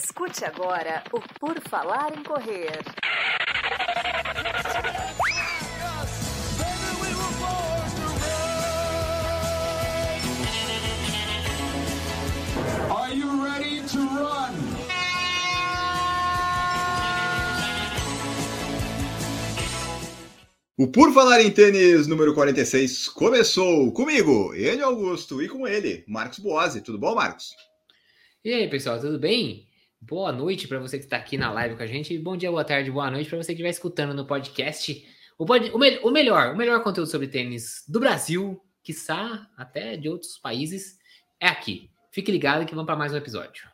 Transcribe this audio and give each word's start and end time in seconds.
Escute 0.00 0.44
agora 0.44 1.02
o 1.12 1.20
Por 1.40 1.60
Falar 1.68 2.16
em 2.16 2.22
Correr. 2.22 2.70
Are 12.88 13.12
you 13.12 13.42
ready 13.42 13.82
to 13.88 13.98
run? 13.98 14.54
O 20.76 20.86
Por 20.86 21.12
Falar 21.12 21.40
em 21.40 21.50
Tênis 21.50 22.06
número 22.06 22.34
46 22.34 23.08
começou 23.08 23.90
comigo, 23.92 24.54
ele 24.54 24.80
Augusto, 24.80 25.42
e 25.42 25.48
com 25.48 25.66
ele, 25.66 26.04
Marcos 26.06 26.38
Boazzi. 26.38 26.82
Tudo 26.82 27.00
bom, 27.00 27.16
Marcos? 27.16 27.50
E 28.44 28.52
aí, 28.52 28.70
pessoal, 28.70 29.00
tudo 29.00 29.18
bem? 29.18 29.67
Boa 30.00 30.32
noite 30.32 30.68
para 30.68 30.78
você 30.78 30.96
que 30.96 31.04
está 31.04 31.16
aqui 31.16 31.36
na 31.36 31.52
live 31.52 31.76
com 31.76 31.82
a 31.82 31.86
gente. 31.86 32.16
Bom 32.18 32.36
dia, 32.36 32.50
boa 32.50 32.64
tarde, 32.64 32.90
boa 32.90 33.10
noite 33.10 33.28
para 33.28 33.36
você 33.36 33.48
que 33.48 33.54
estiver 33.54 33.70
escutando 33.70 34.14
no 34.14 34.24
podcast. 34.24 35.04
O, 35.36 35.44
pod... 35.44 35.70
o, 35.70 35.78
me... 35.78 35.98
o, 35.98 36.10
melhor, 36.10 36.54
o 36.54 36.56
melhor 36.56 36.82
conteúdo 36.84 37.10
sobre 37.10 37.26
tênis 37.26 37.82
do 37.86 37.98
Brasil, 37.98 38.62
quiçá 38.82 39.46
até 39.56 39.96
de 39.96 40.08
outros 40.08 40.38
países, 40.38 40.98
é 41.40 41.48
aqui. 41.48 41.90
Fique 42.12 42.30
ligado 42.30 42.64
que 42.64 42.74
vamos 42.74 42.86
para 42.86 42.96
mais 42.96 43.12
um 43.12 43.16
episódio. 43.16 43.68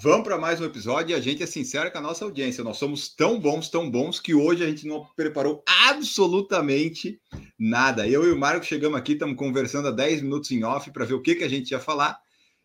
Vamos 0.00 0.22
para 0.22 0.38
mais 0.38 0.60
um 0.60 0.64
episódio 0.64 1.14
e 1.14 1.18
a 1.18 1.20
gente 1.20 1.42
é 1.42 1.46
sincero 1.46 1.90
com 1.90 1.98
a 1.98 2.02
nossa 2.02 2.24
audiência. 2.24 2.62
Nós 2.62 2.78
somos 2.78 3.12
tão 3.12 3.38
bons, 3.40 3.68
tão 3.68 3.90
bons, 3.90 4.20
que 4.20 4.32
hoje 4.32 4.62
a 4.62 4.68
gente 4.68 4.86
não 4.86 5.04
preparou 5.16 5.64
absolutamente 5.66 7.20
nada. 7.58 8.06
Eu 8.06 8.24
e 8.24 8.30
o 8.30 8.38
Marco 8.38 8.64
chegamos 8.64 8.96
aqui, 8.96 9.12
estamos 9.12 9.36
conversando 9.36 9.88
há 9.88 9.90
10 9.90 10.22
minutos 10.22 10.50
em 10.52 10.62
off 10.62 10.90
para 10.92 11.04
ver 11.04 11.14
o 11.14 11.20
que, 11.20 11.34
que 11.34 11.44
a 11.44 11.48
gente 11.48 11.72
ia 11.72 11.80
falar. 11.80 12.20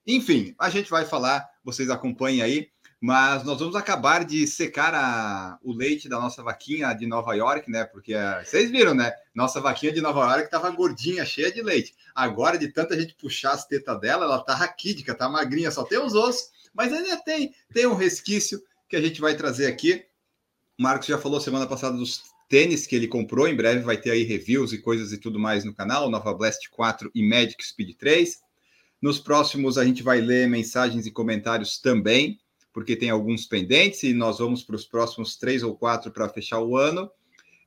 Enfim, 0.05 0.53
a 0.59 0.69
gente 0.69 0.89
vai 0.89 1.03
falar, 1.03 1.43
vocês 1.63 1.89
acompanhem 1.89 2.43
aí, 2.43 2.74
mas 3.05 3.43
nós 3.43 3.59
vamos 3.59 3.75
acabar 3.75 4.25
de 4.25 4.47
secar 4.47 4.93
a, 4.93 5.59
o 5.61 5.73
leite 5.73 6.09
da 6.09 6.19
nossa 6.19 6.41
vaquinha 6.41 6.93
de 6.93 7.05
Nova 7.05 7.33
York, 7.33 7.69
né? 7.69 7.85
Porque 7.85 8.13
é, 8.13 8.43
vocês 8.43 8.71
viram, 8.71 8.93
né? 8.93 9.13
Nossa 9.33 9.61
vaquinha 9.61 9.91
de 9.91 10.01
Nova 10.01 10.21
York 10.21 10.45
estava 10.45 10.69
gordinha, 10.71 11.25
cheia 11.25 11.51
de 11.51 11.61
leite. 11.61 11.93
Agora, 12.13 12.57
de 12.57 12.67
tanta 12.69 12.99
gente 12.99 13.13
puxar 13.15 13.51
as 13.51 13.65
tetas 13.65 13.99
dela, 13.99 14.25
ela 14.25 14.43
tá 14.43 14.55
raquídica, 14.55 15.13
tá 15.13 15.29
magrinha, 15.29 15.69
só 15.71 15.83
tem 15.83 15.99
os 15.99 16.15
ossos 16.15 16.55
mas 16.75 16.91
ainda 16.91 17.15
tem, 17.17 17.55
tem 17.73 17.87
um 17.87 17.95
resquício 17.95 18.61
que 18.89 18.97
a 18.97 19.01
gente 19.01 19.21
vai 19.21 19.35
trazer 19.35 19.67
aqui. 19.67 20.03
O 20.77 20.83
Marcos 20.83 21.07
já 21.07 21.17
falou 21.17 21.39
semana 21.39 21.65
passada 21.65 21.95
dos 21.95 22.23
tênis 22.49 22.85
que 22.85 22.95
ele 22.95 23.07
comprou, 23.07 23.47
em 23.47 23.55
breve 23.55 23.79
vai 23.79 23.97
ter 23.97 24.11
aí 24.11 24.23
reviews 24.23 24.73
e 24.73 24.77
coisas 24.77 25.13
e 25.13 25.17
tudo 25.17 25.39
mais 25.39 25.63
no 25.63 25.73
canal, 25.73 26.09
Nova 26.09 26.33
Blast 26.33 26.69
4 26.69 27.09
e 27.15 27.27
Magic 27.27 27.65
Speed 27.65 27.95
3. 27.97 28.39
Nos 29.01 29.19
próximos 29.19 29.77
a 29.77 29.85
gente 29.85 30.03
vai 30.03 30.19
ler 30.19 30.49
mensagens 30.49 31.05
e 31.05 31.11
comentários 31.11 31.79
também, 31.79 32.39
porque 32.75 32.93
tem 32.93 33.09
alguns 33.09 33.45
pendentes 33.45 34.03
e 34.03 34.13
nós 34.13 34.39
vamos 34.39 34.61
para 34.61 34.75
os 34.75 34.85
próximos 34.85 35.37
três 35.37 35.63
ou 35.63 35.77
quatro 35.77 36.11
para 36.11 36.27
fechar 36.27 36.59
o 36.59 36.75
ano. 36.75 37.09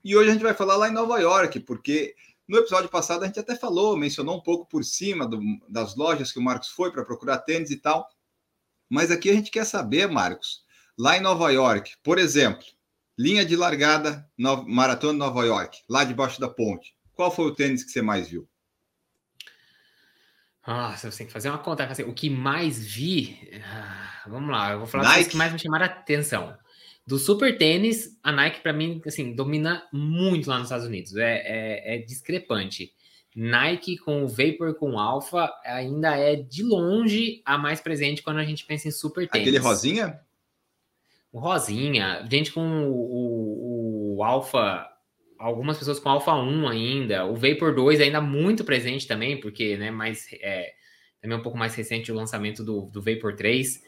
E 0.04 0.14
hoje 0.14 0.28
a 0.28 0.32
gente 0.34 0.42
vai 0.42 0.52
falar 0.52 0.76
lá 0.76 0.86
em 0.86 0.92
Nova 0.92 1.18
York, 1.18 1.60
porque 1.60 2.14
no 2.46 2.58
episódio 2.58 2.90
passado 2.90 3.22
a 3.22 3.26
gente 3.26 3.40
até 3.40 3.56
falou, 3.56 3.96
mencionou 3.96 4.36
um 4.36 4.42
pouco 4.42 4.68
por 4.68 4.84
cima 4.84 5.26
do, 5.26 5.40
das 5.66 5.96
lojas 5.96 6.30
que 6.30 6.38
o 6.38 6.42
Marcos 6.42 6.68
foi 6.68 6.92
para 6.92 7.06
procurar 7.06 7.38
tênis 7.38 7.70
e 7.70 7.76
tal. 7.76 8.06
Mas 8.86 9.10
aqui 9.10 9.30
a 9.30 9.32
gente 9.32 9.50
quer 9.50 9.64
saber, 9.64 10.06
Marcos, 10.08 10.62
lá 10.98 11.16
em 11.16 11.22
Nova 11.22 11.50
York, 11.50 11.94
por 12.04 12.18
exemplo, 12.18 12.66
linha 13.18 13.46
de 13.46 13.56
largada, 13.56 14.30
no, 14.36 14.68
Maratona 14.68 15.18
Nova 15.18 15.42
York, 15.42 15.78
lá 15.88 16.04
debaixo 16.04 16.38
da 16.38 16.50
ponte, 16.50 16.94
qual 17.14 17.34
foi 17.34 17.46
o 17.46 17.54
tênis 17.54 17.82
que 17.82 17.92
você 17.92 18.02
mais 18.02 18.28
viu? 18.28 18.46
Nossa, 20.68 21.10
você 21.10 21.18
tem 21.18 21.26
que 21.26 21.32
fazer 21.32 21.48
uma 21.48 21.56
conta. 21.56 21.88
O 22.06 22.12
que 22.12 22.28
mais 22.28 22.86
vi. 22.86 23.38
Ah, 23.64 24.22
vamos 24.26 24.50
lá, 24.50 24.72
eu 24.72 24.78
vou 24.80 24.86
falar 24.86 25.04
Nike. 25.04 25.30
que 25.30 25.36
mais 25.38 25.50
me 25.50 25.58
chamaram 25.58 25.86
a 25.86 25.88
atenção. 25.88 26.54
Do 27.06 27.18
super 27.18 27.56
tênis, 27.56 28.18
a 28.22 28.30
Nike, 28.30 28.60
para 28.60 28.74
mim, 28.74 29.00
assim, 29.06 29.34
domina 29.34 29.88
muito 29.90 30.50
lá 30.50 30.58
nos 30.58 30.66
Estados 30.66 30.86
Unidos. 30.86 31.16
É, 31.16 31.38
é, 31.38 31.94
é 31.94 31.98
discrepante. 32.02 32.92
Nike 33.34 33.96
com 33.96 34.24
o 34.24 34.28
Vapor 34.28 34.74
com 34.74 34.98
Alpha 34.98 35.50
ainda 35.64 36.14
é 36.18 36.36
de 36.36 36.62
longe 36.62 37.40
a 37.46 37.56
mais 37.56 37.80
presente 37.80 38.22
quando 38.22 38.38
a 38.38 38.44
gente 38.44 38.66
pensa 38.66 38.88
em 38.88 38.90
super 38.90 39.26
tênis. 39.26 39.48
Aquele 39.48 39.64
rosinha? 39.64 40.20
O 41.32 41.38
rosinha, 41.38 42.26
gente 42.30 42.52
com 42.52 42.84
o, 42.84 42.92
o, 42.92 44.16
o 44.16 44.22
Alpha, 44.22 44.86
algumas 45.38 45.78
pessoas 45.78 46.00
com 46.00 46.08
Alpha 46.08 46.34
1 46.34 46.68
ainda, 46.68 47.24
o 47.24 47.34
Vapor 47.34 47.74
2 47.74 48.00
ainda 48.00 48.20
muito 48.20 48.64
presente 48.64 49.06
também, 49.06 49.38
porque 49.40 49.76
né, 49.76 49.90
mais, 49.90 50.26
é, 50.40 50.72
também 51.20 51.38
um 51.38 51.42
pouco 51.42 51.56
mais 51.56 51.74
recente 51.74 52.10
o 52.10 52.14
lançamento 52.14 52.64
do, 52.64 52.82
do 52.86 53.00
Vapor 53.00 53.36
3. 53.36 53.80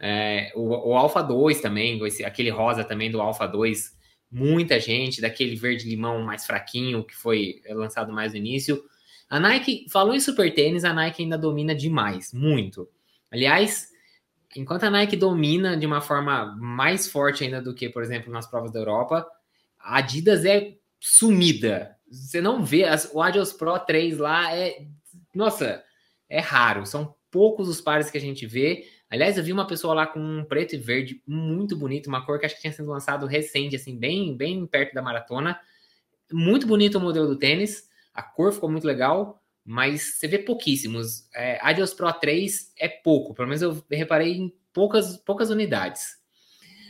É, 0.00 0.52
o, 0.54 0.90
o 0.90 0.96
Alpha 0.96 1.22
2 1.22 1.60
também, 1.60 2.04
esse, 2.06 2.24
aquele 2.24 2.50
rosa 2.50 2.82
também 2.82 3.10
do 3.10 3.20
Alpha 3.20 3.46
2, 3.46 3.92
muita 4.30 4.80
gente, 4.80 5.20
daquele 5.20 5.54
verde 5.54 5.88
limão 5.88 6.22
mais 6.22 6.46
fraquinho 6.46 7.04
que 7.04 7.14
foi 7.14 7.60
lançado 7.68 8.12
mais 8.12 8.32
no 8.32 8.38
início. 8.38 8.82
A 9.28 9.38
Nike, 9.38 9.86
falou 9.90 10.14
em 10.14 10.20
super 10.20 10.52
tênis, 10.52 10.84
a 10.84 10.92
Nike 10.92 11.22
ainda 11.22 11.38
domina 11.38 11.74
demais, 11.74 12.32
muito. 12.32 12.88
Aliás, 13.30 13.88
enquanto 14.56 14.84
a 14.84 14.90
Nike 14.90 15.16
domina 15.16 15.76
de 15.76 15.86
uma 15.86 16.00
forma 16.00 16.56
mais 16.56 17.08
forte 17.08 17.44
ainda 17.44 17.60
do 17.60 17.74
que, 17.74 17.88
por 17.88 18.02
exemplo, 18.02 18.32
nas 18.32 18.46
provas 18.46 18.72
da 18.72 18.80
Europa, 18.80 19.26
a 19.78 19.98
Adidas 19.98 20.44
é 20.44 20.74
sumida. 21.04 21.98
Você 22.10 22.40
não 22.40 22.64
vê, 22.64 22.84
as, 22.84 23.10
o 23.12 23.20
Adios 23.20 23.52
Pro 23.52 23.78
3 23.78 24.16
lá 24.16 24.56
é, 24.56 24.86
nossa, 25.34 25.84
é 26.30 26.40
raro, 26.40 26.86
são 26.86 27.14
poucos 27.30 27.68
os 27.68 27.78
pares 27.78 28.10
que 28.10 28.16
a 28.16 28.20
gente 28.20 28.46
vê. 28.46 28.88
Aliás, 29.10 29.36
eu 29.36 29.44
vi 29.44 29.52
uma 29.52 29.66
pessoa 29.66 29.92
lá 29.92 30.06
com 30.06 30.18
um 30.18 30.44
preto 30.46 30.74
e 30.74 30.78
verde 30.78 31.22
muito 31.26 31.76
bonito, 31.76 32.06
uma 32.06 32.24
cor 32.24 32.38
que 32.38 32.46
acho 32.46 32.54
que 32.54 32.62
tinha 32.62 32.72
sido 32.72 32.88
lançado 32.88 33.26
recente, 33.26 33.76
assim, 33.76 33.98
bem, 33.98 34.34
bem 34.34 34.66
perto 34.66 34.94
da 34.94 35.02
maratona. 35.02 35.60
Muito 36.32 36.66
bonito 36.66 36.96
o 36.96 37.00
modelo 37.00 37.26
do 37.26 37.38
tênis. 37.38 37.86
A 38.14 38.22
cor 38.22 38.50
ficou 38.50 38.70
muito 38.70 38.86
legal, 38.86 39.42
mas 39.62 40.14
você 40.14 40.26
vê 40.26 40.38
pouquíssimos. 40.38 41.28
É, 41.34 41.58
Adios 41.60 41.92
Pro 41.92 42.10
3 42.14 42.72
é 42.78 42.88
pouco, 42.88 43.34
pelo 43.34 43.48
menos 43.48 43.60
eu 43.60 43.84
reparei 43.90 44.38
em 44.38 44.54
poucas, 44.72 45.18
poucas 45.18 45.50
unidades. 45.50 46.16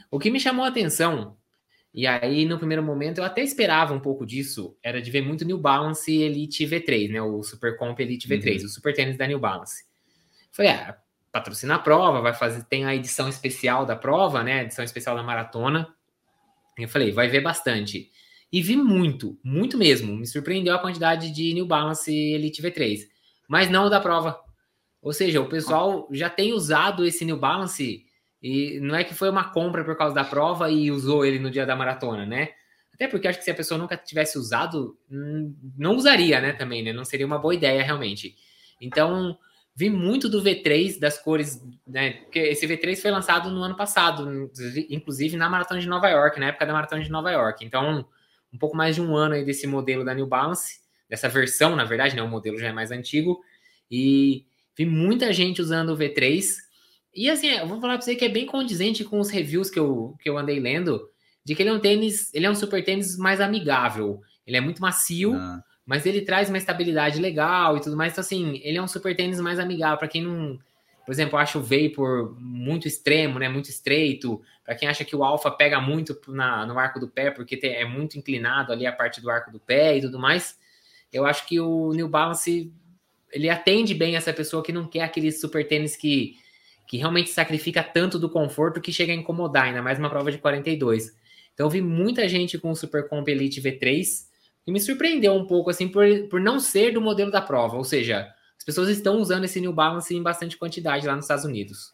O 0.08 0.20
que 0.20 0.30
me 0.30 0.38
chamou 0.38 0.64
a 0.64 0.68
atenção, 0.68 1.36
e 1.94 2.08
aí 2.08 2.44
no 2.44 2.58
primeiro 2.58 2.82
momento 2.82 3.18
eu 3.18 3.24
até 3.24 3.40
esperava 3.40 3.94
um 3.94 4.00
pouco 4.00 4.26
disso, 4.26 4.76
era 4.82 5.00
de 5.00 5.12
ver 5.12 5.22
muito 5.22 5.44
New 5.44 5.58
Balance 5.58 6.12
Elite 6.12 6.66
V3, 6.66 7.12
né? 7.12 7.22
O 7.22 7.40
Super 7.44 7.76
Comp 7.76 8.00
Elite 8.00 8.28
V3, 8.28 8.58
uhum. 8.60 8.66
o 8.66 8.68
super 8.68 8.92
tênis 8.92 9.16
da 9.16 9.28
New 9.28 9.38
Balance. 9.38 9.84
Falei, 10.50 10.72
ah, 10.72 10.98
patrocina 11.30 11.76
a 11.76 11.78
prova, 11.78 12.20
vai 12.20 12.34
fazer, 12.34 12.64
tem 12.64 12.84
a 12.84 12.96
edição 12.96 13.28
especial 13.28 13.86
da 13.86 13.94
prova, 13.94 14.42
né? 14.42 14.62
edição 14.62 14.84
especial 14.84 15.14
da 15.14 15.22
maratona. 15.22 15.88
Eu 16.76 16.88
falei, 16.88 17.12
vai 17.12 17.28
ver 17.28 17.40
bastante. 17.40 18.10
E 18.52 18.60
vi 18.60 18.76
muito, 18.76 19.38
muito 19.42 19.78
mesmo. 19.78 20.16
Me 20.16 20.26
surpreendeu 20.26 20.74
a 20.74 20.80
quantidade 20.80 21.30
de 21.30 21.54
New 21.54 21.66
Balance 21.66 22.12
Elite 22.12 22.60
V3, 22.60 23.02
mas 23.48 23.70
não 23.70 23.88
da 23.88 24.00
prova. 24.00 24.40
Ou 25.00 25.12
seja, 25.12 25.40
o 25.40 25.48
pessoal 25.48 26.08
já 26.10 26.28
tem 26.28 26.52
usado 26.52 27.04
esse 27.04 27.24
New 27.24 27.36
Balance 27.36 28.04
e 28.46 28.78
não 28.78 28.94
é 28.94 29.02
que 29.02 29.14
foi 29.14 29.30
uma 29.30 29.44
compra 29.44 29.82
por 29.82 29.96
causa 29.96 30.14
da 30.14 30.22
prova 30.22 30.70
e 30.70 30.90
usou 30.90 31.24
ele 31.24 31.38
no 31.38 31.50
dia 31.50 31.64
da 31.64 31.74
maratona, 31.74 32.26
né? 32.26 32.50
Até 32.92 33.08
porque 33.08 33.26
acho 33.26 33.38
que 33.38 33.44
se 33.44 33.50
a 33.50 33.54
pessoa 33.54 33.78
nunca 33.78 33.96
tivesse 33.96 34.36
usado, 34.36 34.98
hum, 35.10 35.56
não 35.78 35.96
usaria, 35.96 36.42
né? 36.42 36.52
Também, 36.52 36.82
né? 36.82 36.92
Não 36.92 37.06
seria 37.06 37.24
uma 37.24 37.38
boa 37.38 37.54
ideia 37.54 37.82
realmente. 37.82 38.36
Então, 38.78 39.38
vi 39.74 39.88
muito 39.88 40.28
do 40.28 40.42
V3, 40.42 41.00
das 41.00 41.18
cores, 41.18 41.58
né? 41.86 42.12
Porque 42.24 42.38
esse 42.38 42.66
V3 42.66 43.00
foi 43.00 43.10
lançado 43.10 43.48
no 43.50 43.62
ano 43.62 43.78
passado, 43.78 44.50
inclusive 44.90 45.38
na 45.38 45.48
maratona 45.48 45.80
de 45.80 45.88
Nova 45.88 46.10
York, 46.10 46.38
na 46.38 46.48
época 46.48 46.66
da 46.66 46.74
maratona 46.74 47.02
de 47.02 47.10
Nova 47.10 47.32
York. 47.32 47.64
Então, 47.64 48.06
um 48.52 48.58
pouco 48.58 48.76
mais 48.76 48.94
de 48.94 49.00
um 49.00 49.16
ano 49.16 49.36
aí 49.36 49.44
desse 49.46 49.66
modelo 49.66 50.04
da 50.04 50.12
New 50.12 50.26
Balance, 50.26 50.80
dessa 51.08 51.30
versão, 51.30 51.74
na 51.74 51.84
verdade, 51.84 52.14
né? 52.14 52.22
O 52.22 52.28
modelo 52.28 52.58
já 52.58 52.68
é 52.68 52.72
mais 52.74 52.90
antigo. 52.90 53.40
E 53.90 54.44
vi 54.76 54.84
muita 54.84 55.32
gente 55.32 55.62
usando 55.62 55.94
o 55.94 55.96
V3. 55.96 56.62
E 57.14 57.30
assim, 57.30 57.48
eu 57.48 57.66
vou 57.66 57.80
falar 57.80 57.94
para 57.94 58.02
você 58.02 58.16
que 58.16 58.24
é 58.24 58.28
bem 58.28 58.46
condizente 58.46 59.04
com 59.04 59.20
os 59.20 59.30
reviews 59.30 59.70
que 59.70 59.78
eu, 59.78 60.16
que 60.20 60.28
eu 60.28 60.36
andei 60.36 60.58
lendo, 60.58 61.08
de 61.44 61.54
que 61.54 61.62
ele 61.62 61.70
é 61.70 61.72
um 61.72 61.80
tênis, 61.80 62.32
ele 62.34 62.46
é 62.46 62.50
um 62.50 62.54
super 62.54 62.84
tênis 62.84 63.16
mais 63.16 63.40
amigável. 63.40 64.20
Ele 64.46 64.56
é 64.56 64.60
muito 64.60 64.82
macio, 64.82 65.34
ah. 65.34 65.62
mas 65.86 66.06
ele 66.06 66.22
traz 66.22 66.48
uma 66.48 66.58
estabilidade 66.58 67.20
legal 67.20 67.76
e 67.76 67.80
tudo 67.80 67.96
mais. 67.96 68.12
Então, 68.12 68.22
assim, 68.22 68.60
ele 68.62 68.78
é 68.78 68.82
um 68.82 68.88
super 68.88 69.14
tênis 69.16 69.40
mais 69.40 69.58
amigável. 69.58 69.98
Para 69.98 70.08
quem 70.08 70.22
não 70.22 70.58
por 71.04 71.12
exemplo, 71.12 71.36
eu 71.36 71.40
acho 71.40 71.58
o 71.58 71.62
Vapor 71.62 72.34
muito 72.40 72.88
extremo, 72.88 73.38
né? 73.38 73.48
Muito 73.48 73.68
estreito. 73.68 74.40
Para 74.64 74.74
quem 74.74 74.88
acha 74.88 75.04
que 75.04 75.14
o 75.14 75.22
Alpha 75.22 75.50
pega 75.50 75.80
muito 75.80 76.18
na, 76.28 76.64
no 76.64 76.78
arco 76.78 76.98
do 76.98 77.08
pé, 77.08 77.30
porque 77.30 77.60
é 77.62 77.84
muito 77.84 78.18
inclinado 78.18 78.72
ali 78.72 78.86
a 78.86 78.92
parte 78.92 79.20
do 79.20 79.28
arco 79.28 79.52
do 79.52 79.60
pé 79.60 79.98
e 79.98 80.00
tudo 80.00 80.18
mais. 80.18 80.58
Eu 81.12 81.26
acho 81.26 81.46
que 81.46 81.60
o 81.60 81.92
New 81.92 82.08
Balance 82.08 82.72
ele 83.30 83.50
atende 83.50 83.94
bem 83.94 84.16
essa 84.16 84.32
pessoa 84.32 84.62
que 84.62 84.72
não 84.72 84.86
quer 84.86 85.02
aquele 85.02 85.30
super 85.30 85.66
tênis 85.68 85.94
que, 85.94 86.36
que 86.86 86.96
realmente 86.96 87.30
sacrifica 87.30 87.82
tanto 87.82 88.18
do 88.18 88.28
conforto 88.28 88.80
que 88.80 88.92
chega 88.92 89.12
a 89.12 89.16
incomodar, 89.16 89.64
ainda 89.64 89.82
mais 89.82 89.98
uma 89.98 90.10
prova 90.10 90.30
de 90.30 90.38
42. 90.38 91.16
Então 91.52 91.66
eu 91.66 91.70
vi 91.70 91.80
muita 91.80 92.28
gente 92.28 92.58
com 92.58 92.70
o 92.70 92.76
Super 92.76 93.08
Comp 93.08 93.28
Elite 93.28 93.60
V3 93.60 94.04
e 94.66 94.72
me 94.72 94.80
surpreendeu 94.80 95.34
um 95.34 95.46
pouco 95.46 95.70
assim 95.70 95.88
por, 95.88 96.06
por 96.28 96.40
não 96.40 96.58
ser 96.58 96.92
do 96.92 97.00
modelo 97.00 97.30
da 97.30 97.40
prova, 97.40 97.76
ou 97.76 97.84
seja, 97.84 98.28
as 98.56 98.64
pessoas 98.64 98.88
estão 98.88 99.18
usando 99.18 99.44
esse 99.44 99.60
New 99.60 99.72
Balance 99.72 100.14
em 100.14 100.22
bastante 100.22 100.56
quantidade 100.56 101.06
lá 101.06 101.14
nos 101.14 101.24
Estados 101.24 101.44
Unidos. 101.44 101.92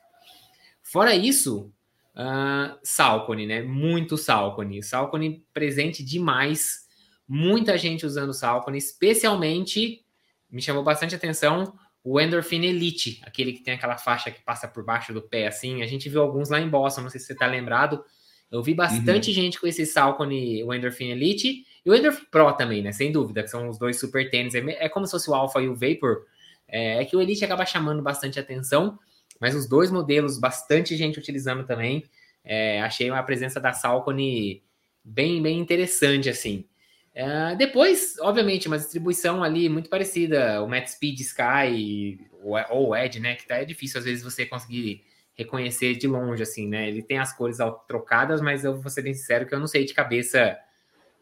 Fora 0.83 1.15
isso, 1.15 1.73
Uh, 2.13 2.77
Salcone, 2.83 3.47
né? 3.47 3.63
Muito 3.63 4.19
Salcone. 4.19 4.83
Salcone 4.83 5.45
presente 5.55 6.05
demais. 6.05 6.87
Muita 7.27 7.79
gente 7.79 8.05
usando 8.05 8.35
Salcone, 8.35 8.77
especialmente 8.77 10.05
me 10.51 10.61
chamou 10.61 10.83
bastante 10.83 11.15
atenção 11.15 11.73
o 12.03 12.21
Endorphin 12.21 12.65
Elite, 12.65 13.21
aquele 13.23 13.53
que 13.53 13.63
tem 13.63 13.75
aquela 13.75 13.99
faixa 13.99 14.31
que 14.31 14.43
passa 14.43 14.67
por 14.67 14.85
baixo 14.85 15.13
do 15.13 15.21
pé, 15.21 15.47
assim. 15.47 15.83
A 15.83 15.87
gente 15.87 16.09
viu 16.09 16.23
alguns 16.23 16.49
lá 16.49 16.61
em 16.61 16.69
Boston, 16.69 17.03
não 17.03 17.11
sei 17.11 17.21
se 17.21 17.27
você 17.27 17.35
tá 17.35 17.47
lembrado. 17.47 18.03
Eu 18.51 18.63
vi 18.63 18.75
bastante 18.75 19.29
uhum. 19.29 19.35
gente 19.35 19.61
com 19.61 19.67
esse 19.67 19.87
Salcone, 19.87 20.65
o 20.65 20.75
Endorphin 20.75 21.11
Elite 21.11 21.65
e 21.85 21.91
o 21.91 21.95
Endorphin 21.95 22.27
Pro 22.31 22.53
também, 22.53 22.83
né? 22.83 22.91
Sem 22.91 23.13
dúvida, 23.13 23.43
que 23.43 23.49
são 23.49 23.69
os 23.69 23.79
dois 23.79 24.01
super 24.01 24.29
tênis. 24.29 24.55
É, 24.55 24.61
é 24.85 24.89
como 24.89 25.07
se 25.07 25.13
fosse 25.13 25.31
o 25.31 25.35
Alpha 25.35 25.61
e 25.61 25.69
o 25.69 25.75
Vapor. 25.75 26.25
É, 26.67 27.03
é, 27.03 27.05
que 27.05 27.17
o 27.17 27.21
Elite 27.21 27.45
acaba 27.45 27.67
chamando 27.67 28.03
bastante 28.03 28.39
atenção, 28.39 28.99
mas 29.41 29.55
os 29.55 29.69
dois 29.69 29.91
modelos, 29.91 30.39
bastante 30.39 30.97
gente 30.97 31.19
utilizando 31.19 31.65
também. 31.65 32.05
É, 32.45 32.81
achei 32.81 33.11
uma 33.11 33.23
presença 33.23 33.61
da 33.61 33.73
Salcone 33.73 34.63
bem, 35.05 35.43
bem 35.43 35.59
interessante, 35.59 36.29
assim. 36.29 36.65
É, 37.15 37.57
depois, 37.57 38.17
obviamente, 38.21 38.69
uma 38.69 38.79
distribuição 38.79 39.43
ali 39.43 39.69
muito 39.69 39.91
parecida, 39.91 40.63
o 40.63 40.69
Matt 40.69 40.89
Speed 40.89 41.21
Sky 41.21 42.19
ou 42.71 42.89
o 42.89 42.97
Edge, 42.97 43.21
né? 43.21 43.35
Que 43.35 43.47
tá, 43.47 43.57
é 43.57 43.65
difícil 43.65 43.99
às 43.99 44.05
vezes 44.05 44.23
você 44.23 44.47
conseguir 44.47 45.05
reconhecer 45.35 45.95
de 45.97 46.07
longe, 46.07 46.43
assim, 46.43 46.69
né? 46.69 46.89
Ele 46.89 47.03
tem 47.03 47.19
as 47.19 47.33
cores 47.33 47.59
trocadas, 47.89 48.41
mas 48.41 48.65
eu 48.65 48.81
vou 48.81 48.91
ser 48.91 49.03
bem 49.03 49.15
sincero 49.15 49.47
que 49.47 49.55
eu 49.55 49.59
não 49.59 49.67
sei 49.67 49.85
de 49.85 49.95
cabeça, 49.95 50.57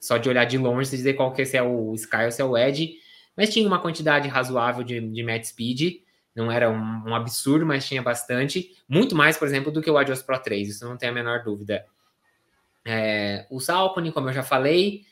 só 0.00 0.18
de 0.18 0.28
olhar 0.28 0.44
de 0.44 0.58
longe, 0.58 0.90
dizer 0.90 1.14
qual 1.14 1.32
que 1.32 1.42
é, 1.42 1.44
se 1.44 1.56
é 1.56 1.62
o 1.62 1.94
Sky 1.94 2.24
ou 2.24 2.32
se 2.32 2.42
é 2.42 2.44
o 2.44 2.56
Edge. 2.56 2.96
Mas 3.36 3.50
tinha 3.52 3.66
uma 3.66 3.80
quantidade 3.80 4.28
razoável 4.28 4.82
de, 4.82 5.00
de 5.00 5.22
Matt 5.22 5.44
Speed, 5.44 6.02
não 6.34 6.50
era 6.50 6.70
um, 6.70 7.08
um, 7.08 7.14
absurdo, 7.14 7.64
mas 7.64 7.86
tinha 7.86 8.02
bastante. 8.02 8.76
Muito 8.88 9.14
mais, 9.14 9.36
por 9.36 9.46
exemplo, 9.46 9.72
do 9.72 9.80
que 9.80 9.90
o 9.90 9.96
Adios 9.96 10.22
Pro 10.22 10.38
3, 10.38 10.68
isso 10.68 10.84
não 10.84 10.96
tem 10.96 11.08
a 11.08 11.12
menor 11.12 11.42
dúvida. 11.42 11.84
É, 12.84 13.46
o 13.50 13.60
Salcone, 13.60 14.12
como 14.12 14.28
eu 14.28 14.32
já 14.32 14.42
falei. 14.42 15.02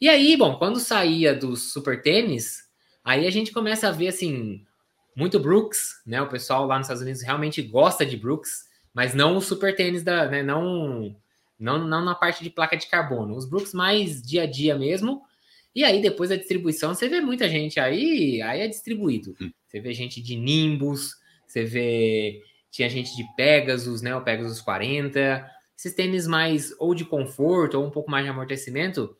E 0.00 0.08
aí, 0.08 0.36
bom, 0.36 0.56
quando 0.56 0.78
saía 0.78 1.34
dos 1.34 1.72
super 1.72 2.02
tênis, 2.02 2.64
aí 3.02 3.26
a 3.26 3.30
gente 3.30 3.52
começa 3.52 3.88
a 3.88 3.92
ver, 3.92 4.08
assim, 4.08 4.64
muito 5.14 5.40
Brooks, 5.40 6.02
né? 6.06 6.20
O 6.20 6.28
pessoal 6.28 6.66
lá 6.66 6.76
nos 6.76 6.86
Estados 6.86 7.02
Unidos 7.02 7.22
realmente 7.22 7.62
gosta 7.62 8.04
de 8.04 8.16
Brooks, 8.16 8.66
mas 8.92 9.14
não 9.14 9.36
o 9.36 9.40
super 9.40 9.74
tênis 9.74 10.02
da, 10.02 10.26
né? 10.28 10.42
Não, 10.42 11.16
não, 11.58 11.86
não 11.86 12.04
na 12.04 12.14
parte 12.14 12.44
de 12.44 12.50
placa 12.50 12.76
de 12.76 12.86
carbono. 12.86 13.34
Os 13.34 13.48
Brooks 13.48 13.72
mais 13.72 14.20
dia 14.20 14.42
a 14.42 14.46
dia 14.46 14.76
mesmo. 14.78 15.22
E 15.74 15.82
aí, 15.82 16.02
depois 16.02 16.28
da 16.28 16.36
distribuição, 16.36 16.94
você 16.94 17.08
vê 17.08 17.20
muita 17.20 17.48
gente 17.48 17.80
aí, 17.80 18.42
aí 18.42 18.60
é 18.60 18.68
distribuído. 18.68 19.34
Hum. 19.40 19.50
Você 19.66 19.80
vê 19.80 19.92
gente 19.94 20.22
de 20.22 20.36
Nimbus, 20.36 21.16
você 21.46 21.64
vê. 21.64 22.42
Tinha 22.70 22.90
gente 22.90 23.16
de 23.16 23.24
Pegasus, 23.34 24.02
né? 24.02 24.14
O 24.14 24.22
Pegasus 24.22 24.60
40. 24.60 25.50
Esses 25.76 25.94
tênis 25.94 26.26
mais 26.26 26.74
ou 26.78 26.94
de 26.94 27.04
conforto 27.04 27.78
ou 27.78 27.86
um 27.86 27.90
pouco 27.90 28.10
mais 28.10 28.24
de 28.24 28.30
amortecimento, 28.30 29.16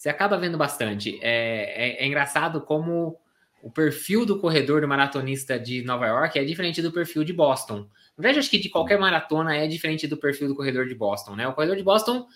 você 0.00 0.08
acaba 0.08 0.38
vendo 0.38 0.56
bastante. 0.56 1.18
É, 1.20 1.98
é, 2.00 2.02
é 2.02 2.06
engraçado 2.06 2.62
como 2.62 3.18
o 3.62 3.70
perfil 3.70 4.24
do 4.24 4.38
corredor 4.38 4.80
do 4.80 4.88
maratonista 4.88 5.58
de 5.58 5.82
Nova 5.82 6.06
York 6.06 6.38
é 6.38 6.44
diferente 6.44 6.80
do 6.80 6.90
perfil 6.90 7.22
de 7.22 7.34
Boston. 7.34 7.80
Na 8.16 8.22
verdade, 8.22 8.38
acho 8.38 8.48
que 8.50 8.56
de 8.56 8.70
qualquer 8.70 8.98
maratona 8.98 9.54
é 9.54 9.66
diferente 9.66 10.06
do 10.06 10.16
perfil 10.16 10.48
do 10.48 10.54
corredor 10.54 10.88
de 10.88 10.94
Boston, 10.94 11.36
né? 11.36 11.46
O 11.46 11.52
corredor 11.52 11.76
de 11.76 11.82
Boston 11.82 12.26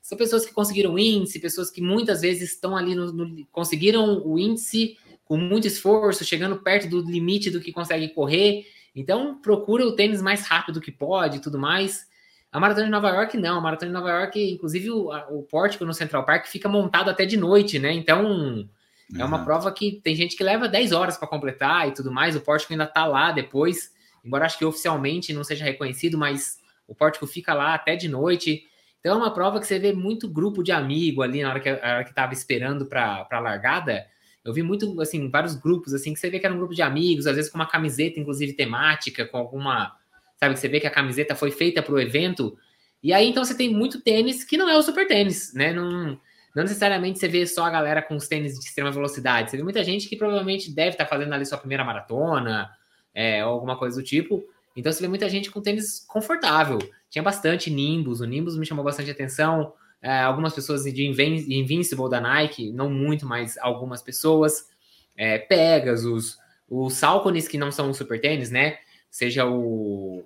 são 0.00 0.16
pessoas 0.16 0.46
que 0.46 0.52
conseguiram 0.52 0.96
índice, 0.96 1.40
pessoas 1.40 1.72
que 1.72 1.82
muitas 1.82 2.20
vezes 2.20 2.52
estão 2.52 2.76
ali 2.76 2.94
no, 2.94 3.10
no 3.12 3.44
conseguiram 3.46 4.24
o 4.24 4.38
índice 4.38 4.96
com 5.24 5.36
muito 5.36 5.66
esforço, 5.66 6.24
chegando 6.24 6.62
perto 6.62 6.88
do 6.88 7.00
limite 7.00 7.50
do 7.50 7.60
que 7.60 7.72
consegue 7.72 8.10
correr. 8.10 8.64
Então, 8.94 9.40
procura 9.40 9.84
o 9.84 9.96
tênis 9.96 10.22
mais 10.22 10.46
rápido 10.46 10.80
que 10.80 10.92
pode 10.92 11.38
e 11.38 11.40
tudo 11.40 11.58
mais. 11.58 12.06
A 12.50 12.58
maratona 12.58 12.86
de 12.86 12.92
Nova 12.92 13.10
York 13.10 13.36
não, 13.36 13.58
a 13.58 13.60
maratona 13.60 13.90
de 13.90 13.94
Nova 13.94 14.10
York, 14.10 14.52
inclusive 14.52 14.90
o, 14.90 15.10
o 15.30 15.42
pórtico 15.42 15.84
no 15.84 15.92
Central 15.92 16.24
Park 16.24 16.46
fica 16.46 16.68
montado 16.68 17.10
até 17.10 17.26
de 17.26 17.36
noite, 17.36 17.78
né? 17.78 17.92
Então, 17.92 18.68
é 19.16 19.24
uma 19.24 19.44
prova 19.44 19.72
que 19.72 20.00
tem 20.02 20.14
gente 20.14 20.36
que 20.36 20.44
leva 20.44 20.68
10 20.68 20.92
horas 20.92 21.16
para 21.16 21.28
completar 21.28 21.88
e 21.88 21.92
tudo 21.92 22.12
mais. 22.12 22.36
O 22.36 22.40
pórtico 22.40 22.72
ainda 22.72 22.84
está 22.84 23.06
lá 23.06 23.32
depois, 23.32 23.92
embora 24.24 24.44
acho 24.44 24.58
que 24.58 24.64
oficialmente 24.64 25.32
não 25.32 25.42
seja 25.42 25.64
reconhecido, 25.64 26.18
mas 26.18 26.58
o 26.86 26.94
pórtico 26.94 27.26
fica 27.26 27.54
lá 27.54 27.74
até 27.74 27.96
de 27.96 28.08
noite. 28.08 28.64
Então 29.00 29.14
é 29.14 29.16
uma 29.16 29.32
prova 29.32 29.60
que 29.60 29.66
você 29.66 29.78
vê 29.78 29.92
muito 29.92 30.28
grupo 30.28 30.62
de 30.62 30.72
amigo 30.72 31.22
ali 31.22 31.42
na 31.42 31.50
hora 31.50 31.60
que, 31.60 31.68
a 31.68 31.74
hora 31.74 32.04
que 32.04 32.14
tava 32.14 32.32
esperando 32.34 32.86
para 32.86 33.26
a 33.30 33.38
largada. 33.38 34.06
Eu 34.44 34.52
vi 34.52 34.62
muito, 34.62 35.00
assim, 35.00 35.30
vários 35.30 35.54
grupos, 35.54 35.94
assim, 35.94 36.12
que 36.12 36.20
você 36.20 36.30
vê 36.30 36.38
que 36.38 36.46
era 36.46 36.54
um 36.54 36.58
grupo 36.58 36.74
de 36.74 36.82
amigos, 36.82 37.26
às 37.26 37.36
vezes 37.36 37.50
com 37.50 37.58
uma 37.58 37.66
camiseta, 37.66 38.18
inclusive 38.18 38.54
temática, 38.54 39.26
com 39.26 39.36
alguma. 39.36 39.94
Sabe, 40.38 40.54
que 40.54 40.60
você 40.60 40.68
vê 40.68 40.80
que 40.80 40.86
a 40.86 40.90
camiseta 40.90 41.34
foi 41.34 41.50
feita 41.50 41.82
para 41.82 41.94
o 41.94 42.00
evento. 42.00 42.56
E 43.02 43.12
aí, 43.12 43.28
então, 43.28 43.44
você 43.44 43.56
tem 43.56 43.72
muito 43.72 44.00
tênis 44.00 44.44
que 44.44 44.56
não 44.56 44.68
é 44.68 44.76
o 44.76 44.82
super 44.82 45.06
tênis, 45.06 45.52
né? 45.52 45.72
Não, 45.72 46.18
não 46.54 46.62
necessariamente 46.62 47.18
você 47.18 47.28
vê 47.28 47.46
só 47.46 47.64
a 47.64 47.70
galera 47.70 48.02
com 48.02 48.16
os 48.16 48.26
tênis 48.26 48.58
de 48.58 48.64
extrema 48.64 48.90
velocidade. 48.90 49.50
Você 49.50 49.56
vê 49.56 49.62
muita 49.62 49.84
gente 49.84 50.08
que 50.08 50.16
provavelmente 50.16 50.72
deve 50.72 50.90
estar 50.90 51.06
fazendo 51.06 51.32
ali 51.32 51.44
sua 51.44 51.58
primeira 51.58 51.84
maratona, 51.84 52.70
é, 53.14 53.44
ou 53.44 53.52
alguma 53.52 53.76
coisa 53.76 54.00
do 54.00 54.04
tipo. 54.04 54.44
Então 54.76 54.92
você 54.92 55.00
vê 55.00 55.08
muita 55.08 55.28
gente 55.28 55.50
com 55.50 55.60
tênis 55.60 56.04
confortável. 56.06 56.78
Tinha 57.10 57.22
bastante 57.22 57.70
Nimbus, 57.70 58.20
o 58.20 58.24
Nimbus 58.24 58.56
me 58.56 58.64
chamou 58.64 58.84
bastante 58.84 59.10
atenção. 59.10 59.72
É, 60.00 60.20
algumas 60.20 60.54
pessoas 60.54 60.84
de 60.84 61.04
Invincible 61.04 62.08
da 62.08 62.20
Nike, 62.20 62.72
não 62.72 62.88
muito, 62.88 63.26
mas 63.26 63.58
algumas 63.58 64.02
pessoas. 64.02 64.68
É, 65.16 65.38
Pegasus, 65.38 66.38
os 66.68 66.94
Salcones 66.94 67.48
que 67.48 67.58
não 67.58 67.72
são 67.72 67.92
super 67.92 68.20
tênis, 68.20 68.50
né? 68.50 68.78
Seja 69.10 69.46
o. 69.46 70.24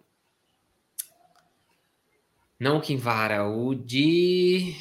Não 2.58 2.78
o 2.78 2.80
Kinvara, 2.80 3.46
o 3.46 3.74
de. 3.74 4.74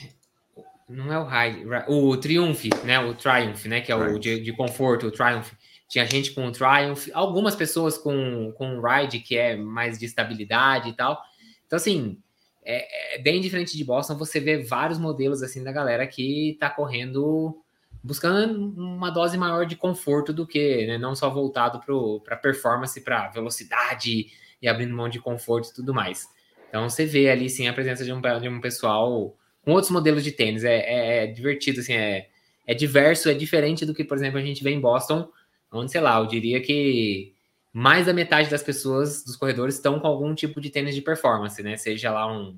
Não 0.88 1.12
é 1.12 1.18
o 1.18 1.24
High, 1.24 1.64
o 1.88 2.18
Triumph, 2.18 2.66
né? 2.84 3.00
O 3.00 3.14
Triumph, 3.16 3.66
né? 3.66 3.82
Que 3.82 3.92
é 3.92 3.96
o 3.96 4.20
de, 4.20 4.42
de 4.42 4.52
conforto, 4.54 5.08
o 5.08 5.12
Triumph. 5.12 5.54
Tinha 5.88 6.06
gente 6.06 6.32
com 6.32 6.48
o 6.48 6.52
Triumph, 6.52 7.10
algumas 7.14 7.56
pessoas 7.56 7.98
com, 7.98 8.54
com 8.58 8.78
o 8.78 8.82
Ride, 8.82 9.20
que 9.20 9.38
é 9.38 9.56
mais 9.56 9.98
de 9.98 10.06
estabilidade 10.06 10.90
e 10.90 10.94
tal. 10.94 11.22
Então, 11.66 11.78
assim, 11.78 12.18
é, 12.64 13.16
é, 13.16 13.22
bem 13.22 13.42
diferente 13.42 13.76
de 13.76 13.84
Boston, 13.84 14.16
você 14.16 14.40
vê 14.40 14.64
vários 14.64 15.00
modelos 15.00 15.42
assim 15.42 15.64
da 15.64 15.72
galera 15.72 16.06
que 16.06 16.58
tá 16.60 16.70
correndo 16.70 17.62
buscando 18.04 18.74
uma 18.78 19.10
dose 19.10 19.38
maior 19.38 19.66
de 19.66 19.76
conforto 19.76 20.34
do 20.34 20.48
que, 20.48 20.88
né? 20.88 20.98
Não 20.98 21.16
só 21.16 21.30
voltado 21.30 21.80
para 22.24 22.36
performance, 22.36 23.00
para 23.02 23.30
velocidade 23.30 24.28
e 24.62 24.68
abrindo 24.68 24.96
mão 24.96 25.10
de 25.10 25.20
conforto 25.20 25.70
e 25.70 25.74
tudo 25.74 25.94
mais. 25.94 26.28
Então 26.70 26.90
você 26.90 27.06
vê 27.06 27.30
ali 27.30 27.50
sim 27.50 27.68
a 27.68 27.74
presença 27.74 28.04
de 28.04 28.12
um, 28.12 28.22
de 28.22 28.50
um 28.50 28.62
pessoal 28.62 29.36
com 29.64 29.72
outros 29.72 29.92
modelos 29.92 30.24
de 30.24 30.32
tênis. 30.32 30.64
É, 30.64 30.78
é, 30.78 31.24
é, 31.24 31.28
divertido, 31.28 31.80
assim, 31.80 31.94
é, 31.94 32.30
é 32.66 32.74
diverso, 32.74 33.30
é 33.30 33.34
diferente 33.34 33.86
do 33.86 33.94
que, 33.94 34.04
por 34.04 34.18
exemplo, 34.18 34.40
a 34.40 34.44
gente 34.44 34.64
vê 34.64 34.72
em 34.72 34.80
Boston, 34.80 35.30
onde, 35.72 35.92
sei 35.92 36.02
lá, 36.02 36.18
eu 36.20 36.26
diria 36.26 36.62
que 36.62 37.34
mais 37.74 38.06
da 38.06 38.14
metade 38.14 38.50
das 38.50 38.64
pessoas 38.64 39.24
dos 39.24 39.36
corredores 39.36 39.76
estão 39.76 40.00
com 40.00 40.08
algum 40.08 40.34
tipo 40.34 40.60
de 40.60 40.70
tênis 40.70 40.96
de 40.96 41.02
performance, 41.02 41.62
né? 41.62 41.78
Seja 41.78 42.12
lá 42.12 42.32
um, 42.32 42.58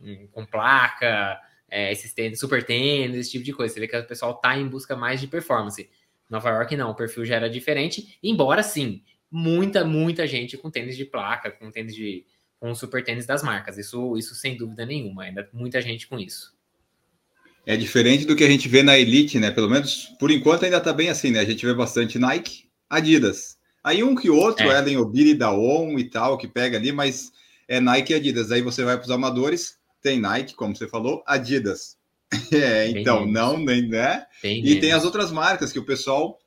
um 0.00 0.26
com 0.28 0.44
placa, 0.44 1.38
é, 1.72 1.90
esses 1.90 2.12
tênis, 2.12 2.38
super 2.38 2.62
tênis, 2.62 3.16
esse 3.16 3.30
tipo 3.30 3.44
de 3.44 3.52
coisa. 3.52 3.72
Você 3.72 3.80
vê 3.80 3.88
que 3.88 3.96
o 3.96 4.06
pessoal 4.06 4.34
tá 4.34 4.58
em 4.58 4.68
busca 4.68 4.94
mais 4.94 5.18
de 5.18 5.26
performance. 5.26 5.88
Nova 6.28 6.50
York 6.50 6.76
não, 6.76 6.90
o 6.90 6.94
perfil 6.94 7.24
já 7.24 7.36
era 7.36 7.48
diferente, 7.48 8.18
embora 8.22 8.62
sim, 8.62 9.02
muita, 9.30 9.82
muita 9.82 10.26
gente 10.26 10.58
com 10.58 10.70
tênis 10.70 10.96
de 10.96 11.06
placa, 11.06 11.50
com 11.50 11.70
tênis 11.70 11.94
de 11.94 12.26
com 12.60 12.74
super 12.74 13.02
tênis 13.02 13.26
das 13.26 13.42
marcas. 13.42 13.76
Isso, 13.76 14.16
isso 14.16 14.34
sem 14.34 14.56
dúvida 14.56 14.86
nenhuma. 14.86 15.24
Ainda 15.24 15.48
muita 15.52 15.80
gente 15.80 16.06
com 16.06 16.16
isso. 16.16 16.54
É 17.66 17.76
diferente 17.76 18.24
do 18.24 18.36
que 18.36 18.44
a 18.44 18.48
gente 18.48 18.68
vê 18.68 18.82
na 18.82 18.96
Elite, 18.96 19.38
né? 19.40 19.50
Pelo 19.50 19.68
menos 19.68 20.14
por 20.20 20.30
enquanto 20.30 20.64
ainda 20.64 20.80
tá 20.80 20.92
bem 20.92 21.08
assim, 21.08 21.30
né? 21.30 21.40
A 21.40 21.44
gente 21.44 21.64
vê 21.64 21.74
bastante 21.74 22.18
Nike, 22.18 22.68
Adidas. 22.88 23.56
Aí 23.82 24.04
um 24.04 24.14
que 24.14 24.30
outro, 24.30 24.70
é. 24.70 24.78
Ellen 24.78 24.98
Obiri 24.98 25.34
da 25.34 25.52
ON 25.52 25.98
e 25.98 26.04
tal, 26.04 26.38
que 26.38 26.46
pega 26.46 26.76
ali, 26.76 26.92
mas 26.92 27.32
é 27.66 27.80
Nike 27.80 28.12
e 28.12 28.16
Adidas. 28.16 28.52
Aí 28.52 28.62
você 28.62 28.84
vai 28.84 28.96
para 28.96 29.04
os 29.04 29.10
amadores, 29.10 29.76
tem 30.02 30.20
Nike, 30.20 30.54
como 30.54 30.74
você 30.76 30.86
falou, 30.86 31.22
Adidas. 31.26 31.96
É, 32.50 32.88
então, 32.88 33.26
não, 33.26 33.58
nem, 33.58 33.88
né? 33.88 34.24
Bem 34.42 34.60
e 34.60 34.62
menos. 34.62 34.80
tem 34.80 34.92
as 34.92 35.04
outras 35.04 35.30
marcas 35.30 35.70
que 35.70 35.78
o 35.78 35.84
pessoal, 35.84 36.38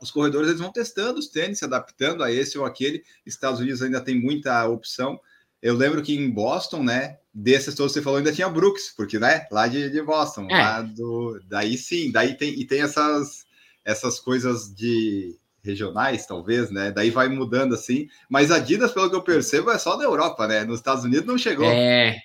os 0.00 0.10
corredores, 0.10 0.48
eles 0.48 0.60
vão 0.60 0.72
testando 0.72 1.20
os 1.20 1.28
tênis, 1.28 1.60
se 1.60 1.64
adaptando 1.64 2.24
a 2.24 2.32
esse 2.32 2.58
ou 2.58 2.64
aquele. 2.64 3.04
Estados 3.24 3.60
Unidos 3.60 3.82
ainda 3.82 4.00
tem 4.00 4.20
muita 4.20 4.66
opção. 4.66 5.20
Eu 5.62 5.76
lembro 5.76 6.02
que 6.02 6.12
em 6.12 6.28
Boston, 6.28 6.82
né? 6.82 7.18
Desses 7.32 7.74
todos 7.76 7.92
que 7.92 8.00
você 8.00 8.02
falou, 8.02 8.18
ainda 8.18 8.32
tinha 8.32 8.48
Brooks, 8.48 8.92
porque, 8.96 9.18
né? 9.18 9.46
Lá 9.50 9.68
de, 9.68 9.90
de 9.90 10.02
Boston, 10.02 10.48
é. 10.50 10.60
lá 10.60 10.82
do. 10.82 11.40
Daí 11.48 11.78
sim, 11.78 12.10
daí 12.10 12.36
tem, 12.36 12.58
e 12.60 12.66
tem 12.66 12.82
essas, 12.82 13.46
essas 13.84 14.18
coisas 14.18 14.74
de 14.74 15.36
regionais, 15.62 16.26
talvez, 16.26 16.70
né? 16.70 16.90
Daí 16.90 17.10
vai 17.10 17.28
mudando 17.28 17.74
assim. 17.74 18.08
Mas 18.28 18.50
Adidas, 18.50 18.90
pelo 18.90 19.08
que 19.08 19.14
eu 19.14 19.22
percebo, 19.22 19.70
é 19.70 19.78
só 19.78 19.96
da 19.96 20.04
Europa, 20.04 20.48
né? 20.48 20.64
Nos 20.64 20.80
Estados 20.80 21.04
Unidos 21.04 21.26
não 21.26 21.38
chegou. 21.38 21.70
É. 21.70 22.20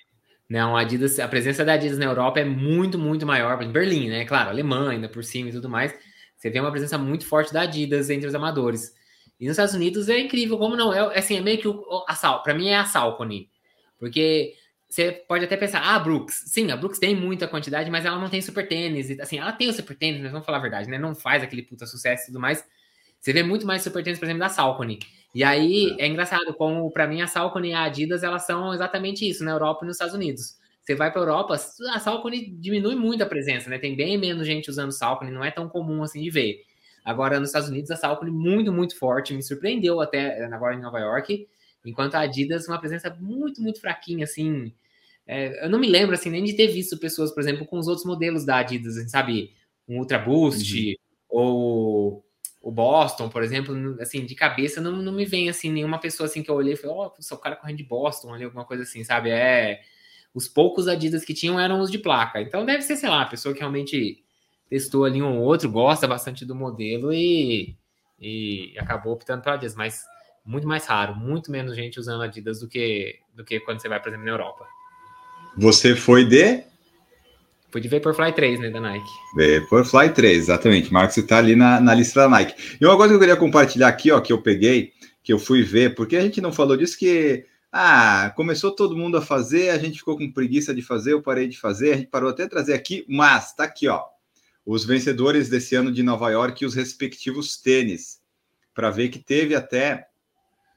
Não, 0.48 0.76
a 0.76 0.80
Adidas, 0.80 1.18
a 1.18 1.28
presença 1.28 1.64
da 1.64 1.74
Adidas 1.74 1.98
na 1.98 2.06
Europa 2.06 2.40
é 2.40 2.44
muito, 2.44 2.98
muito 2.98 3.26
maior. 3.26 3.62
Em 3.62 3.70
Berlim, 3.70 4.08
né? 4.08 4.24
Claro, 4.24 4.48
Alemanha 4.50 4.90
ainda 4.92 5.08
por 5.08 5.22
cima 5.22 5.50
e 5.50 5.52
tudo 5.52 5.68
mais. 5.68 5.94
Você 6.36 6.48
vê 6.50 6.58
uma 6.60 6.70
presença 6.70 6.96
muito 6.96 7.26
forte 7.26 7.52
da 7.52 7.62
Adidas 7.62 8.08
entre 8.08 8.26
os 8.26 8.34
amadores. 8.34 8.94
E 9.38 9.44
nos 9.44 9.52
Estados 9.52 9.74
Unidos 9.74 10.08
é 10.08 10.18
incrível, 10.18 10.58
como 10.58 10.74
não? 10.76 10.92
É, 10.92 11.18
assim, 11.18 11.36
é 11.36 11.40
meio 11.40 11.58
que 11.58 11.68
o, 11.68 12.04
a 12.08 12.14
Sal, 12.14 12.42
para 12.42 12.54
mim 12.54 12.68
é 12.68 12.76
a 12.76 12.84
Salcone. 12.84 13.50
Porque 13.98 14.54
você 14.88 15.12
pode 15.12 15.44
até 15.44 15.56
pensar, 15.56 15.82
ah, 15.82 15.98
Brooks, 15.98 16.44
sim, 16.46 16.70
a 16.70 16.76
Brooks 16.76 16.98
tem 16.98 17.14
muita 17.14 17.46
quantidade, 17.46 17.90
mas 17.90 18.04
ela 18.04 18.18
não 18.18 18.30
tem 18.30 18.40
super 18.40 18.66
tênis. 18.66 19.18
Assim, 19.20 19.38
ela 19.38 19.52
tem 19.52 19.68
o 19.68 19.72
super 19.72 19.96
tênis, 19.96 20.22
mas 20.22 20.32
vamos 20.32 20.46
falar 20.46 20.58
a 20.58 20.62
verdade, 20.62 20.88
né? 20.88 20.98
Não 20.98 21.14
faz 21.14 21.42
aquele 21.42 21.62
puta 21.62 21.86
sucesso 21.86 22.24
e 22.24 22.26
tudo 22.28 22.40
mais. 22.40 22.64
Você 23.20 23.32
vê 23.32 23.42
muito 23.42 23.66
mais 23.66 23.82
super 23.82 24.02
tênis, 24.02 24.18
por 24.18 24.26
exemplo, 24.26 24.40
da 24.40 24.48
Salcone. 24.48 24.98
E 25.34 25.44
aí 25.44 25.96
é, 25.98 26.04
é 26.04 26.06
engraçado, 26.08 26.54
como 26.54 26.90
para 26.90 27.06
mim 27.06 27.20
a 27.20 27.26
Salcone 27.26 27.70
e 27.70 27.72
a 27.72 27.84
Adidas, 27.84 28.22
elas 28.22 28.46
são 28.46 28.72
exatamente 28.72 29.28
isso, 29.28 29.44
na 29.44 29.52
Europa 29.52 29.84
e 29.84 29.86
nos 29.86 29.96
Estados 29.96 30.14
Unidos. 30.14 30.56
Você 30.82 30.94
vai 30.94 31.12
para 31.12 31.20
a 31.20 31.24
Europa, 31.24 31.54
a 31.54 31.98
Salcone 31.98 32.50
diminui 32.58 32.94
muito 32.94 33.22
a 33.22 33.26
presença, 33.26 33.68
né? 33.68 33.78
Tem 33.78 33.94
bem 33.94 34.16
menos 34.16 34.46
gente 34.46 34.70
usando 34.70 34.90
Salcone, 34.90 35.30
não 35.30 35.44
é 35.44 35.50
tão 35.50 35.68
comum 35.68 36.02
assim 36.02 36.22
de 36.22 36.30
ver. 36.30 36.62
Agora, 37.04 37.38
nos 37.38 37.50
Estados 37.50 37.68
Unidos, 37.68 37.90
a 37.90 37.96
Salcone 37.96 38.30
muito, 38.30 38.72
muito 38.72 38.98
forte, 38.98 39.34
me 39.34 39.42
surpreendeu 39.42 40.00
até 40.00 40.44
agora 40.46 40.74
em 40.74 40.80
Nova 40.80 40.98
York, 40.98 41.46
enquanto 41.84 42.14
a 42.14 42.20
Adidas, 42.20 42.66
uma 42.68 42.78
presença 42.78 43.14
muito, 43.20 43.62
muito 43.62 43.80
fraquinha, 43.80 44.24
assim. 44.24 44.72
É, 45.26 45.66
eu 45.66 45.70
não 45.70 45.78
me 45.78 45.88
lembro, 45.88 46.14
assim, 46.14 46.30
nem 46.30 46.42
de 46.42 46.54
ter 46.54 46.68
visto 46.68 46.98
pessoas, 46.98 47.30
por 47.32 47.40
exemplo, 47.40 47.66
com 47.66 47.78
os 47.78 47.86
outros 47.86 48.06
modelos 48.06 48.46
da 48.46 48.56
Adidas, 48.56 48.96
assim, 48.96 49.08
sabe? 49.08 49.52
Um 49.86 49.98
Ultra 49.98 50.18
Boost, 50.18 50.74
uhum. 50.74 50.94
ou 51.28 52.24
o 52.68 52.70
Boston, 52.70 53.30
por 53.30 53.42
exemplo, 53.42 53.96
assim, 53.98 54.26
de 54.26 54.34
cabeça 54.34 54.78
não, 54.78 54.92
não 54.92 55.10
me 55.10 55.24
vem, 55.24 55.48
assim, 55.48 55.72
nenhuma 55.72 55.98
pessoa, 55.98 56.26
assim, 56.26 56.42
que 56.42 56.50
eu 56.50 56.54
olhei 56.54 56.74
e 56.74 56.76
falei, 56.76 56.94
ó, 56.94 57.10
oh, 57.18 57.34
o 57.34 57.38
cara 57.38 57.56
correndo 57.56 57.78
de 57.78 57.82
Boston 57.82 58.34
ali, 58.34 58.44
alguma 58.44 58.66
coisa 58.66 58.82
assim, 58.82 59.02
sabe? 59.02 59.30
É... 59.30 59.80
Os 60.34 60.46
poucos 60.46 60.86
Adidas 60.86 61.24
que 61.24 61.32
tinham 61.32 61.58
eram 61.58 61.80
os 61.80 61.90
de 61.90 61.96
placa. 61.98 62.42
Então 62.42 62.66
deve 62.66 62.82
ser, 62.82 62.96
sei 62.96 63.08
lá, 63.08 63.22
a 63.22 63.26
pessoa 63.26 63.54
que 63.54 63.60
realmente 63.60 64.22
testou 64.68 65.06
ali 65.06 65.22
um 65.22 65.38
ou 65.38 65.44
outro, 65.44 65.70
gosta 65.70 66.06
bastante 66.06 66.44
do 66.44 66.54
modelo 66.54 67.10
e, 67.10 67.74
e 68.20 68.74
acabou 68.78 69.14
optando 69.14 69.42
para 69.42 69.54
Adidas, 69.54 69.74
mas 69.74 70.02
muito 70.44 70.68
mais 70.68 70.84
raro, 70.84 71.16
muito 71.16 71.50
menos 71.50 71.74
gente 71.74 71.98
usando 71.98 72.22
Adidas 72.22 72.60
do 72.60 72.68
que, 72.68 73.18
do 73.34 73.46
que 73.46 73.60
quando 73.60 73.80
você 73.80 73.88
vai, 73.88 73.98
por 73.98 74.08
exemplo, 74.08 74.26
na 74.26 74.32
Europa. 74.32 74.66
Você 75.56 75.96
foi 75.96 76.22
de? 76.26 76.62
Fui 77.70 77.80
de 77.80 77.88
Vaporfly 77.88 78.32
3, 78.32 78.60
né, 78.60 78.70
da 78.70 78.80
Nike. 78.80 79.10
Vaporfly 79.36 80.14
3, 80.14 80.38
exatamente. 80.38 80.92
Marcos 80.92 81.16
está 81.18 81.38
ali 81.38 81.54
na, 81.54 81.80
na 81.80 81.94
lista 81.94 82.20
da 82.20 82.28
Nike. 82.28 82.78
E 82.80 82.86
uma 82.86 82.96
coisa 82.96 83.12
que 83.12 83.16
eu 83.16 83.20
queria 83.20 83.36
compartilhar 83.36 83.88
aqui, 83.88 84.10
ó, 84.10 84.20
que 84.20 84.32
eu 84.32 84.40
peguei, 84.40 84.92
que 85.22 85.32
eu 85.32 85.38
fui 85.38 85.62
ver, 85.62 85.94
porque 85.94 86.16
a 86.16 86.22
gente 86.22 86.40
não 86.40 86.50
falou 86.50 86.76
disso, 86.76 86.98
que 86.98 87.44
ah, 87.70 88.32
começou 88.34 88.70
todo 88.70 88.96
mundo 88.96 89.18
a 89.18 89.22
fazer, 89.22 89.70
a 89.70 89.78
gente 89.78 89.98
ficou 89.98 90.16
com 90.16 90.32
preguiça 90.32 90.74
de 90.74 90.80
fazer, 90.80 91.12
eu 91.12 91.22
parei 91.22 91.46
de 91.46 91.58
fazer, 91.58 91.92
a 91.92 91.96
gente 91.96 92.08
parou 92.08 92.30
até 92.30 92.48
trazer 92.48 92.72
aqui, 92.72 93.04
mas 93.06 93.54
tá 93.54 93.64
aqui, 93.64 93.86
ó, 93.88 94.04
os 94.64 94.86
vencedores 94.86 95.50
desse 95.50 95.74
ano 95.74 95.92
de 95.92 96.02
Nova 96.02 96.30
York 96.30 96.64
e 96.64 96.66
os 96.66 96.74
respectivos 96.74 97.58
tênis, 97.58 98.20
para 98.72 98.90
ver 98.90 99.10
que 99.10 99.18
teve 99.18 99.54
até 99.54 100.06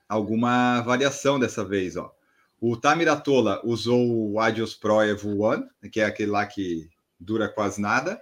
alguma 0.10 0.82
variação 0.82 1.40
dessa 1.40 1.64
vez, 1.64 1.96
ó. 1.96 2.14
O 2.62 2.78
Tamiratola 2.78 3.60
usou 3.64 4.32
o 4.32 4.40
Adios 4.40 4.76
Pro 4.76 5.02
Evo 5.02 5.42
One, 5.42 5.66
que 5.92 6.00
é 6.00 6.06
aquele 6.06 6.30
lá 6.30 6.46
que 6.46 6.88
dura 7.20 7.50
quase 7.50 7.82
nada. 7.82 8.22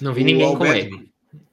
Não 0.00 0.12
vi 0.12 0.22
o 0.22 0.24
ninguém 0.24 0.46
Alberto... 0.46 0.90
com 0.90 0.96
ele. 0.96 1.12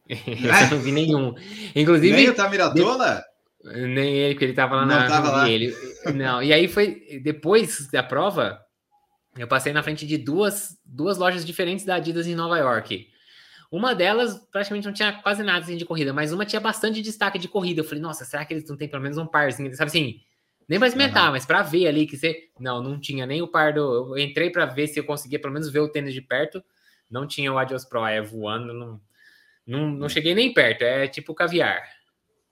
É? 0.10 0.70
não 0.74 0.80
vi 0.80 0.92
nenhum. 0.92 1.36
Inclusive. 1.76 2.16
Nem 2.16 2.30
o 2.30 2.34
Tamiratola? 2.34 3.24
Nem 3.64 4.16
ele, 4.18 4.34
porque 4.34 4.46
ele 4.46 4.54
tava 4.54 4.76
lá 4.76 4.86
não 4.88 4.96
na. 4.96 5.08
Tava 5.08 5.32
lá. 5.32 5.50
Ele. 5.50 5.76
Não, 6.16 6.42
e 6.42 6.52
aí 6.52 6.68
foi. 6.68 7.20
Depois 7.24 7.88
da 7.92 8.02
prova, 8.02 8.60
eu 9.38 9.48
passei 9.48 9.72
na 9.72 9.84
frente 9.84 10.08
de 10.08 10.18
duas, 10.18 10.78
duas 10.84 11.20
lojas 11.20 11.46
diferentes 11.46 11.86
da 11.86 11.96
Adidas 11.96 12.26
em 12.26 12.36
Nova 12.36 12.58
York. 12.58 13.08
Uma 13.72 13.94
delas 13.94 14.40
praticamente 14.52 14.88
não 14.88 14.94
tinha 14.94 15.14
quase 15.14 15.44
nada 15.44 15.60
assim, 15.60 15.78
de 15.78 15.86
corrida, 15.86 16.14
mas 16.14 16.32
uma 16.32 16.46
tinha 16.46 16.60
bastante 16.60 17.02
destaque 17.02 17.38
de 17.38 17.48
corrida. 17.48 17.82
Eu 17.82 17.84
falei, 17.84 18.02
nossa, 18.02 18.26
será 18.26 18.46
que 18.46 18.54
eles 18.54 18.68
não 18.68 18.78
têm 18.78 18.88
pelo 18.88 19.04
menos 19.04 19.18
um 19.18 19.28
parzinho? 19.28 19.76
Sabe 19.76 19.90
assim, 19.90 20.22
nem 20.68 20.82
experimentar, 20.84 21.26
uhum. 21.26 21.32
mas 21.32 21.46
para 21.46 21.62
ver 21.62 21.88
ali 21.88 22.08
que 22.08 22.18
você. 22.18 22.50
Não, 22.60 22.82
não 22.82 23.00
tinha 23.00 23.26
nem 23.26 23.42
o 23.42 23.48
par 23.48 23.74
do. 23.74 24.18
Eu 24.18 24.18
entrei 24.18 24.50
para 24.50 24.66
ver 24.66 24.88
se 24.88 25.00
eu 25.00 25.04
conseguia 25.04 25.40
pelo 25.40 25.54
menos 25.54 25.70
ver 25.70 25.80
o 25.80 25.90
tênis 25.90 26.14
de 26.14 26.22
perto. 26.22 26.64
Não 27.10 27.28
tinha 27.28 27.54
o 27.54 27.58
Adios 27.58 27.86
Pro 27.86 28.06
é 28.06 28.22
voando. 28.22 28.74
Não, 28.74 29.02
não, 29.66 29.90
não 29.92 30.10
cheguei 30.10 30.34
nem 30.34 30.54
perto. 30.54 30.82
É 30.82 31.08
tipo 31.08 31.36
caviar. 31.36 31.84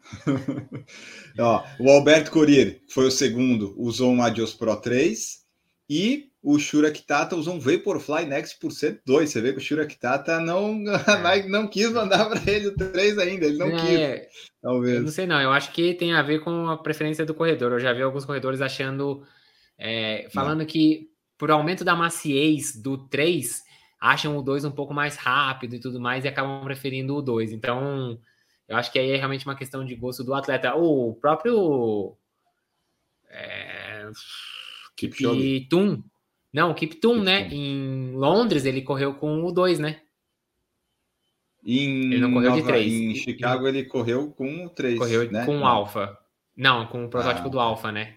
Ó, 1.39 1.63
o 1.79 1.89
Alberto 1.89 2.29
Corir 2.29 2.82
foi 2.89 3.08
o 3.08 3.12
segundo, 3.12 3.74
usou 3.77 4.12
um 4.12 4.22
Adios 4.22 4.53
Pro 4.53 4.75
3 4.75 5.43
e 5.89 6.33
o 6.43 6.59
Shura 6.59 6.91
Kitata 6.91 7.38
usou 7.38 7.55
um 7.55 7.59
Vaporfly 7.59 8.25
Next 8.25 8.59
por 8.59 8.69
102. 8.69 9.29
Você 9.29 9.39
vê 9.39 9.53
que 9.53 9.59
o 9.59 9.62
Shura 9.62 9.88
Kitata 9.88 10.41
não, 10.41 10.83
é. 11.33 11.47
não 11.47 11.67
quis 11.69 11.89
mandar 11.89 12.25
para 12.25 12.51
ele 12.51 12.67
o 12.67 12.75
3 12.75 13.17
ainda, 13.17 13.45
ele 13.45 13.57
não 13.57 13.67
é, 13.67 14.19
quis. 14.19 14.50
Talvez. 14.62 15.01
não 15.01 15.07
sei, 15.07 15.25
não. 15.25 15.39
Eu 15.39 15.53
acho 15.53 15.71
que 15.71 15.93
tem 15.93 16.13
a 16.13 16.21
ver 16.21 16.39
com 16.41 16.67
a 16.67 16.77
preferência 16.77 17.25
do 17.25 17.33
corredor. 17.33 17.71
Eu 17.71 17.79
já 17.79 17.93
vi 17.93 18.01
alguns 18.01 18.25
corredores 18.25 18.59
achando. 18.59 19.25
É, 19.77 20.27
falando 20.33 20.59
não. 20.59 20.65
que 20.65 21.09
por 21.38 21.50
aumento 21.50 21.85
da 21.85 21.95
maciez 21.95 22.75
do 22.75 22.97
3, 23.07 23.63
acham 24.00 24.38
o 24.38 24.41
2 24.41 24.65
um 24.65 24.71
pouco 24.71 24.93
mais 24.93 25.15
rápido 25.15 25.75
e 25.75 25.79
tudo 25.79 26.00
mais 26.00 26.25
e 26.25 26.27
acabam 26.27 26.62
preferindo 26.65 27.15
o 27.15 27.21
2. 27.21 27.53
Então, 27.53 28.19
eu 28.67 28.75
acho 28.75 28.91
que 28.91 29.00
aí 29.00 29.12
é 29.12 29.15
realmente 29.15 29.45
uma 29.45 29.55
questão 29.55 29.85
de 29.85 29.95
gosto 29.95 30.25
do 30.25 30.33
atleta. 30.33 30.75
O 30.75 31.15
próprio. 31.15 32.17
É, 33.29 34.12
Kiptum 34.97 36.03
não, 36.53 36.69
o 36.69 36.75
Kiptum, 36.75 37.22
né? 37.24 37.48
Em 37.51 38.12
Londres 38.12 38.63
ele 38.65 38.83
correu 38.83 39.15
com 39.15 39.43
o 39.43 39.51
2, 39.51 39.79
né? 39.79 40.01
Em, 41.65 42.12
ele 42.12 42.19
não 42.19 42.31
correu 42.31 42.51
Nova, 42.51 42.62
de 42.62 42.67
3. 42.67 42.93
Em 42.93 43.15
Chicago 43.15 43.67
ele 43.67 43.86
correu 43.86 44.29
com 44.29 44.65
o 44.65 44.69
3. 44.69 45.00
Correu 45.00 45.31
né? 45.31 45.45
com 45.45 45.60
o 45.60 45.65
Alpha. 45.65 46.15
Não, 46.55 46.86
com 46.86 47.05
o 47.05 47.10
protótipo 47.10 47.48
ah. 47.48 47.51
do 47.51 47.60
Alpha, 47.60 47.91
né? 47.91 48.15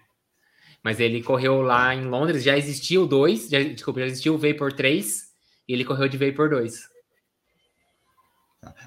Mas 0.83 0.99
ele 0.99 1.23
correu 1.23 1.61
lá 1.61 1.95
em 1.95 2.05
Londres, 2.05 2.43
já 2.43 2.55
existia 2.55 3.01
o 3.01 3.07
2, 3.07 3.49
já, 3.49 3.63
desculpa, 3.63 4.01
já 4.01 4.05
existia 4.05 4.31
o 4.31 4.37
Vapor 4.37 4.71
3 4.71 5.23
e 5.67 5.73
ele 5.73 5.83
correu 5.83 6.07
de 6.07 6.17
Vapor 6.17 6.49
2. 6.49 6.96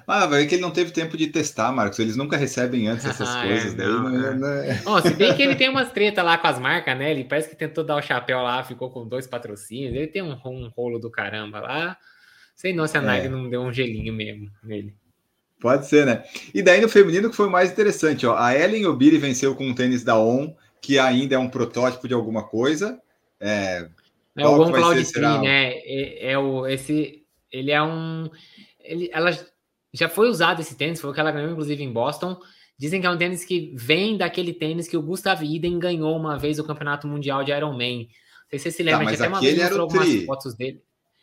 Ah, 0.05 0.25
vai 0.25 0.45
que 0.45 0.55
ele 0.55 0.61
não 0.61 0.71
teve 0.71 0.91
tempo 0.91 1.15
de 1.15 1.27
testar, 1.27 1.71
Marcos. 1.71 1.99
Eles 1.99 2.15
nunca 2.15 2.35
recebem 2.35 2.87
antes 2.87 3.05
essas 3.05 3.27
ah, 3.29 3.43
coisas. 3.43 3.73
É, 3.73 3.77
daí 3.77 3.87
não, 3.87 4.09
não, 4.09 4.35
não... 4.37 4.47
É. 4.47 4.81
Oh, 4.85 5.01
se 5.01 5.13
bem 5.13 5.33
que 5.35 5.41
ele 5.41 5.55
tem 5.55 5.69
umas 5.69 5.91
treta 5.91 6.21
lá 6.21 6.37
com 6.37 6.47
as 6.47 6.59
marcas, 6.59 6.97
né? 6.97 7.11
Ele 7.11 7.23
parece 7.23 7.49
que 7.49 7.55
tentou 7.55 7.83
dar 7.83 7.95
o 7.95 8.01
chapéu 8.01 8.41
lá, 8.41 8.63
ficou 8.63 8.89
com 8.89 9.07
dois 9.07 9.27
patrocínios. 9.27 9.95
Ele 9.95 10.07
tem 10.07 10.21
um, 10.21 10.37
um 10.45 10.69
rolo 10.75 10.99
do 10.99 11.09
caramba 11.09 11.59
lá. 11.59 11.97
Sei 12.55 12.73
não 12.73 12.85
se 12.85 12.97
a 12.97 13.01
Nike 13.01 13.27
é. 13.27 13.29
não 13.29 13.49
deu 13.49 13.61
um 13.61 13.71
gelinho 13.71 14.13
mesmo 14.13 14.51
nele. 14.61 14.93
Pode 15.59 15.87
ser, 15.87 16.05
né? 16.05 16.23
E 16.53 16.61
daí 16.61 16.81
no 16.81 16.89
feminino 16.89 17.29
que 17.29 17.35
foi 17.35 17.49
mais 17.49 17.71
interessante, 17.71 18.25
ó. 18.25 18.35
A 18.35 18.57
Ellen 18.57 18.87
Obiri 18.87 19.17
venceu 19.17 19.55
com 19.55 19.67
um 19.67 19.75
tênis 19.75 20.03
da 20.03 20.17
ON, 20.17 20.53
que 20.81 20.99
ainda 20.99 21.35
é 21.35 21.39
um 21.39 21.49
protótipo 21.49 22.07
de 22.07 22.13
alguma 22.13 22.43
coisa. 22.43 22.99
É, 23.39 23.87
é 24.35 24.47
o 24.47 24.61
On 24.61 24.71
Cloud 24.71 25.11
3, 25.11 25.41
né? 25.41 25.73
É, 25.73 26.31
é, 26.31 26.37
o, 26.37 26.67
esse, 26.67 27.23
ele 27.51 27.71
é 27.71 27.81
um... 27.81 28.29
Ele, 28.83 29.09
ela 29.13 29.31
já 29.93 30.07
foi 30.07 30.29
usado 30.29 30.61
esse 30.61 30.75
tênis, 30.75 31.01
foi 31.01 31.09
o 31.09 31.13
que 31.13 31.19
ela 31.19 31.31
ganhou, 31.31 31.51
inclusive, 31.51 31.83
em 31.83 31.91
Boston. 31.91 32.39
Dizem 32.77 32.99
que 33.01 33.07
é 33.07 33.09
um 33.09 33.17
tênis 33.17 33.45
que 33.45 33.73
vem 33.75 34.17
daquele 34.17 34.53
tênis 34.53 34.87
que 34.87 34.97
o 34.97 35.01
Gustav 35.01 35.43
Iden 35.43 35.77
ganhou 35.77 36.15
uma 36.17 36.37
vez 36.37 36.57
o 36.59 36.63
Campeonato 36.63 37.07
Mundial 37.07 37.43
de 37.43 37.51
Ironman. 37.51 37.99
Não 37.99 38.07
sei 38.49 38.59
se 38.59 38.63
você 38.63 38.71
se 38.71 38.83
lembra, 38.83 39.05
tá, 39.05 39.13
até 39.13 39.27
uma 39.27 39.39
vez 39.39 39.57
mostrou 39.57 39.81
algumas 39.81 40.07
tri. 40.07 40.25
fotos 40.25 40.55
dele. 40.55 40.81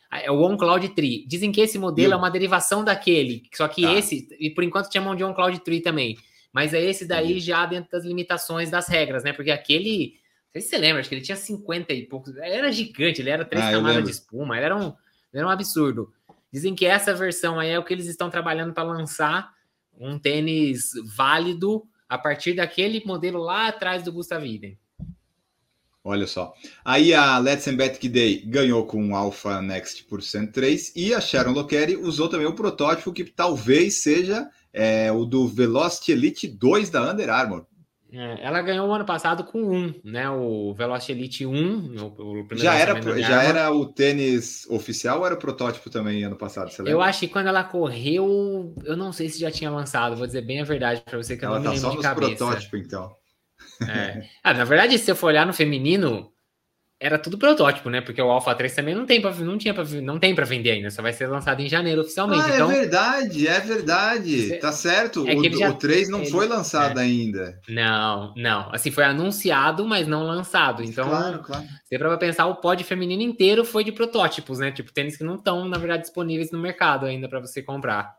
Ah, 0.09 0.21
é 0.21 0.31
o 0.31 0.41
On 0.41 0.57
Cloud 0.57 0.87
3. 0.89 1.25
Dizem 1.27 1.51
que 1.51 1.61
esse 1.61 1.77
modelo 1.77 2.13
é 2.13 2.15
uma 2.15 2.31
derivação 2.31 2.83
daquele, 2.83 3.43
só 3.53 3.67
que 3.67 3.83
tá. 3.83 3.93
esse, 3.93 4.27
e 4.39 4.49
por 4.49 4.63
enquanto 4.63 4.91
chamam 4.91 5.15
de 5.15 5.23
On 5.23 5.33
Cloud 5.33 5.59
3 5.59 5.83
também. 5.83 6.17
Mas 6.51 6.73
é 6.73 6.83
esse 6.83 7.05
daí 7.05 7.39
já 7.39 7.65
dentro 7.65 7.91
das 7.91 8.03
limitações 8.03 8.71
das 8.71 8.87
regras, 8.87 9.23
né? 9.23 9.33
Porque 9.33 9.51
aquele, 9.51 10.13
não 10.45 10.53
sei 10.53 10.61
se 10.61 10.69
você 10.69 10.77
lembra, 10.77 11.01
acho 11.01 11.09
que 11.09 11.15
ele 11.15 11.21
tinha 11.21 11.35
50 11.35 11.93
e 11.93 12.07
poucos, 12.07 12.35
ele 12.35 12.55
era 12.55 12.71
gigante, 12.71 13.21
ele 13.21 13.29
era 13.29 13.45
três 13.45 13.65
ah, 13.65 13.71
camadas 13.71 14.03
de 14.03 14.09
espuma, 14.09 14.57
ele 14.57 14.65
era 14.65 14.75
um, 14.75 14.87
ele 14.87 14.95
era 15.35 15.47
um 15.47 15.51
absurdo. 15.51 16.11
Dizem 16.51 16.75
que 16.75 16.85
essa 16.85 17.13
versão 17.13 17.59
aí 17.59 17.69
é 17.69 17.79
o 17.79 17.83
que 17.83 17.93
eles 17.93 18.07
estão 18.07 18.29
trabalhando 18.29 18.73
para 18.73 18.83
lançar 18.83 19.51
um 19.97 20.17
tênis 20.17 20.91
válido 21.15 21.83
a 22.07 22.17
partir 22.17 22.53
daquele 22.53 23.03
modelo 23.05 23.39
lá 23.39 23.67
atrás 23.67 24.03
do 24.03 24.11
Gustav 24.11 24.43
Iden. 24.43 24.77
Olha 26.03 26.25
só. 26.25 26.53
Aí 26.83 27.13
a 27.13 27.37
Let's 27.37 27.67
Bet 27.75 28.07
Day 28.07 28.37
ganhou 28.45 28.85
com 28.85 29.11
o 29.11 29.15
Alpha 29.15 29.61
Next 29.61 30.05
por 30.05 30.23
103 30.23 30.93
e 30.95 31.13
a 31.13 31.21
Sharon 31.21 31.51
Lockery 31.51 31.97
usou 31.97 32.29
também 32.29 32.47
o 32.47 32.55
protótipo 32.55 33.13
que 33.13 33.25
talvez 33.25 34.01
seja 34.01 34.49
é, 34.73 35.11
o 35.11 35.25
do 35.25 35.47
Velocity 35.47 36.13
Elite 36.13 36.47
2 36.47 36.89
da 36.89 37.11
Under 37.11 37.29
Armour. 37.29 37.65
É, 38.11 38.39
ela 38.41 38.61
ganhou 38.61 38.87
o 38.87 38.93
ano 38.93 39.05
passado 39.05 39.43
com 39.43 39.61
um, 39.61 39.93
né? 40.03 40.29
O 40.29 40.73
Velocity 40.73 41.11
Elite 41.11 41.45
1. 41.45 41.95
O, 42.01 42.41
o 42.41 42.47
já 42.57 42.73
era, 42.73 43.19
já 43.21 43.43
era 43.43 43.71
o 43.71 43.85
tênis 43.85 44.65
oficial 44.69 45.19
ou 45.19 45.25
era 45.25 45.35
o 45.35 45.39
protótipo 45.39 45.89
também 45.89 46.23
ano 46.23 46.35
passado? 46.35 46.71
eu 46.85 47.01
acho 47.01 47.19
que 47.21 47.27
quando 47.27 47.47
ela 47.47 47.63
correu, 47.63 48.73
eu 48.83 48.97
não 48.97 49.11
sei 49.11 49.29
se 49.29 49.39
já 49.39 49.51
tinha 49.51 49.69
lançado, 49.69 50.15
vou 50.15 50.25
dizer 50.25 50.41
bem 50.41 50.61
a 50.61 50.63
verdade 50.63 51.01
para 51.01 51.17
você 51.17 51.37
que 51.37 51.45
ela 51.45 51.57
eu 51.57 51.59
não 51.59 51.65
tá 51.65 51.69
me 51.71 51.75
lembro 51.75 51.91
só 51.91 51.97
de 51.97 52.03
cabeça. 52.03 52.35
protótipo, 52.35 52.77
então. 52.77 53.15
É. 53.87 54.23
Ah, 54.43 54.53
na 54.53 54.65
verdade, 54.65 54.97
se 54.97 55.09
eu 55.09 55.15
for 55.15 55.27
olhar 55.27 55.45
no 55.45 55.53
feminino, 55.53 56.31
era 56.99 57.17
tudo 57.17 57.37
protótipo, 57.37 57.89
né? 57.89 58.01
Porque 58.01 58.21
o 58.21 58.29
Alpha 58.29 58.53
3 58.53 58.75
também 58.75 58.93
não 58.93 59.05
tem 59.05 59.21
para 59.21 59.33
não 59.35 59.57
tinha 59.57 59.73
pra, 59.73 59.85
não 59.85 60.19
tem 60.19 60.35
para 60.35 60.43
vender 60.43 60.71
ainda, 60.71 60.91
só 60.91 61.01
vai 61.01 61.13
ser 61.13 61.27
lançado 61.27 61.61
em 61.61 61.69
janeiro 61.69 62.01
oficialmente. 62.01 62.43
Ah, 62.43 62.55
então, 62.55 62.69
é 62.69 62.79
verdade, 62.79 63.47
é 63.47 63.59
verdade. 63.61 64.59
Tá 64.59 64.73
certo. 64.73 65.25
É 65.25 65.33
o, 65.33 65.57
já, 65.57 65.69
o 65.69 65.75
3 65.75 66.09
não 66.09 66.19
ele, 66.19 66.29
foi 66.29 66.45
lançado 66.47 66.99
é. 66.99 67.03
ainda. 67.03 67.57
Não, 67.69 68.33
não. 68.35 68.69
Assim, 68.73 68.91
foi 68.91 69.05
anunciado, 69.05 69.85
mas 69.85 70.07
não 70.07 70.23
lançado. 70.23 70.83
Então, 70.83 71.07
claro, 71.07 71.39
claro. 71.39 71.65
Você 71.85 71.97
para 71.97 72.17
pensar, 72.17 72.47
o 72.47 72.55
pod 72.55 72.83
feminino 72.83 73.23
inteiro 73.23 73.63
foi 73.63 73.85
de 73.85 73.93
protótipos, 73.93 74.59
né? 74.59 74.69
Tipo, 74.69 74.91
tênis 74.91 75.15
que 75.15 75.23
não 75.23 75.35
estão, 75.35 75.67
na 75.69 75.77
verdade, 75.77 76.03
disponíveis 76.03 76.51
no 76.51 76.59
mercado 76.59 77.05
ainda 77.05 77.29
para 77.29 77.39
você 77.39 77.61
comprar. 77.61 78.13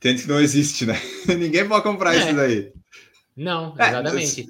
Tênis 0.00 0.22
que 0.22 0.28
não 0.28 0.40
existe, 0.40 0.86
né? 0.86 0.98
Ninguém 1.36 1.68
pode 1.68 1.82
comprar 1.82 2.14
é. 2.14 2.18
isso 2.18 2.34
daí. 2.34 2.72
Não, 3.36 3.74
é, 3.78 3.88
exatamente 3.88 4.46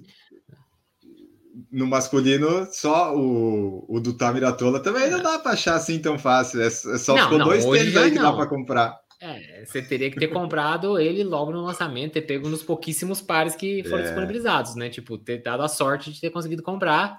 no 1.75 1.89
masculino, 1.89 2.69
só 2.71 3.17
o, 3.17 3.85
o 3.89 3.99
do 3.99 4.17
Tamiratola 4.17 4.81
também 4.81 5.11
não 5.11 5.21
dá 5.21 5.41
para 5.41 5.53
achar 5.53 5.75
assim 5.75 5.99
tão 5.99 6.17
fácil. 6.17 6.63
É, 6.63 6.67
é 6.67 6.71
só 6.71 7.17
não, 7.17 7.23
ficou 7.25 7.39
não, 7.39 7.47
dois 7.47 7.65
tênis 7.65 7.97
aí 7.97 8.13
que 8.13 8.17
não. 8.17 8.31
dá 8.31 8.33
para 8.33 8.47
comprar. 8.47 8.97
É, 9.21 9.65
você 9.65 9.83
teria 9.83 10.11
que 10.11 10.19
ter 10.19 10.29
comprado 10.29 11.01
ele 11.01 11.25
logo 11.25 11.51
no 11.51 11.63
lançamento, 11.63 12.13
ter 12.13 12.23
pego 12.23 12.49
nos 12.49 12.63
pouquíssimos 12.63 13.21
pares 13.21 13.57
que 13.57 13.83
foram 13.85 14.01
é. 14.01 14.03
disponibilizados, 14.03 14.77
né? 14.77 14.89
Tipo, 14.89 15.19
ter 15.19 15.43
dado 15.43 15.63
a 15.63 15.69
sorte 15.69 16.13
de 16.13 16.21
ter 16.21 16.31
conseguido 16.31 16.63
comprar 16.63 17.19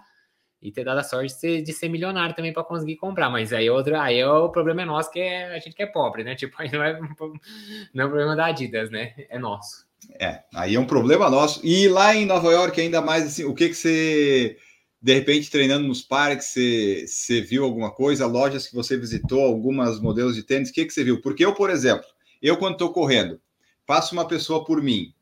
e 0.61 0.71
ter 0.71 0.85
dado 0.85 0.99
a 0.99 1.03
sorte 1.03 1.33
de 1.33 1.39
ser, 1.39 1.61
de 1.61 1.73
ser 1.73 1.89
milionário 1.89 2.33
também 2.33 2.53
para 2.53 2.63
conseguir 2.63 2.95
comprar. 2.95 3.29
Mas 3.29 3.51
aí 3.51 3.69
outro, 3.69 3.97
aí 3.99 4.19
é 4.19 4.27
o 4.27 4.49
problema 4.49 4.83
é 4.83 4.85
nosso, 4.85 5.11
que 5.11 5.19
é 5.19 5.53
a 5.53 5.59
gente 5.59 5.75
que 5.75 5.83
é 5.83 5.87
pobre, 5.87 6.23
né? 6.23 6.33
Tipo, 6.33 6.55
aí 6.61 6.71
não 6.71 6.81
é, 6.81 6.97
não 7.93 8.05
é 8.05 8.07
problema 8.07 8.35
da 8.37 8.45
Adidas, 8.45 8.89
né? 8.89 9.13
É 9.29 9.37
nosso. 9.37 9.84
É, 10.19 10.39
aí 10.53 10.75
é 10.75 10.79
um 10.79 10.85
problema 10.85 11.29
nosso. 11.29 11.65
E 11.65 11.87
lá 11.87 12.15
em 12.15 12.25
Nova 12.25 12.51
York, 12.51 12.79
ainda 12.79 13.01
mais 13.01 13.25
assim, 13.25 13.43
o 13.43 13.53
que 13.53 13.69
que 13.69 13.75
você, 13.75 14.57
de 15.01 15.13
repente, 15.13 15.51
treinando 15.51 15.87
nos 15.87 16.01
parques, 16.01 16.47
você, 16.47 17.05
você 17.07 17.41
viu 17.41 17.63
alguma 17.63 17.91
coisa? 17.91 18.25
Lojas 18.25 18.67
que 18.67 18.75
você 18.75 18.97
visitou, 18.97 19.41
algumas 19.41 19.99
modelos 19.99 20.35
de 20.35 20.43
tênis, 20.43 20.69
o 20.69 20.73
que 20.73 20.85
que 20.85 20.93
você 20.93 21.03
viu? 21.03 21.21
Porque 21.21 21.43
eu, 21.43 21.53
por 21.53 21.69
exemplo, 21.69 22.05
eu 22.41 22.57
quando 22.57 22.73
estou 22.73 22.91
correndo, 22.91 23.39
passo 23.85 24.13
uma 24.13 24.27
pessoa 24.27 24.63
por 24.63 24.81
mim, 24.81 25.13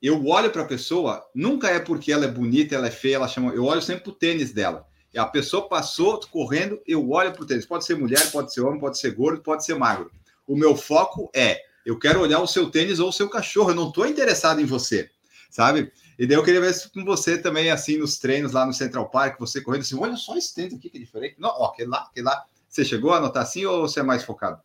eu 0.00 0.24
olho 0.26 0.50
para 0.50 0.62
a 0.62 0.66
pessoa, 0.66 1.24
nunca 1.34 1.68
é 1.68 1.78
porque 1.80 2.12
ela 2.12 2.24
é 2.24 2.30
bonita, 2.30 2.74
ela 2.74 2.86
é 2.86 2.90
feia, 2.90 3.16
ela 3.16 3.28
chama, 3.28 3.52
eu 3.52 3.64
olho 3.64 3.82
sempre 3.82 4.04
para 4.04 4.12
o 4.12 4.16
tênis 4.16 4.52
dela. 4.52 4.86
A 5.16 5.26
pessoa 5.26 5.68
passou 5.68 6.20
correndo, 6.30 6.80
eu 6.86 7.10
olho 7.10 7.32
para 7.32 7.42
o 7.42 7.46
tênis. 7.46 7.66
Pode 7.66 7.84
ser 7.84 7.96
mulher, 7.96 8.30
pode 8.30 8.52
ser 8.52 8.60
homem, 8.60 8.78
pode 8.78 8.98
ser 8.98 9.12
gordo, 9.12 9.42
pode 9.42 9.64
ser 9.64 9.74
magro. 9.74 10.10
O 10.46 10.56
meu 10.56 10.76
foco 10.76 11.30
é 11.34 11.60
eu 11.88 11.98
quero 11.98 12.20
olhar 12.20 12.38
o 12.38 12.46
seu 12.46 12.70
tênis 12.70 12.98
ou 12.98 13.08
o 13.08 13.12
seu 13.12 13.30
cachorro, 13.30 13.70
eu 13.70 13.74
não 13.74 13.88
estou 13.88 14.06
interessado 14.06 14.60
em 14.60 14.66
você, 14.66 15.08
sabe? 15.48 15.90
E 16.18 16.26
daí 16.26 16.36
eu 16.36 16.44
queria 16.44 16.60
ver 16.60 16.74
com 16.92 17.02
você 17.02 17.38
também, 17.38 17.70
assim, 17.70 17.96
nos 17.96 18.18
treinos 18.18 18.52
lá 18.52 18.66
no 18.66 18.74
Central 18.74 19.08
Park, 19.08 19.40
você 19.40 19.62
correndo 19.62 19.80
assim, 19.80 19.98
olha 19.98 20.14
só 20.14 20.36
esse 20.36 20.54
tênis 20.54 20.74
aqui 20.74 20.90
que 20.90 20.98
é 20.98 21.00
diferente. 21.00 21.36
Não, 21.38 21.48
ó, 21.48 21.68
aquele 21.68 21.88
lá, 21.88 22.06
aquele 22.10 22.26
lá. 22.26 22.44
Você 22.68 22.84
chegou 22.84 23.14
a 23.14 23.16
anotar 23.16 23.42
assim 23.42 23.64
ou 23.64 23.88
você 23.88 24.00
é 24.00 24.02
mais 24.02 24.22
focado? 24.22 24.60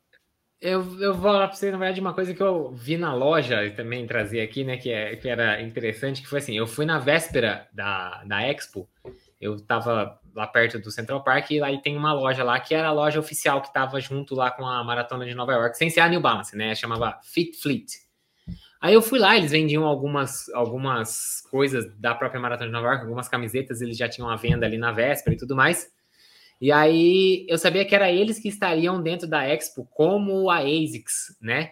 Eu, 0.60 0.82
eu 1.00 1.14
vou 1.14 1.32
falar 1.32 1.48
para 1.48 1.56
você, 1.56 1.72
na 1.72 1.78
verdade, 1.78 2.02
uma 2.02 2.14
coisa 2.14 2.34
que 2.34 2.44
eu 2.44 2.74
vi 2.74 2.98
na 2.98 3.14
loja 3.16 3.64
e 3.64 3.72
também 3.72 4.06
trazia 4.06 4.44
aqui, 4.44 4.66
né, 4.66 4.76
que, 4.76 4.90
é, 4.90 5.16
que 5.16 5.30
era 5.30 5.62
interessante, 5.62 6.22
que 6.22 6.28
foi 6.28 6.40
assim, 6.40 6.58
eu 6.58 6.68
fui 6.68 6.86
na 6.86 7.00
véspera 7.00 7.70
da, 7.72 8.22
da 8.26 8.42
Expo, 8.42 8.88
eu 9.44 9.56
estava 9.56 10.20
lá 10.34 10.48
perto 10.48 10.80
do 10.80 10.90
Central 10.90 11.24
Park, 11.24 11.52
e 11.52 11.62
aí 11.62 11.82
tem 11.82 11.96
uma 11.96 12.14
loja 12.14 12.44
lá 12.44 12.60
que 12.60 12.74
era 12.74 12.88
a 12.88 12.92
loja 12.92 13.20
oficial 13.20 13.62
que 13.62 13.68
estava 13.68 14.00
junto 14.00 14.34
lá 14.34 14.50
com 14.50 14.66
a 14.66 14.84
Maratona 14.84 15.26
de 15.26 15.36
Nova 15.36 15.54
York, 15.54 15.78
sem 15.78 15.90
ser 15.90 16.00
a 16.00 16.10
New 16.10 16.22
Balance, 16.22 16.56
né? 16.56 16.74
Chamava 16.74 17.20
Fit 17.24 17.58
Fleet. 17.62 17.86
Aí 18.82 18.94
eu 18.94 19.02
fui 19.02 19.20
lá, 19.20 19.38
eles 19.38 19.52
vendiam 19.52 19.86
algumas, 19.86 20.50
algumas 20.50 21.42
coisas 21.50 21.86
da 21.98 22.14
própria 22.14 22.42
Maratona 22.42 22.68
de 22.68 22.74
Nova 22.74 22.88
York, 22.88 23.04
algumas 23.04 23.30
camisetas, 23.30 23.80
eles 23.82 23.98
já 23.98 24.10
tinham 24.10 24.30
a 24.30 24.36
venda 24.36 24.66
ali 24.66 24.78
na 24.78 24.92
véspera 24.92 25.36
e 25.36 25.40
tudo 25.40 25.56
mais. 25.56 25.90
E 26.60 26.72
aí 26.72 27.46
eu 27.48 27.58
sabia 27.58 27.86
que 27.86 27.96
era 27.96 28.12
eles 28.12 28.40
que 28.40 28.48
estariam 28.48 29.02
dentro 29.02 29.28
da 29.28 29.48
Expo, 29.48 29.88
como 29.92 30.50
a 30.50 30.60
ASICS, 30.60 31.38
né? 31.42 31.72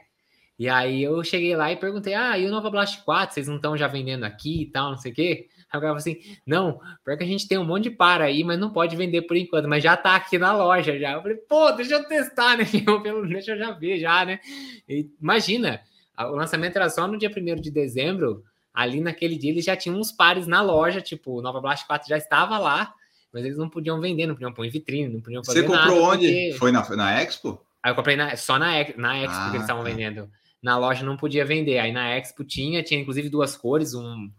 E 0.57 0.69
aí 0.69 1.01
eu 1.01 1.23
cheguei 1.23 1.55
lá 1.55 1.71
e 1.71 1.75
perguntei: 1.75 2.13
ah, 2.13 2.37
e 2.37 2.45
o 2.45 2.51
Nova 2.51 2.69
Blast 2.69 3.03
4, 3.03 3.33
vocês 3.33 3.47
não 3.47 3.55
estão 3.55 3.75
já 3.75 3.87
vendendo 3.87 4.23
aqui 4.23 4.61
e 4.61 4.65
tal, 4.71 4.91
não 4.91 4.97
sei 4.97 5.11
o 5.11 5.15
quê? 5.15 5.47
Falou 5.71 5.95
assim: 5.95 6.17
não, 6.45 6.79
pior 7.05 7.17
que 7.17 7.23
a 7.23 7.27
gente 7.27 7.47
tem 7.47 7.57
um 7.57 7.63
monte 7.63 7.83
de 7.83 7.91
para 7.91 8.25
aí, 8.25 8.43
mas 8.43 8.59
não 8.59 8.71
pode 8.71 8.95
vender 8.95 9.21
por 9.21 9.37
enquanto, 9.37 9.69
mas 9.69 9.83
já 9.83 9.95
tá 9.95 10.15
aqui 10.15 10.37
na 10.37 10.51
loja 10.53 10.99
já. 10.99 11.13
Eu 11.13 11.21
falei, 11.21 11.37
pô, 11.37 11.71
deixa 11.71 11.93
eu 11.93 12.03
testar, 12.03 12.57
né? 12.57 12.65
deixa 13.29 13.53
eu 13.53 13.57
já 13.57 13.71
ver 13.71 13.97
já, 13.97 14.25
né? 14.25 14.39
E, 14.87 15.09
imagina, 15.21 15.81
o 16.17 16.35
lançamento 16.35 16.75
era 16.75 16.89
só 16.89 17.07
no 17.07 17.17
dia 17.17 17.31
1 17.35 17.61
de 17.61 17.71
dezembro. 17.71 18.43
Ali 18.73 19.01
naquele 19.01 19.37
dia 19.37 19.51
eles 19.51 19.65
já 19.65 19.75
tinham 19.75 19.97
uns 19.97 20.11
pares 20.11 20.47
na 20.47 20.61
loja, 20.61 21.01
tipo, 21.01 21.39
o 21.39 21.41
Nova 21.41 21.59
Blast 21.59 21.85
4 21.85 22.07
já 22.07 22.17
estava 22.17 22.57
lá, 22.57 22.93
mas 23.33 23.43
eles 23.43 23.57
não 23.57 23.69
podiam 23.69 23.99
vender, 23.99 24.25
não 24.25 24.33
podiam 24.33 24.53
pôr 24.53 24.65
em 24.65 24.69
vitrine, 24.69 25.13
não 25.13 25.21
podiam 25.21 25.43
fazer 25.43 25.61
Você 25.61 25.67
comprou 25.67 26.03
onde? 26.03 26.27
Porque... 26.27 26.55
Foi 26.57 26.71
na, 26.71 26.89
na 26.95 27.21
Expo? 27.21 27.61
Aí 27.83 27.91
eu 27.91 27.95
comprei 27.95 28.15
na, 28.15 28.35
só 28.37 28.57
na, 28.57 28.71
na 28.95 29.17
Expo 29.17 29.37
ah, 29.37 29.49
que 29.49 29.55
eles 29.57 29.61
estavam 29.63 29.83
tá. 29.83 29.89
vendendo. 29.89 30.29
Na 30.63 30.77
loja 30.77 31.05
não 31.05 31.17
podia 31.17 31.43
vender. 31.43 31.79
Aí 31.79 31.91
na 31.91 32.15
Expo 32.15 32.45
tinha, 32.45 32.81
tinha 32.81 32.99
inclusive 32.99 33.29
duas 33.29 33.57
cores, 33.57 33.93
um 33.93 34.29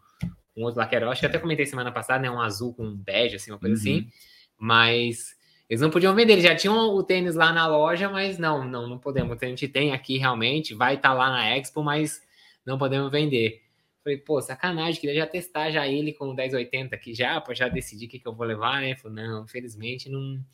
um 0.56 0.64
outro 0.64 0.78
lá 0.78 0.86
que 0.86 0.94
era, 0.94 1.08
acho 1.08 1.20
que 1.20 1.26
até 1.26 1.38
comentei 1.38 1.66
semana 1.66 1.90
passada, 1.90 2.20
né? 2.20 2.30
Um 2.30 2.40
azul 2.40 2.74
com 2.74 2.84
um 2.84 2.96
bege, 2.96 3.36
assim, 3.36 3.50
uma 3.50 3.58
coisa 3.58 3.74
assim. 3.74 3.92
uhum. 3.92 3.98
assim. 4.00 4.12
Mas 4.58 5.36
eles 5.68 5.80
não 5.80 5.90
podiam 5.90 6.14
vender, 6.14 6.34
eles 6.34 6.44
já 6.44 6.54
tinham 6.54 6.76
o 6.94 7.02
tênis 7.02 7.34
lá 7.34 7.52
na 7.52 7.66
loja, 7.66 8.08
mas 8.08 8.38
não, 8.38 8.64
não, 8.64 8.86
não 8.86 8.98
podemos. 8.98 9.42
A 9.42 9.46
gente 9.46 9.66
tem 9.66 9.92
aqui 9.92 10.18
realmente, 10.18 10.74
vai 10.74 10.94
estar 10.94 11.08
tá 11.10 11.14
lá 11.14 11.30
na 11.30 11.56
Expo, 11.56 11.82
mas 11.82 12.22
não 12.64 12.76
podemos 12.76 13.10
vender. 13.10 13.62
Falei, 14.04 14.18
pô, 14.18 14.42
sacanagem, 14.42 15.00
queria 15.00 15.20
já 15.20 15.26
testar 15.26 15.70
já 15.70 15.86
ele 15.86 16.12
com 16.12 16.26
o 16.26 16.34
1080 16.34 16.94
aqui 16.94 17.14
já, 17.14 17.40
para 17.40 17.54
já 17.54 17.68
decidir 17.68 18.06
o 18.06 18.08
que, 18.08 18.18
que 18.18 18.26
eu 18.26 18.34
vou 18.34 18.46
levar, 18.46 18.80
né? 18.80 18.96
Falei, 18.96 19.24
não, 19.24 19.44
infelizmente 19.44 20.10
não, 20.10 20.44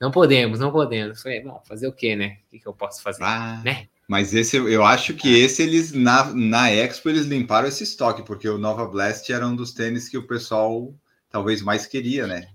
não 0.00 0.10
podemos, 0.10 0.58
não 0.58 0.72
podemos. 0.72 1.22
Falei, 1.22 1.40
bom, 1.40 1.62
fazer 1.64 1.86
o 1.86 1.92
quê, 1.92 2.16
né? 2.16 2.38
O 2.46 2.50
que, 2.50 2.58
que 2.58 2.66
eu 2.66 2.74
posso 2.74 3.02
fazer, 3.02 3.22
ah. 3.22 3.62
né? 3.64 3.88
Mas 4.08 4.32
esse, 4.32 4.56
eu 4.56 4.82
acho 4.82 5.12
que 5.12 5.28
ah. 5.28 5.38
esse 5.44 5.62
eles 5.62 5.92
na, 5.92 6.32
na 6.34 6.72
Expo 6.72 7.10
eles 7.10 7.26
limparam 7.26 7.68
esse 7.68 7.84
estoque, 7.84 8.22
porque 8.22 8.48
o 8.48 8.56
Nova 8.56 8.86
Blast 8.86 9.30
era 9.30 9.46
um 9.46 9.54
dos 9.54 9.72
tênis 9.72 10.08
que 10.08 10.16
o 10.16 10.26
pessoal 10.26 10.94
talvez 11.28 11.60
mais 11.60 11.86
queria, 11.86 12.26
né? 12.26 12.48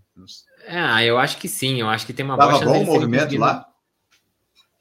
Ah, 0.68 1.04
eu 1.06 1.20
acho 1.20 1.38
que 1.38 1.48
sim, 1.48 1.80
eu 1.80 1.88
acho 1.88 2.08
que 2.08 2.14
tem 2.14 2.26
uma 2.26 2.36
Tava 2.38 2.60
bom 2.60 2.82
o 2.82 2.86
movimento 2.86 3.38
lá? 3.38 3.68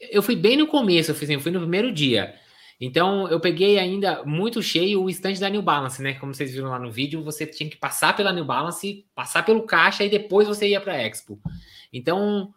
Eu 0.01 0.23
fui 0.23 0.35
bem 0.35 0.57
no 0.57 0.67
começo, 0.67 1.11
eu, 1.11 1.15
fiz, 1.15 1.29
eu 1.29 1.41
fui 1.41 1.53
no 1.53 1.61
primeiro 1.61 1.93
dia. 1.93 2.35
Então 2.81 3.29
eu 3.29 3.39
peguei 3.39 3.79
ainda 3.79 4.25
muito 4.25 4.63
cheio 4.63 5.03
o 5.03 5.11
estande 5.11 5.39
da 5.39 5.51
New 5.51 5.63
Balance, 5.63 6.01
né? 6.01 6.15
Como 6.15 6.35
vocês 6.35 6.53
viram 6.53 6.71
lá 6.71 6.79
no 6.79 6.91
vídeo, 6.91 7.23
você 7.23 7.47
tinha 7.47 7.69
que 7.69 7.77
passar 7.77 8.17
pela 8.17 8.33
New 8.33 8.47
Balance, 8.47 9.05
passar 9.15 9.45
pelo 9.45 9.63
caixa 9.63 10.05
e 10.05 10.11
depois 10.11 10.49
você 10.49 10.69
ia 10.69 10.81
para 10.81 10.95
a 10.95 11.07
Expo. 11.07 11.39
Então 11.93 12.53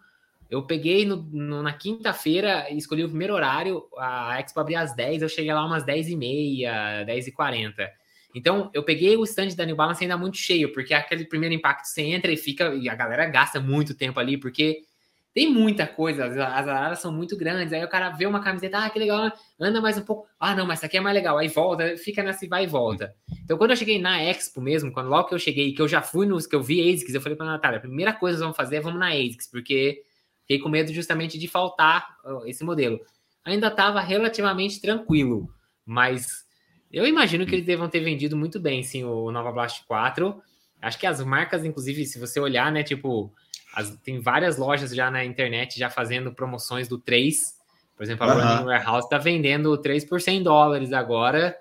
eu 0.50 0.64
peguei 0.64 1.06
no, 1.06 1.18
no, 1.18 1.64
na 1.64 1.74
quinta-feira 1.74 2.72
escolhi 2.72 3.04
o 3.04 3.10
primeiro 3.10 3.34
horário. 3.34 3.84
A 3.98 4.40
Expo 4.40 4.60
abria 4.60 4.82
às 4.82 4.96
10, 4.96 5.22
eu 5.22 5.30
cheguei 5.30 5.54
lá 5.54 5.66
umas 5.66 5.84
10 5.84 6.10
e 6.10 6.16
meia, 6.16 7.04
10 7.04 7.28
e 7.28 7.32
40. 7.32 7.92
Então, 8.36 8.70
eu 8.74 8.84
peguei 8.84 9.16
o 9.16 9.24
stand 9.24 9.56
da 9.56 9.66
New 9.66 9.78
Balance 9.78 10.04
ainda 10.04 10.18
muito 10.18 10.38
cheio, 10.38 10.74
porque 10.74 10.94
aquele 10.94 11.24
primeiro 11.24 11.56
impacto 11.56 11.86
você 11.86 12.02
entra 12.02 12.32
e 12.32 12.38
fica, 12.38 12.76
e 12.76 12.90
a 12.90 12.94
galera 12.96 13.26
gasta 13.28 13.62
muito 13.62 13.96
tempo 13.96 14.20
ali, 14.20 14.38
porque 14.38 14.82
tem 15.34 15.52
muita 15.52 15.88
coisa, 15.88 16.26
as, 16.26 16.68
as 16.68 17.00
são 17.00 17.14
muito 17.14 17.38
grandes, 17.38 17.72
aí 17.72 17.84
o 17.84 17.90
cara 17.90 18.10
vê 18.10 18.26
uma 18.26 18.42
camiseta, 18.42 18.78
ah, 18.78 18.90
que 18.90 19.00
legal, 19.00 19.32
anda 19.60 19.80
mais 19.80 19.98
um 19.98 20.02
pouco, 20.02 20.28
ah, 20.38 20.54
não, 20.54 20.66
mas 20.66 20.80
essa 20.80 20.86
aqui 20.86 20.98
é 20.98 21.02
mais 21.02 21.16
legal, 21.16 21.38
aí 21.38 21.48
volta, 21.48 21.96
fica 21.98 22.22
nessa 22.24 22.46
vai 22.48 22.66
e 22.66 22.68
volta. 22.68 23.14
Então, 23.44 23.58
quando 23.58 23.72
eu 23.72 23.78
cheguei 23.78 24.02
na 24.02 24.22
Expo 24.22 24.62
mesmo, 24.62 24.92
quando 24.92 25.10
logo 25.10 25.30
que 25.30 25.34
eu 25.34 25.40
cheguei, 25.40 25.74
que 25.74 25.82
eu 25.82 25.88
já 25.88 26.02
fui 26.02 26.26
nos, 26.26 26.46
que 26.46 26.56
eu 26.56 26.62
vi 26.62 26.94
ASICS, 26.94 27.16
eu 27.16 27.22
falei 27.22 27.38
pra 27.38 27.46
Natália, 27.46 27.78
a 27.78 27.82
primeira 27.82 28.12
coisa 28.12 28.38
que 28.38 28.44
vamos 28.44 28.58
fazer 28.58 28.78
é 28.78 28.82
vamos 28.82 29.00
na 29.00 29.10
ASICS, 29.10 29.50
porque 29.50 30.04
Fiquei 30.46 30.60
com 30.60 30.70
medo 30.70 30.94
justamente 30.94 31.40
de 31.40 31.48
faltar 31.48 32.18
esse 32.46 32.64
modelo. 32.64 33.00
Ainda 33.44 33.68
estava 33.68 34.00
relativamente 34.00 34.80
tranquilo, 34.80 35.50
mas 35.84 36.46
eu 36.92 37.06
imagino 37.06 37.46
que 37.46 37.56
eles 37.56 37.66
devam 37.66 37.90
ter 37.90 38.00
vendido 38.00 38.38
muito 38.38 38.60
bem, 38.60 38.84
sim, 38.84 39.04
o 39.04 39.32
Nova 39.32 39.52
Blast 39.52 39.84
4. 39.88 40.40
Acho 40.82 41.00
que 41.00 41.08
as 41.08 41.24
marcas, 41.24 41.66
inclusive, 41.66 42.06
se 42.06 42.20
você 42.20 42.40
olhar, 42.40 42.72
né, 42.72 42.84
tipo, 42.84 43.34
as, 43.74 43.98
tem 43.98 44.20
várias 44.20 44.58
lojas 44.58 44.92
já 44.92 45.10
na 45.10 45.26
internet 45.26 45.80
já 45.80 45.90
fazendo 45.90 46.32
promoções 46.32 46.88
do 46.88 47.00
3. 47.00 47.56
Por 47.98 48.04
exemplo, 48.04 48.30
a 48.30 48.62
uhum. 48.62 48.66
Warehouse 48.68 49.06
está 49.06 49.18
vendendo 49.18 49.72
o 49.72 49.78
3 49.78 50.06
por 50.06 50.22
100 50.22 50.44
dólares 50.44 50.94
agora, 50.94 51.58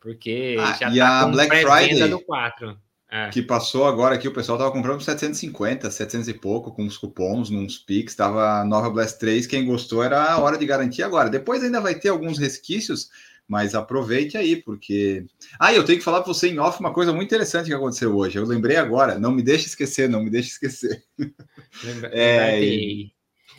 porque 0.00 0.56
ah, 0.60 0.76
já 0.78 0.88
está 0.88 1.24
com 1.24 1.32
Black 1.32 1.50
Friday 1.50 2.08
do 2.08 2.20
4. 2.20 2.78
É. 3.10 3.30
Que 3.30 3.40
passou 3.40 3.86
agora 3.86 4.14
aqui, 4.14 4.28
o 4.28 4.34
pessoal 4.34 4.58
tava 4.58 4.70
comprando 4.70 5.00
750, 5.00 5.90
700 5.90 6.28
e 6.28 6.34
pouco, 6.34 6.72
com 6.72 6.84
os 6.84 6.98
cupons, 6.98 7.48
nos 7.48 7.78
Pix, 7.78 8.14
tava 8.14 8.62
Nova 8.64 8.90
Blast 8.90 9.18
3, 9.18 9.46
quem 9.46 9.64
gostou 9.64 10.04
era 10.04 10.30
a 10.30 10.38
hora 10.38 10.58
de 10.58 10.66
garantir 10.66 11.02
agora. 11.02 11.30
Depois 11.30 11.64
ainda 11.64 11.80
vai 11.80 11.94
ter 11.94 12.10
alguns 12.10 12.38
resquícios, 12.38 13.08
mas 13.48 13.74
aproveite 13.74 14.36
aí, 14.36 14.56
porque... 14.56 15.24
Ah, 15.58 15.72
eu 15.72 15.84
tenho 15.84 15.98
que 15.98 16.04
falar 16.04 16.20
para 16.20 16.34
você 16.34 16.48
em 16.48 16.58
off 16.58 16.78
uma 16.80 16.92
coisa 16.92 17.10
muito 17.10 17.28
interessante 17.28 17.68
que 17.68 17.74
aconteceu 17.74 18.14
hoje, 18.14 18.38
eu 18.38 18.44
lembrei 18.44 18.76
agora, 18.76 19.18
não 19.18 19.32
me 19.32 19.42
deixe 19.42 19.68
esquecer, 19.68 20.06
não 20.06 20.22
me 20.22 20.28
deixe 20.28 20.50
esquecer. 20.50 21.02
Lembra, 21.82 22.10
é, 22.12 22.62
e, 22.62 23.10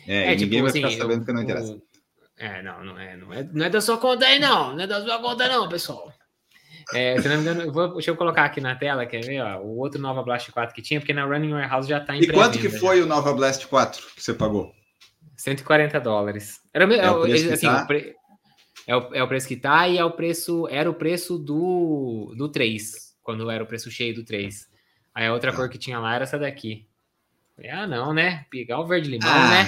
é, 0.06 0.32
é 0.32 0.36
tipo, 0.36 0.44
ninguém 0.44 0.62
vai 0.62 0.72
ficar 0.72 0.88
assim, 0.88 0.98
sabendo 0.98 1.24
que 1.24 1.32
não 1.32 1.42
interessa. 1.42 1.76
É, 2.36 2.62
não, 2.62 2.84
não 2.84 2.98
é, 2.98 3.16
não 3.16 3.34
é, 3.34 3.48
não 3.52 3.66
é 3.66 3.68
da 3.68 3.80
sua 3.80 3.98
conta 3.98 4.26
aí 4.26 4.38
não, 4.38 4.74
não 4.74 4.80
é 4.80 4.86
da 4.86 5.02
sua 5.04 5.18
conta 5.18 5.48
não, 5.48 5.68
pessoal. 5.68 6.12
É, 6.94 7.20
se 7.20 7.28
não 7.28 7.36
me 7.36 7.42
engano, 7.42 7.62
eu 7.62 7.72
vou, 7.72 7.92
deixa 7.94 8.10
eu 8.10 8.16
colocar 8.16 8.44
aqui 8.44 8.60
na 8.60 8.74
tela, 8.74 9.06
quer 9.06 9.24
ver? 9.24 9.40
Ó, 9.40 9.58
o 9.60 9.78
outro 9.78 10.00
Nova 10.00 10.22
Blast 10.22 10.50
4 10.50 10.74
que 10.74 10.82
tinha, 10.82 11.00
porque 11.00 11.12
na 11.12 11.24
Running 11.24 11.52
Warehouse 11.52 11.88
já 11.88 12.00
tá 12.00 12.16
em 12.16 12.22
E 12.22 12.26
quanto 12.32 12.58
que 12.58 12.68
foi 12.68 12.98
já. 12.98 13.04
o 13.04 13.06
Nova 13.06 13.32
Blast 13.32 13.66
4 13.66 14.02
que 14.16 14.22
você 14.22 14.34
pagou? 14.34 14.72
140 15.36 15.98
dólares. 16.00 16.60
Era, 16.74 16.86
me- 16.86 16.96
É 16.96 17.10
o 17.10 17.20
preço 17.22 17.46
que 17.46 17.52
assim, 17.52 17.66
tá? 17.66 17.82
o 17.82 17.86
pre- 17.86 18.14
é, 18.86 18.96
o, 18.96 19.14
é 19.14 19.22
o 19.22 19.28
preço 19.28 19.48
que 19.48 19.56
tá 19.56 19.88
e 19.88 19.98
é 19.98 20.04
o 20.04 20.10
preço, 20.10 20.66
era 20.68 20.90
o 20.90 20.94
preço 20.94 21.38
do, 21.38 22.34
do 22.36 22.48
3, 22.48 23.14
quando 23.22 23.50
era 23.50 23.62
o 23.62 23.66
preço 23.66 23.90
cheio 23.90 24.14
do 24.14 24.24
3. 24.24 24.68
Aí 25.14 25.26
a 25.26 25.32
outra 25.32 25.50
Tá. 25.50 25.56
cor 25.56 25.68
que 25.68 25.78
tinha 25.78 25.98
lá 25.98 26.14
era 26.14 26.24
essa 26.24 26.38
daqui. 26.38 26.86
Falei, 27.56 27.70
ah, 27.70 27.86
não, 27.86 28.12
né? 28.12 28.44
Pegar 28.50 28.80
o 28.80 28.86
verde 28.86 29.08
limão, 29.10 29.28
ah, 29.30 29.48
né? 29.48 29.66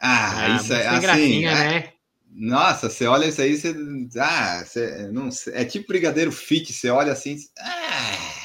ah, 0.00 0.48
isso 0.56 0.72
muito 0.72 0.72
é 0.82 0.86
assim. 0.88 1.00
gracinha, 1.00 1.50
é- 1.50 1.54
né? 1.54 1.92
Nossa, 2.30 2.90
você 2.90 3.06
olha 3.06 3.26
isso 3.26 3.40
aí, 3.40 3.56
você. 3.56 3.74
Ah, 4.18 4.64
você 4.64 5.08
não 5.12 5.30
sei, 5.30 5.54
é 5.54 5.64
tipo 5.64 5.88
brigadeiro 5.88 6.30
fit, 6.30 6.72
você 6.72 6.90
olha 6.90 7.12
assim. 7.12 7.36
Ah, 7.58 8.36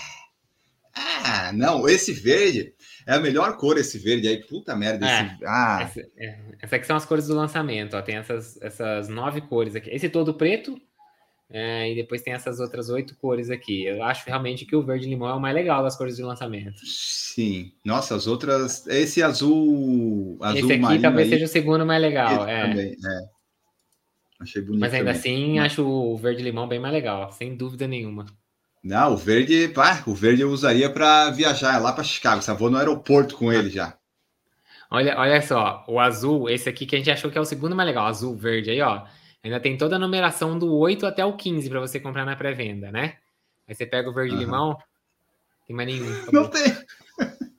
ah, 1.24 1.52
não, 1.54 1.88
esse 1.88 2.14
verde 2.14 2.74
é 3.06 3.14
a 3.14 3.20
melhor 3.20 3.58
cor, 3.58 3.78
esse 3.78 3.98
verde 3.98 4.28
aí. 4.28 4.38
Puta 4.46 4.76
merda. 4.76 5.06
É, 5.08 5.26
Esse, 5.26 5.46
ah, 5.46 5.80
Essa, 5.82 6.00
é, 6.18 6.40
essa 6.62 6.76
aqui 6.76 6.88
são 6.88 6.96
as 6.96 7.06
cores 7.06 7.28
do 7.28 7.36
lançamento, 7.36 7.96
ó. 7.96 8.02
Tem 8.02 8.16
essas, 8.16 8.62
essas 8.62 9.08
nove 9.08 9.42
cores 9.42 9.76
aqui. 9.76 9.90
Esse 9.90 10.10
todo 10.10 10.34
preto, 10.34 10.80
é, 11.50 11.92
e 11.92 11.96
depois 11.96 12.22
tem 12.22 12.34
essas 12.34 12.60
outras 12.60 12.90
oito 12.90 13.16
cores 13.18 13.50
aqui. 13.50 13.86
Eu 13.86 14.04
acho 14.04 14.26
realmente 14.26 14.66
que 14.66 14.76
o 14.76 14.84
verde 14.84 15.08
limão 15.08 15.30
é 15.30 15.34
o 15.34 15.40
mais 15.40 15.54
legal 15.54 15.84
das 15.84 15.98
cores 15.98 16.16
de 16.16 16.24
lançamento. 16.24 16.80
sim. 16.86 17.72
Nossa, 17.84 18.16
as 18.16 18.28
outras. 18.28 18.88
Esse 18.88 19.22
azul. 19.22 20.38
Azul 20.42 20.60
Esse 20.60 20.74
aqui 20.74 20.82
marinho 20.82 21.02
talvez 21.02 21.28
aí, 21.28 21.34
seja 21.34 21.46
o 21.46 21.50
segundo 21.50 21.86
mais 21.86 22.02
legal. 22.02 22.48
é. 22.48 22.68
também, 22.68 22.92
é. 22.92 23.31
Achei 24.42 24.62
bonito. 24.62 24.80
Mas 24.80 24.94
ainda 24.94 25.14
também. 25.14 25.20
assim, 25.20 25.60
acho 25.60 25.86
o 25.86 26.18
verde 26.18 26.42
limão 26.42 26.68
bem 26.68 26.80
mais 26.80 26.94
legal, 26.94 27.32
sem 27.32 27.56
dúvida 27.56 27.88
nenhuma. 27.88 28.26
Não, 28.84 29.14
o 29.14 29.18
verde, 29.18 29.68
pá, 29.68 30.04
o 30.08 30.16
verde 30.16 30.42
eu 30.42 30.50
usaria 30.50 30.90
para 30.90 31.30
viajar 31.30 31.78
lá 31.80 31.94
para 31.94 32.04
Chicago. 32.04 32.42
Só 32.42 32.56
vou 32.56 32.72
no 32.72 32.78
aeroporto 32.78 33.36
com 33.36 33.54
ele 33.54 33.70
já. 33.70 33.96
Olha, 34.90 35.18
olha 35.18 35.42
só, 35.42 35.86
o 35.88 36.00
azul, 36.00 36.50
esse 36.50 36.68
aqui 36.68 36.86
que 36.86 36.96
a 36.96 36.98
gente 36.98 37.12
achou 37.12 37.30
que 37.30 37.38
é 37.38 37.42
o 37.42 37.46
segundo 37.46 37.76
mais 37.76 37.88
legal, 37.88 38.08
azul, 38.08 38.36
verde 38.36 38.72
aí, 38.72 38.82
ó. 38.82 39.06
Ainda 39.44 39.60
tem 39.60 39.78
toda 39.78 39.96
a 39.96 40.00
numeração 40.00 40.58
do 40.58 40.76
8 40.76 41.06
até 41.06 41.24
o 41.24 41.38
15 41.38 41.70
para 41.70 41.80
você 41.80 42.00
comprar 42.00 42.26
na 42.26 42.36
pré-venda, 42.36 42.92
né? 42.92 43.18
Aí 43.68 43.76
você 43.76 43.86
pega 43.86 44.10
o 44.10 44.14
verde 44.14 44.34
Aham. 44.34 44.44
limão, 44.44 44.78
tem 45.66 45.76
mais 45.76 45.88
nenhum. 45.88 46.10
Não 46.32 46.44
acabou. 46.44 46.50
tem. 46.50 46.78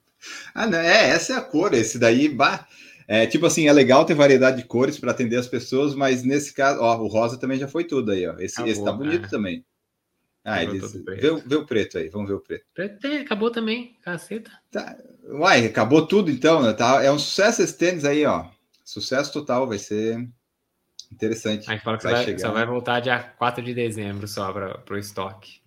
ah, 0.55 0.67
não, 0.67 0.79
é, 0.79 1.09
essa 1.11 1.35
é 1.35 1.37
a 1.37 1.41
cor. 1.41 1.73
Esse 1.73 1.99
daí, 1.99 2.29
bah, 2.29 2.67
é 3.17 3.27
tipo 3.27 3.47
assim, 3.47 3.69
é 3.69 3.73
legal 3.73 4.05
ter 4.05 4.15
variedade 4.15 4.57
de 4.59 4.65
cores 4.65 4.99
para 4.99 5.11
atender 5.11 5.37
as 5.37 5.47
pessoas, 5.49 5.95
mas 5.95 6.23
nesse 6.23 6.53
caso, 6.55 6.81
ó, 6.81 6.97
o 7.01 7.07
rosa 7.09 7.39
também 7.39 7.59
já 7.59 7.69
foi 7.69 7.85
tudo 7.85 8.11
aí, 8.13 8.27
ó. 8.27 8.35
Esse, 8.39 8.55
Acabou, 8.55 8.73
esse 8.73 8.85
tá 8.85 8.93
bonito 8.93 9.27
é. 9.27 9.29
também. 9.29 9.65
Ah, 10.45 10.59
preto. 10.59 11.05
vê, 11.21 11.31
o- 11.31 11.39
vê 11.47 11.55
o 11.57 11.65
preto 11.67 11.99
aí, 11.99 12.09
vamos 12.09 12.29
ver 12.29 12.35
o 12.35 12.41
preto. 12.41 12.65
Preto, 12.75 13.07
é, 13.07 13.21
acabou 13.21 13.51
também, 13.51 13.97
caceta. 14.03 14.51
Uai, 15.29 15.67
acabou 15.67 16.05
tudo 16.07 16.31
então, 16.31 16.61
né? 16.63 16.73
Tá, 16.73 17.03
é 17.03 17.13
um 17.13 17.19
sucesso 17.19 17.63
esse 17.63 17.79
tênis 17.79 18.05
aí, 18.05 18.25
ó. 18.27 18.47
Sucesso 18.85 19.33
total, 19.33 19.69
vai 19.69 19.79
ser 19.79 20.29
interessante. 21.13 21.71
Aí 21.71 21.79
fala 21.79 21.97
que 21.99 22.05
Vai 22.05 22.15
vai, 22.15 22.25
chegar. 22.25 22.39
só 22.41 22.51
vai 22.51 22.67
voltar 22.67 22.99
dia 23.01 23.21
4 23.39 23.63
de 23.63 23.73
dezembro 23.73 24.27
só 24.27 24.53
para 24.53 24.83
o 24.91 24.97
estoque. 24.97 25.61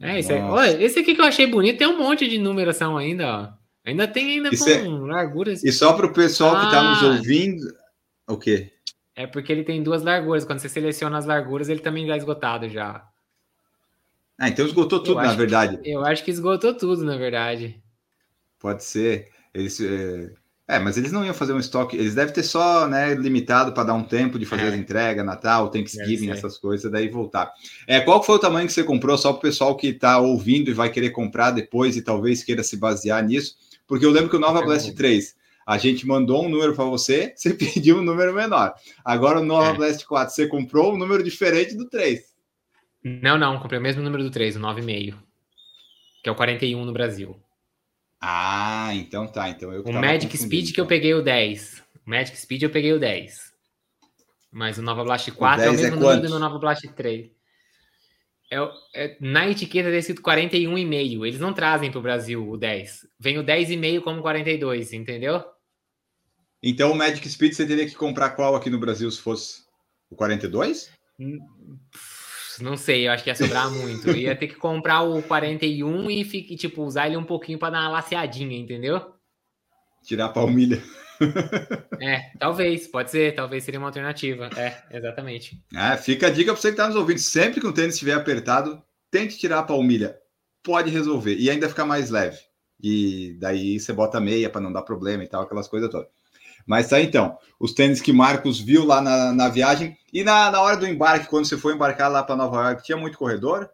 É, 0.00 0.18
esse, 0.18 0.32
aí, 0.32 0.40
olha, 0.40 0.82
esse 0.82 0.98
aqui 1.00 1.14
que 1.14 1.20
eu 1.20 1.24
achei 1.24 1.46
bonito 1.46 1.78
tem 1.78 1.86
um 1.86 1.98
monte 1.98 2.28
de 2.28 2.38
numeração 2.38 2.96
ainda, 2.96 3.26
ó. 3.26 3.61
Ainda 3.84 4.06
tem 4.06 4.30
ainda 4.36 4.50
Isso 4.50 4.64
com 4.64 4.70
é- 4.70 5.12
larguras. 5.12 5.64
E 5.64 5.72
só 5.72 5.92
para 5.92 6.06
o 6.06 6.12
pessoal 6.12 6.58
que 6.60 6.66
está 6.66 6.82
nos 6.82 7.02
Ah. 7.02 7.06
ouvindo, 7.16 7.62
o 8.28 8.36
quê? 8.36 8.70
É 9.14 9.26
porque 9.26 9.52
ele 9.52 9.64
tem 9.64 9.82
duas 9.82 10.02
larguras. 10.02 10.44
Quando 10.44 10.60
você 10.60 10.68
seleciona 10.68 11.18
as 11.18 11.26
larguras, 11.26 11.68
ele 11.68 11.80
também 11.80 12.04
está 12.04 12.16
esgotado 12.16 12.68
já. 12.68 13.04
Ah, 14.38 14.48
então 14.48 14.64
esgotou 14.66 15.00
tudo, 15.02 15.20
Eu 15.20 15.24
na 15.26 15.34
verdade. 15.34 15.78
Eu 15.84 16.04
acho 16.04 16.24
que 16.24 16.30
esgotou 16.30 16.74
tudo, 16.74 17.04
na 17.04 17.16
verdade. 17.16 17.80
Pode 18.58 18.82
ser. 18.84 19.28
Eles, 19.52 19.78
é... 19.80 20.32
é, 20.66 20.78
mas 20.78 20.96
eles 20.96 21.12
não 21.12 21.24
iam 21.24 21.34
fazer 21.34 21.52
um 21.52 21.58
estoque. 21.58 21.96
Eles 21.96 22.14
devem 22.14 22.32
ter 22.32 22.42
só 22.42 22.88
né, 22.88 23.14
limitado 23.14 23.72
para 23.72 23.84
dar 23.84 23.94
um 23.94 24.02
tempo 24.04 24.38
de 24.38 24.46
fazer 24.46 24.62
É. 24.64 24.68
as 24.68 24.74
entregas, 24.74 25.24
Natal, 25.26 25.68
Thanksgiving, 25.68 26.26
Deve 26.28 26.40
ser. 26.40 26.46
essas 26.46 26.56
coisas, 26.58 26.90
daí 26.90 27.08
voltar. 27.08 27.52
É, 27.86 28.00
qual 28.00 28.20
que 28.20 28.26
foi 28.26 28.36
o 28.36 28.40
tamanho 28.40 28.66
que 28.66 28.72
você 28.72 28.82
comprou? 28.82 29.18
Só 29.18 29.32
para 29.32 29.38
o 29.38 29.42
pessoal 29.42 29.76
que 29.76 29.88
está 29.88 30.18
ouvindo 30.18 30.70
e 30.70 30.74
vai 30.74 30.88
querer 30.90 31.10
comprar 31.10 31.50
depois 31.50 31.96
e 31.96 32.02
talvez 32.02 32.42
queira 32.42 32.62
se 32.62 32.76
basear 32.76 33.22
nisso. 33.24 33.56
Porque 33.86 34.04
eu 34.06 34.10
lembro 34.10 34.30
que 34.30 34.36
o 34.36 34.40
Nova 34.40 34.60
Eu 34.60 34.64
Blast 34.66 34.86
vou. 34.86 34.96
3, 34.96 35.36
a 35.66 35.78
gente 35.78 36.06
mandou 36.06 36.44
um 36.44 36.48
número 36.48 36.74
para 36.74 36.84
você, 36.84 37.32
você 37.36 37.54
pediu 37.54 37.98
um 37.98 38.02
número 38.02 38.32
menor. 38.34 38.74
Agora 39.04 39.40
o 39.40 39.44
Nova 39.44 39.70
É. 39.70 39.74
Blast 39.74 40.04
4, 40.06 40.34
você 40.34 40.46
comprou 40.46 40.94
um 40.94 40.96
número 40.98 41.22
diferente 41.22 41.74
do 41.76 41.88
3. 41.88 42.32
Não, 43.04 43.36
não. 43.36 43.58
Comprei 43.58 43.78
o 43.80 43.82
mesmo 43.82 44.02
número 44.02 44.22
do 44.22 44.30
3, 44.30 44.56
o 44.56 44.60
9,5. 44.60 45.14
Que 46.22 46.28
é 46.28 46.32
o 46.32 46.36
41 46.36 46.84
no 46.84 46.92
Brasil. 46.92 47.36
Ah, 48.20 48.90
então 48.94 49.26
tá. 49.26 49.48
Então 49.48 49.72
eu 49.72 49.82
O 49.82 49.92
Magic 49.92 50.36
Speed 50.38 50.66
que 50.72 50.80
eu 50.80 50.84
então. 50.84 50.86
peguei 50.86 51.12
o 51.14 51.22
10. 51.22 51.82
O 52.06 52.10
Magic 52.10 52.36
Speed 52.38 52.62
eu 52.62 52.70
peguei 52.70 52.92
o 52.92 53.00
10. 53.00 53.52
Mas 54.52 54.78
o 54.78 54.82
Nova 54.82 55.02
Blast 55.02 55.28
4 55.32 55.64
é 55.64 55.68
o 55.68 55.70
10 55.72 55.80
é 55.80 55.82
mesmo 55.90 55.96
número 56.00 56.20
quanto? 56.20 56.30
do 56.32 56.38
Nova 56.38 56.58
Blast 56.58 56.86
3. 56.94 57.30
É, 58.52 58.58
é- 58.94 59.16
na 59.18 59.48
etiqueta 59.48 59.88
tem 59.88 59.98
escrito 59.98 60.20
41,5. 60.20 61.24
Eles 61.24 61.40
não 61.40 61.54
trazem 61.54 61.90
para 61.90 61.98
o 61.98 62.02
Brasil 62.02 62.46
o 62.46 62.56
10. 62.58 63.06
Vem 63.18 63.38
o 63.38 63.42
10,5 63.42 64.02
como 64.02 64.20
42, 64.20 64.92
entendeu? 64.92 65.42
Então 66.62 66.92
o 66.92 66.94
Magic 66.94 67.26
Speed 67.28 67.54
você 67.54 67.66
teria 67.66 67.86
que 67.86 67.94
comprar 67.94 68.30
qual 68.30 68.54
aqui 68.54 68.68
no 68.68 68.78
Brasil 68.78 69.10
se 69.10 69.20
fosse 69.20 69.62
o 70.10 70.14
42? 70.14 70.90
Pff, 71.18 72.62
Não 72.62 72.76
sei, 72.76 73.08
eu 73.08 73.12
acho 73.12 73.24
que 73.24 73.30
ia 73.30 73.34
sobrar 73.34 73.70
muito. 73.72 74.10
Ia 74.10 74.36
ter 74.36 74.48
que 74.48 74.56
comprar 74.56 75.00
o 75.00 75.22
41 75.22 76.10
e, 76.10 76.22
fique, 76.22 76.54
tipo, 76.54 76.84
usar 76.84 77.06
ele 77.06 77.16
um 77.16 77.24
pouquinho 77.24 77.58
para 77.58 77.70
dar 77.70 77.80
uma 77.80 77.88
laceadinha, 77.88 78.56
entendeu? 78.56 79.14
Tirar 80.04 80.26
a 80.26 80.28
palmilha. 80.28 80.82
É, 82.00 82.32
talvez, 82.36 82.88
pode 82.88 83.12
ser, 83.12 83.32
talvez 83.32 83.62
seria 83.62 83.78
uma 83.78 83.86
alternativa. 83.86 84.50
É, 84.56 84.82
exatamente. 84.90 85.62
Ah, 85.72 85.96
fica 85.96 86.26
a 86.26 86.30
dica 86.30 86.52
para 86.52 86.60
você 86.60 86.68
que 86.68 86.74
está 86.74 86.88
nos 86.88 86.96
ouvindo. 86.96 87.20
Sempre 87.20 87.60
que 87.60 87.66
o 87.66 87.72
tênis 87.72 87.94
estiver 87.94 88.14
apertado, 88.14 88.82
tente 89.08 89.38
tirar 89.38 89.60
a 89.60 89.62
palmilha. 89.62 90.18
Pode 90.64 90.90
resolver. 90.90 91.36
E 91.36 91.48
ainda 91.48 91.68
ficar 91.68 91.84
mais 91.84 92.10
leve. 92.10 92.38
E 92.82 93.36
daí 93.38 93.78
você 93.78 93.92
bota 93.92 94.20
meia 94.20 94.50
para 94.50 94.60
não 94.60 94.72
dar 94.72 94.82
problema 94.82 95.22
e 95.22 95.28
tal, 95.28 95.42
aquelas 95.42 95.68
coisas 95.68 95.88
todas. 95.88 96.08
Mas 96.66 96.88
tá 96.88 97.00
então. 97.00 97.38
Os 97.58 97.72
tênis 97.72 98.00
que 98.00 98.12
Marcos 98.12 98.60
viu 98.60 98.84
lá 98.84 99.00
na, 99.00 99.32
na 99.32 99.48
viagem. 99.48 99.96
E 100.12 100.24
na, 100.24 100.50
na 100.50 100.60
hora 100.60 100.76
do 100.76 100.86
embarque, 100.86 101.28
quando 101.28 101.46
você 101.46 101.56
foi 101.56 101.74
embarcar 101.74 102.10
lá 102.10 102.22
para 102.22 102.36
Nova 102.36 102.68
York, 102.68 102.82
tinha 102.82 102.98
muito 102.98 103.18
corredor? 103.18 103.70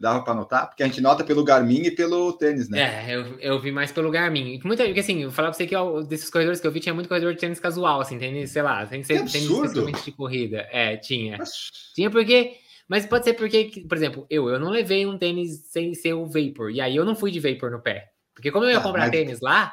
Dava 0.00 0.22
para 0.22 0.32
notar? 0.34 0.68
Porque 0.68 0.82
a 0.82 0.86
gente 0.86 1.00
nota 1.00 1.24
pelo 1.24 1.42
Garmin 1.42 1.82
e 1.82 1.90
pelo 1.90 2.32
tênis, 2.34 2.68
né? 2.68 3.08
É, 3.10 3.16
eu, 3.16 3.38
eu 3.40 3.58
vi 3.58 3.72
mais 3.72 3.90
pelo 3.90 4.10
Garmin. 4.12 4.60
Muita, 4.64 4.84
porque 4.84 5.00
assim, 5.00 5.24
eu 5.24 5.30
falar 5.32 5.48
pra 5.48 5.58
você 5.58 5.66
que 5.66 5.74
desses 6.06 6.30
corredores 6.30 6.60
que 6.60 6.66
eu 6.66 6.70
vi, 6.70 6.78
tinha 6.78 6.94
muito 6.94 7.08
corredor 7.08 7.34
de 7.34 7.40
tênis 7.40 7.58
casual, 7.58 8.00
assim, 8.00 8.16
tênis, 8.16 8.50
sei 8.52 8.62
lá, 8.62 8.86
sem 8.86 9.02
ser 9.02 9.24
Que 9.24 9.32
tênis 9.32 9.34
absurdo! 9.48 9.64
especialmente 9.66 10.04
de 10.04 10.12
corrida. 10.12 10.68
É, 10.70 10.96
tinha. 10.96 11.36
Mas- 11.38 11.50
Tinha 11.94 12.10
porque. 12.10 12.56
Mas 12.86 13.04
pode 13.06 13.24
ser 13.24 13.34
porque, 13.34 13.84
por 13.88 13.98
exemplo, 13.98 14.24
eu, 14.30 14.48
eu 14.48 14.58
não 14.60 14.70
levei 14.70 15.04
um 15.04 15.18
tênis 15.18 15.64
sem 15.66 15.92
ser 15.94 16.14
o 16.14 16.24
Vapor. 16.26 16.70
E 16.70 16.80
aí 16.80 16.94
eu 16.96 17.04
não 17.04 17.16
fui 17.16 17.30
de 17.32 17.40
Vapor 17.40 17.70
no 17.70 17.80
pé. 17.82 18.08
Porque 18.34 18.50
como 18.52 18.64
eu 18.66 18.70
ia 18.70 18.76
Tá, 18.76 18.82
comprar 18.84 19.02
mas- 19.02 19.10
tênis 19.10 19.40
lá, 19.40 19.72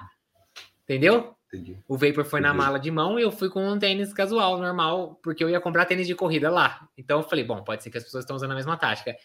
entendeu? 0.84 1.34
Entendi. 1.54 1.78
O 1.88 1.96
Vapor 1.98 2.26
foi 2.26 2.42
na 2.42 2.50
Entendi. 2.50 2.64
mala 2.66 2.80
de 2.80 2.92
mão 2.92 3.18
e 3.20 3.22
eu 3.22 3.32
fui 3.32 3.50
com 3.50 3.66
um 3.66 3.80
tênis 3.80 4.12
casual, 4.12 4.58
normal, 4.58 5.20
porque 5.24 5.44
eu 5.44 5.50
ia 5.50 5.62
comprar 5.62 5.86
tênis 5.86 6.08
de 6.08 6.16
corrida 6.16 6.50
lá. 6.50 6.88
Então 6.98 7.20
eu 7.20 7.24
falei, 7.24 7.46
bom, 7.46 7.64
pode 7.64 7.84
ser 7.84 7.90
que 7.90 7.98
as 7.98 8.04
pessoas 8.04 8.24
estão 8.24 8.36
usando 8.36 8.52
a 8.52 8.56
mesma 8.56 8.76
tática. 8.76 9.16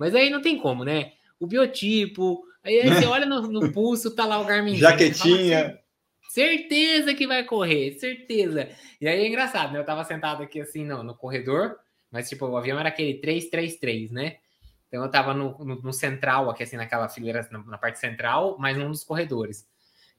Mas 0.00 0.14
aí 0.14 0.30
não 0.30 0.40
tem 0.40 0.56
como, 0.56 0.82
né? 0.82 1.12
O 1.38 1.46
biotipo, 1.46 2.42
aí, 2.64 2.80
aí 2.80 2.88
você 2.88 3.04
olha 3.04 3.26
no, 3.26 3.42
no 3.42 3.70
pulso, 3.70 4.14
tá 4.16 4.24
lá 4.24 4.40
o 4.40 4.46
Garmin. 4.46 4.76
Jaquetinha. 4.76 5.78
Certeza 6.30 7.12
que 7.12 7.26
vai 7.26 7.44
correr, 7.44 7.98
certeza. 7.98 8.66
E 8.98 9.06
aí 9.06 9.20
é 9.20 9.28
engraçado, 9.28 9.74
né? 9.74 9.78
Eu 9.78 9.84
tava 9.84 10.02
sentado 10.04 10.42
aqui 10.42 10.58
assim 10.58 10.86
no, 10.86 11.02
no 11.02 11.14
corredor, 11.14 11.76
mas 12.10 12.30
tipo, 12.30 12.46
o 12.46 12.56
avião 12.56 12.80
era 12.80 12.88
aquele 12.88 13.14
333, 13.20 14.10
né? 14.10 14.36
Então 14.88 15.02
eu 15.02 15.10
tava 15.10 15.34
no, 15.34 15.58
no, 15.58 15.82
no 15.82 15.92
central, 15.92 16.48
aqui 16.48 16.62
assim, 16.62 16.78
naquela 16.78 17.06
fileira, 17.08 17.46
na, 17.50 17.58
na 17.58 17.76
parte 17.76 17.98
central, 17.98 18.56
mas 18.58 18.78
num 18.78 18.90
dos 18.90 19.04
corredores. 19.04 19.68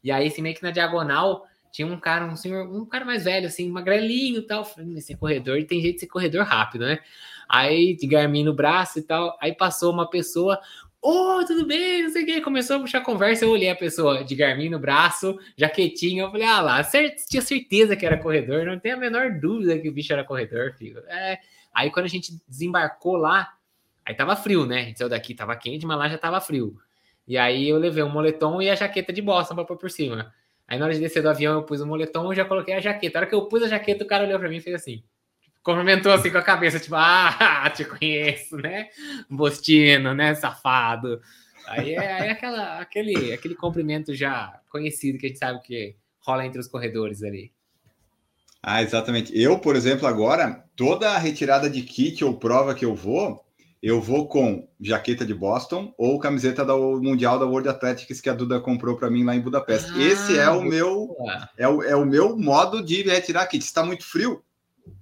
E 0.04 0.12
aí, 0.12 0.28
assim, 0.28 0.44
meio 0.44 0.56
que 0.56 0.64
na 0.64 0.72
diagonal, 0.72 1.48
tinha 1.72 1.88
um 1.88 2.00
cara, 2.00 2.26
um 2.26 2.36
senhor, 2.36 2.70
um 2.72 2.86
cara 2.86 3.04
mais 3.04 3.24
velho, 3.24 3.48
assim, 3.48 3.68
magrelinho 3.70 4.40
e 4.40 4.42
tal. 4.44 4.64
Falei, 4.64 4.98
Esse 4.98 5.16
corredor 5.16 5.64
tem 5.66 5.82
jeito 5.82 5.96
de 5.96 6.02
ser 6.02 6.08
corredor 6.08 6.44
rápido, 6.44 6.86
né? 6.86 7.00
Aí, 7.52 7.96
de 7.96 8.08
Garmin 8.08 8.46
no 8.46 8.54
braço 8.54 9.00
e 9.00 9.02
tal. 9.02 9.38
Aí 9.42 9.54
passou 9.54 9.92
uma 9.92 10.10
pessoa, 10.10 10.58
Ô, 11.02 11.44
tudo 11.48 11.66
bem, 11.66 12.04
não 12.04 12.12
sei 12.12 12.22
o 12.22 12.26
que. 12.28 12.42
Começou 12.42 12.76
a 12.76 12.80
puxar 12.80 13.02
conversa, 13.02 13.44
eu 13.44 13.50
olhei 13.50 13.70
a 13.70 13.76
pessoa 13.76 14.24
de 14.24 14.36
Garmin 14.36 14.70
no 14.70 14.78
braço, 14.78 15.36
jaquetinha, 15.58 16.24
eu 16.24 16.30
falei, 16.32 16.46
ah 16.46 16.62
lá, 16.62 16.84
tinha 17.28 17.42
certeza 17.42 17.96
que 17.96 18.06
era 18.06 18.20
corredor, 18.20 18.66
não 18.66 18.78
tem 18.80 18.92
a 18.92 18.98
menor 18.98 19.32
dúvida 19.32 19.80
que 19.80 19.90
o 19.90 19.92
bicho 19.92 20.14
era 20.14 20.24
corredor, 20.24 20.74
filho. 20.78 21.00
É. 21.08 21.40
Aí 21.74 21.90
quando 21.90 22.06
a 22.06 22.10
gente 22.10 22.40
desembarcou 22.48 23.18
lá, 23.18 23.52
aí 24.06 24.14
tava 24.14 24.36
frio, 24.36 24.66
né? 24.68 24.82
A 24.82 24.84
gente 24.84 25.00
saiu 25.00 25.10
daqui, 25.10 25.34
tava 25.34 25.56
quente, 25.56 25.88
mas 25.88 25.98
lá 25.98 26.08
já 26.08 26.20
tava 26.20 26.40
frio. 26.40 26.78
E 27.28 27.36
aí 27.36 27.68
eu 27.68 27.78
levei 27.80 28.04
um 28.04 28.10
moletom 28.10 28.62
e 28.62 28.70
a 28.70 28.76
jaqueta 28.76 29.12
de 29.12 29.24
Boston 29.24 29.56
pra 29.56 29.66
pôr 29.66 29.78
por 29.78 29.90
cima. 29.90 30.32
Aí 30.68 30.78
na 30.78 30.86
hora 30.86 30.94
de 30.94 31.00
descer 31.00 31.24
do 31.24 31.30
avião 31.30 31.56
eu 31.56 31.64
pus 31.64 31.82
o 31.82 31.88
moletom 31.88 32.32
e 32.32 32.36
já 32.36 32.46
coloquei 32.46 32.76
a 32.76 32.80
jaqueta. 32.80 33.18
A 33.18 33.22
hora 33.22 33.28
que 33.28 33.36
eu 33.36 33.46
pus 33.48 33.64
a 33.64 33.68
jaqueta, 33.68 34.04
o 34.04 34.08
cara 34.08 34.26
olhou 34.26 34.38
pra 34.40 34.50
mim 34.50 34.58
e 34.58 34.62
fez 34.62 34.76
assim. 34.76 35.04
Cumprimentou 35.64 36.12
assim 36.12 36.32
com 36.32 36.38
a 36.38 36.44
cabeça, 36.44 36.80
tipo, 36.80 36.96
ah, 36.96 37.72
te 37.76 37.86
conheço, 37.86 38.58
né? 38.58 38.90
Bostino, 39.30 40.14
né, 40.14 40.36
safado. 40.36 41.22
Aí 41.68 41.94
é, 41.94 42.14
aí 42.14 42.28
é 42.28 42.32
aquela, 42.32 42.80
aquele, 42.80 43.34
aquele 43.34 43.56
cumprimento 43.56 44.14
já 44.14 44.60
conhecido 44.70 45.18
que 45.18 45.26
a 45.26 45.30
gente 45.30 45.40
sabe 45.40 45.62
que 45.62 45.96
rola 46.20 46.46
entre 46.46 46.60
os 46.60 46.68
corredores 46.68 47.24
ali. 47.24 47.52
Ah, 48.64 48.82
exatamente. 48.84 49.32
Eu, 49.38 49.58
por 49.58 49.76
exemplo, 49.76 50.08
agora, 50.08 50.64
toda 50.76 51.12
a 51.12 51.18
retirada 51.18 51.70
de 51.70 51.82
kit 51.82 52.24
ou 52.24 52.38
prova 52.38 52.76
que 52.76 52.86
eu 52.86 52.94
vou, 52.94 53.44
eu 53.82 54.00
vou 54.00 54.28
com 54.28 54.68
jaqueta 54.80 55.26
de 55.26 55.34
Boston 55.34 55.92
ou 55.98 56.20
camiseta 56.20 56.64
do 56.64 57.02
Mundial 57.02 57.40
da 57.40 57.46
World 57.46 57.70
Athletics 57.70 58.22
que 58.22 58.30
a 58.30 58.34
Duda 58.34 58.60
comprou 58.60 58.96
para 58.96 59.10
mim 59.10 59.24
lá 59.24 59.36
em 59.36 59.42
Budapeste. 59.42 59.92
Ah, 59.96 60.04
Esse 60.04 60.38
é 60.38 60.48
o 60.50 60.62
meu 60.62 61.16
é 61.58 61.68
o, 61.68 61.82
é 61.82 61.96
o 61.96 62.06
meu 62.06 62.38
modo 62.38 62.84
de 62.84 63.02
retirar 63.02 63.48
kit. 63.48 63.64
Está 63.64 63.84
muito 63.84 64.06
frio, 64.06 64.44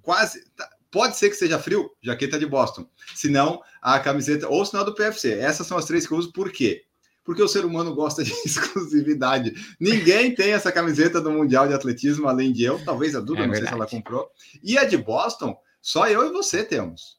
quase 0.02 0.44
tá, 0.56 0.70
pode 0.92 1.18
ser 1.18 1.30
que 1.30 1.36
seja 1.36 1.60
frio, 1.60 1.90
jaqueta 2.02 2.40
de 2.40 2.46
Boston. 2.46 2.88
Se 3.16 3.30
não, 3.30 3.62
a 3.82 4.00
camiseta 4.00 4.48
ou 4.48 4.66
sinal 4.66 4.86
do 4.86 4.94
PFC. 4.94 5.34
Essas 5.34 5.68
são 5.68 5.78
as 5.78 5.86
três 5.86 6.08
que 6.08 6.14
eu 6.14 6.18
uso. 6.18 6.32
Por 6.32 6.52
quê? 6.52 6.84
Porque 7.24 7.44
o 7.44 7.48
ser 7.48 7.64
humano 7.66 7.94
gosta 7.94 8.24
de 8.24 8.32
exclusividade. 8.46 9.54
Ninguém 9.80 10.34
tem 10.34 10.52
essa 10.52 10.72
camiseta 10.72 11.22
do 11.22 11.32
Mundial 11.32 11.68
de 11.68 11.74
Atletismo 11.74 12.28
além 12.28 12.52
de 12.52 12.64
eu. 12.64 12.84
Talvez 12.84 13.16
a 13.16 13.20
Duda, 13.20 13.42
é 13.42 13.48
não 13.48 13.52
verdade. 13.52 13.60
sei 13.60 13.68
se 13.68 13.74
ela 13.74 13.88
comprou. 13.88 14.30
E 14.64 14.78
a 14.78 14.84
de 14.84 14.98
Boston, 14.98 15.56
só 15.82 16.08
eu 16.08 16.28
e 16.28 16.32
você 16.32 16.64
temos. 16.64 17.18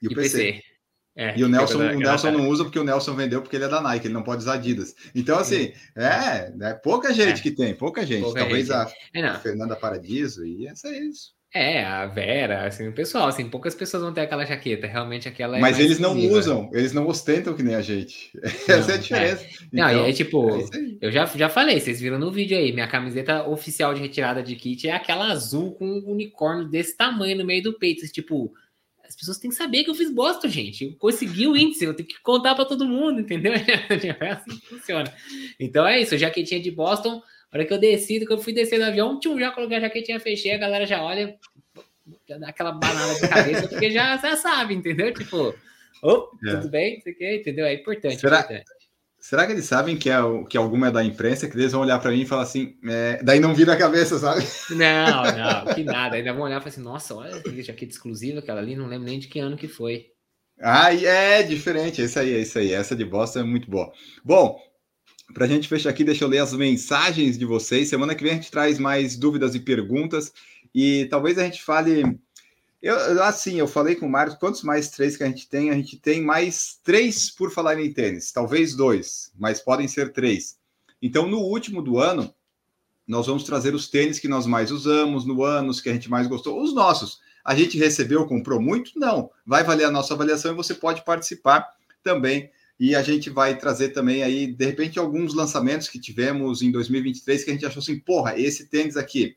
E 0.00 0.06
o 0.08 0.14
PC. 0.14 0.52
PC. 0.52 0.62
É, 1.14 1.38
e 1.38 1.44
o 1.44 1.48
Nelson, 1.48 1.76
o 1.76 1.98
Nelson 1.98 2.30
não 2.30 2.48
usa 2.48 2.64
porque 2.64 2.78
o 2.78 2.84
Nelson 2.84 3.14
vendeu 3.14 3.42
porque 3.42 3.54
ele 3.54 3.66
é 3.66 3.68
da 3.68 3.82
Nike, 3.82 4.06
ele 4.06 4.14
não 4.14 4.22
pode 4.22 4.40
usar 4.40 4.54
Adidas. 4.54 4.94
Então, 5.14 5.38
assim, 5.38 5.74
é, 5.94 6.50
é 6.58 6.72
pouca 6.72 7.12
gente 7.12 7.40
é. 7.40 7.42
que 7.42 7.50
tem, 7.50 7.74
pouca 7.74 8.06
gente. 8.06 8.22
Pouca 8.22 8.40
Talvez 8.40 8.68
gente. 8.68 8.76
a, 8.76 8.90
é, 9.14 9.24
a 9.26 9.38
Fernanda 9.38 9.76
Paradiso 9.76 10.46
e 10.46 10.66
essa 10.66 10.88
é 10.88 10.98
isso. 10.98 11.34
É, 11.54 11.84
a 11.84 12.06
Vera, 12.06 12.66
assim, 12.66 12.88
o 12.88 12.94
pessoal, 12.94 13.28
assim, 13.28 13.46
poucas 13.46 13.74
pessoas 13.74 14.02
vão 14.02 14.12
ter 14.12 14.22
aquela 14.22 14.46
jaqueta, 14.46 14.86
realmente 14.86 15.28
aquela 15.28 15.58
é 15.58 15.60
Mas 15.60 15.78
eles 15.78 15.98
não 15.98 16.18
usam, 16.18 16.70
eles 16.72 16.94
não 16.94 17.06
ostentam 17.06 17.52
que 17.54 17.62
nem 17.62 17.74
a 17.74 17.82
gente. 17.82 18.30
Não, 18.34 18.42
Essa 18.74 18.92
é 18.92 18.94
a 18.94 18.98
diferença. 18.98 19.44
É. 19.44 19.48
Não, 19.70 19.90
então, 19.90 20.02
e 20.02 20.06
aí, 20.06 20.12
tipo, 20.14 20.50
é 20.50 20.62
eu 21.02 21.12
já, 21.12 21.26
já 21.26 21.50
falei, 21.50 21.78
vocês 21.78 22.00
viram 22.00 22.18
no 22.18 22.32
vídeo 22.32 22.56
aí, 22.56 22.72
minha 22.72 22.88
camiseta 22.88 23.46
oficial 23.46 23.92
de 23.92 24.00
retirada 24.00 24.42
de 24.42 24.56
kit 24.56 24.88
é 24.88 24.92
aquela 24.92 25.30
azul 25.30 25.72
com 25.74 25.84
um 25.84 26.12
unicórnio 26.12 26.68
desse 26.68 26.96
tamanho 26.96 27.36
no 27.36 27.44
meio 27.44 27.62
do 27.62 27.78
peito, 27.78 28.06
tipo, 28.08 28.50
as 29.12 29.14
pessoas 29.14 29.36
têm 29.36 29.50
que 29.50 29.56
saber 29.56 29.84
que 29.84 29.90
eu 29.90 29.94
fiz 29.94 30.10
bosta, 30.10 30.48
gente. 30.48 30.86
Eu 30.86 30.96
consegui 30.96 31.46
o 31.46 31.54
índice, 31.54 31.84
eu 31.84 31.92
tenho 31.92 32.08
que 32.08 32.18
contar 32.22 32.54
para 32.54 32.64
todo 32.64 32.88
mundo, 32.88 33.20
entendeu? 33.20 33.52
É 34.20 34.30
assim 34.30 34.58
que 34.58 34.66
funciona. 34.68 35.12
Então 35.60 35.86
é 35.86 36.00
isso, 36.00 36.16
jaquetinha 36.16 36.62
de 36.62 36.70
Boston. 36.70 37.20
A 37.52 37.58
hora 37.58 37.66
que 37.66 37.72
eu 37.72 37.78
desci, 37.78 38.24
que 38.24 38.32
eu 38.32 38.38
fui 38.38 38.54
descer 38.54 38.78
do 38.78 38.86
avião, 38.86 39.20
tchum, 39.20 39.38
já 39.38 39.50
coloquei 39.50 39.76
a 39.76 39.80
jaquetinha, 39.80 40.18
fechei, 40.18 40.54
a 40.54 40.58
galera 40.58 40.86
já 40.86 41.02
olha, 41.02 41.36
já 42.26 42.38
dá 42.38 42.48
aquela 42.48 42.72
banana 42.72 43.14
de 43.14 43.28
cabeça, 43.28 43.68
porque 43.68 43.90
já, 43.90 44.16
já 44.16 44.36
sabe, 44.36 44.74
entendeu? 44.74 45.12
Tipo, 45.12 45.54
oh, 46.02 46.28
é. 46.46 46.54
tudo 46.56 46.70
bem, 46.70 46.96
isso 46.96 47.10
aqui, 47.10 47.36
entendeu? 47.36 47.66
É 47.66 47.74
importante. 47.74 48.18
Será, 48.18 48.40
importante. 48.40 48.64
será 49.20 49.46
que 49.46 49.52
eles 49.52 49.66
sabem 49.66 49.98
que, 49.98 50.08
é, 50.08 50.16
que 50.48 50.56
alguma 50.56 50.88
é 50.88 50.90
da 50.90 51.04
imprensa, 51.04 51.46
que 51.46 51.54
eles 51.54 51.72
vão 51.72 51.82
olhar 51.82 51.98
para 51.98 52.10
mim 52.10 52.22
e 52.22 52.26
falar 52.26 52.44
assim, 52.44 52.74
é, 52.88 53.22
daí 53.22 53.38
não 53.38 53.54
vira 53.54 53.74
a 53.74 53.78
cabeça, 53.78 54.18
sabe? 54.18 54.46
Não, 54.70 55.22
não, 55.66 55.74
que 55.74 55.84
nada. 55.84 56.16
Ainda 56.16 56.32
vão 56.32 56.44
olhar 56.44 56.56
e 56.56 56.60
falar 56.60 56.70
assim, 56.70 56.82
nossa, 56.82 57.14
olha 57.14 57.38
que 57.42 57.62
jaqueta 57.62 57.92
exclusiva, 57.92 58.38
aquela 58.38 58.62
ali, 58.62 58.74
não 58.74 58.86
lembro 58.86 59.06
nem 59.06 59.18
de 59.18 59.28
que 59.28 59.38
ano 59.38 59.58
que 59.58 59.68
foi. 59.68 60.06
Ah, 60.58 60.94
é 60.94 61.42
diferente, 61.42 62.00
é 62.00 62.04
isso 62.06 62.18
aí, 62.18 62.34
é 62.34 62.38
isso 62.40 62.58
aí. 62.58 62.72
Essa 62.72 62.96
de 62.96 63.04
Boston 63.04 63.40
é 63.40 63.44
muito 63.44 63.70
boa. 63.70 63.92
Bom, 64.24 64.58
para 65.32 65.44
a 65.44 65.48
gente 65.48 65.68
fechar 65.68 65.90
aqui, 65.90 66.04
deixa 66.04 66.24
eu 66.24 66.28
ler 66.28 66.38
as 66.38 66.52
mensagens 66.52 67.38
de 67.38 67.44
vocês. 67.44 67.88
Semana 67.88 68.14
que 68.14 68.22
vem 68.22 68.32
a 68.32 68.36
gente 68.36 68.50
traz 68.50 68.78
mais 68.78 69.16
dúvidas 69.16 69.54
e 69.54 69.60
perguntas. 69.60 70.32
E 70.74 71.06
talvez 71.06 71.38
a 71.38 71.44
gente 71.44 71.62
fale. 71.62 72.18
Eu, 72.80 73.22
assim, 73.22 73.58
eu 73.58 73.68
falei 73.68 73.94
com 73.94 74.06
o 74.06 74.10
Marcos, 74.10 74.38
quantos 74.38 74.62
mais 74.62 74.90
três 74.90 75.16
que 75.16 75.22
a 75.22 75.26
gente 75.26 75.48
tem? 75.48 75.70
A 75.70 75.74
gente 75.74 75.98
tem 75.98 76.20
mais 76.20 76.78
três 76.82 77.30
por 77.30 77.50
falar 77.50 77.78
em 77.80 77.92
tênis, 77.92 78.32
talvez 78.32 78.74
dois, 78.74 79.30
mas 79.38 79.60
podem 79.60 79.86
ser 79.86 80.12
três. 80.12 80.58
Então, 81.00 81.28
no 81.28 81.38
último 81.38 81.80
do 81.80 81.98
ano, 81.98 82.34
nós 83.06 83.26
vamos 83.26 83.44
trazer 83.44 83.74
os 83.74 83.88
tênis 83.88 84.18
que 84.18 84.28
nós 84.28 84.46
mais 84.46 84.70
usamos 84.70 85.24
no 85.24 85.44
ano, 85.44 85.70
os 85.70 85.80
que 85.80 85.88
a 85.88 85.92
gente 85.92 86.10
mais 86.10 86.26
gostou, 86.26 86.60
os 86.62 86.74
nossos. 86.74 87.20
A 87.44 87.54
gente 87.54 87.76
recebeu, 87.76 88.26
comprou 88.26 88.60
muito? 88.60 88.98
Não. 88.98 89.30
Vai 89.44 89.64
valer 89.64 89.84
a 89.84 89.90
nossa 89.90 90.14
avaliação 90.14 90.52
e 90.52 90.56
você 90.56 90.74
pode 90.74 91.04
participar 91.04 91.68
também. 92.02 92.50
E 92.82 92.96
a 92.96 93.02
gente 93.02 93.30
vai 93.30 93.56
trazer 93.56 93.90
também 93.90 94.24
aí, 94.24 94.48
de 94.48 94.66
repente, 94.66 94.98
alguns 94.98 95.34
lançamentos 95.34 95.88
que 95.88 96.00
tivemos 96.00 96.62
em 96.62 96.72
2023 96.72 97.44
que 97.44 97.50
a 97.50 97.52
gente 97.52 97.64
achou 97.64 97.80
assim, 97.80 98.00
porra, 98.00 98.36
esse 98.36 98.68
tênis 98.68 98.96
aqui 98.96 99.36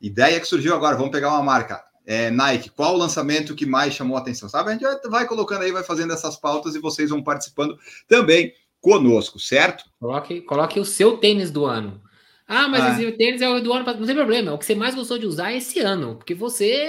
Ideia 0.00 0.38
que 0.38 0.46
surgiu 0.46 0.74
agora, 0.74 0.96
vamos 0.96 1.10
pegar 1.10 1.30
uma 1.30 1.42
marca. 1.42 1.82
É, 2.06 2.30
Nike, 2.30 2.70
qual 2.70 2.94
o 2.94 2.98
lançamento 2.98 3.54
que 3.54 3.66
mais 3.66 3.94
chamou 3.94 4.16
a 4.16 4.20
atenção? 4.20 4.48
Sabe? 4.48 4.70
A 4.70 4.72
gente 4.74 5.08
vai 5.08 5.26
colocando 5.26 5.62
aí, 5.62 5.72
vai 5.72 5.82
fazendo 5.82 6.12
essas 6.12 6.36
pautas 6.36 6.74
e 6.74 6.78
vocês 6.78 7.10
vão 7.10 7.22
participando 7.22 7.76
também 8.06 8.52
conosco, 8.80 9.38
certo? 9.38 9.84
Coloque, 9.98 10.40
coloque 10.42 10.78
o 10.78 10.84
seu 10.84 11.16
tênis 11.16 11.50
do 11.50 11.64
ano. 11.64 12.00
Ah, 12.46 12.68
mas 12.68 12.82
ah. 12.82 12.90
esse 12.92 13.12
tênis 13.12 13.42
é 13.42 13.48
o 13.48 13.60
do 13.60 13.72
ano, 13.72 13.84
não 13.84 14.06
tem 14.06 14.14
problema. 14.14 14.54
O 14.54 14.58
que 14.58 14.64
você 14.64 14.74
mais 14.74 14.94
gostou 14.94 15.18
de 15.18 15.26
usar 15.26 15.52
é 15.52 15.56
esse 15.56 15.80
ano, 15.80 16.16
porque 16.16 16.34
você 16.34 16.88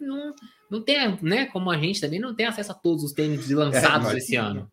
não, 0.00 0.34
não 0.70 0.82
tem, 0.82 1.16
né? 1.22 1.46
Como 1.46 1.70
a 1.70 1.78
gente 1.78 2.00
também 2.00 2.18
não 2.18 2.34
tem 2.34 2.44
acesso 2.44 2.72
a 2.72 2.74
todos 2.74 3.04
os 3.04 3.12
tênis 3.12 3.48
lançados 3.52 4.08
é, 4.08 4.18
esse 4.18 4.36
ano. 4.36 4.70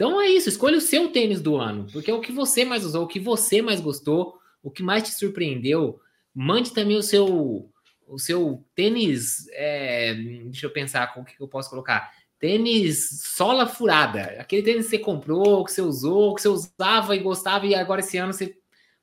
Então 0.00 0.18
é 0.18 0.30
isso, 0.30 0.48
escolha 0.48 0.78
o 0.78 0.80
seu 0.80 1.12
tênis 1.12 1.42
do 1.42 1.58
ano, 1.58 1.86
porque 1.92 2.10
é 2.10 2.14
o 2.14 2.22
que 2.22 2.32
você 2.32 2.64
mais 2.64 2.86
usou, 2.86 3.04
o 3.04 3.06
que 3.06 3.20
você 3.20 3.60
mais 3.60 3.82
gostou, 3.82 4.38
o 4.62 4.70
que 4.70 4.82
mais 4.82 5.02
te 5.02 5.10
surpreendeu. 5.10 6.00
Mande 6.34 6.72
também 6.72 6.96
o 6.96 7.02
seu 7.02 7.70
o 8.08 8.18
seu 8.18 8.64
tênis. 8.74 9.46
É, 9.50 10.14
deixa 10.14 10.64
eu 10.64 10.70
pensar 10.70 11.12
com 11.12 11.20
o 11.20 11.24
que 11.26 11.34
eu 11.38 11.46
posso 11.46 11.68
colocar. 11.68 12.10
Tênis 12.38 13.20
sola 13.22 13.66
furada. 13.66 14.22
Aquele 14.38 14.62
tênis 14.62 14.86
que 14.86 14.92
você 14.92 14.98
comprou, 14.98 15.66
que 15.66 15.70
você 15.70 15.82
usou, 15.82 16.34
que 16.34 16.40
você 16.40 16.48
usava 16.48 17.14
e 17.14 17.18
gostava, 17.18 17.66
e 17.66 17.74
agora 17.74 18.00
esse 18.00 18.16
ano 18.16 18.32
você. 18.32 18.56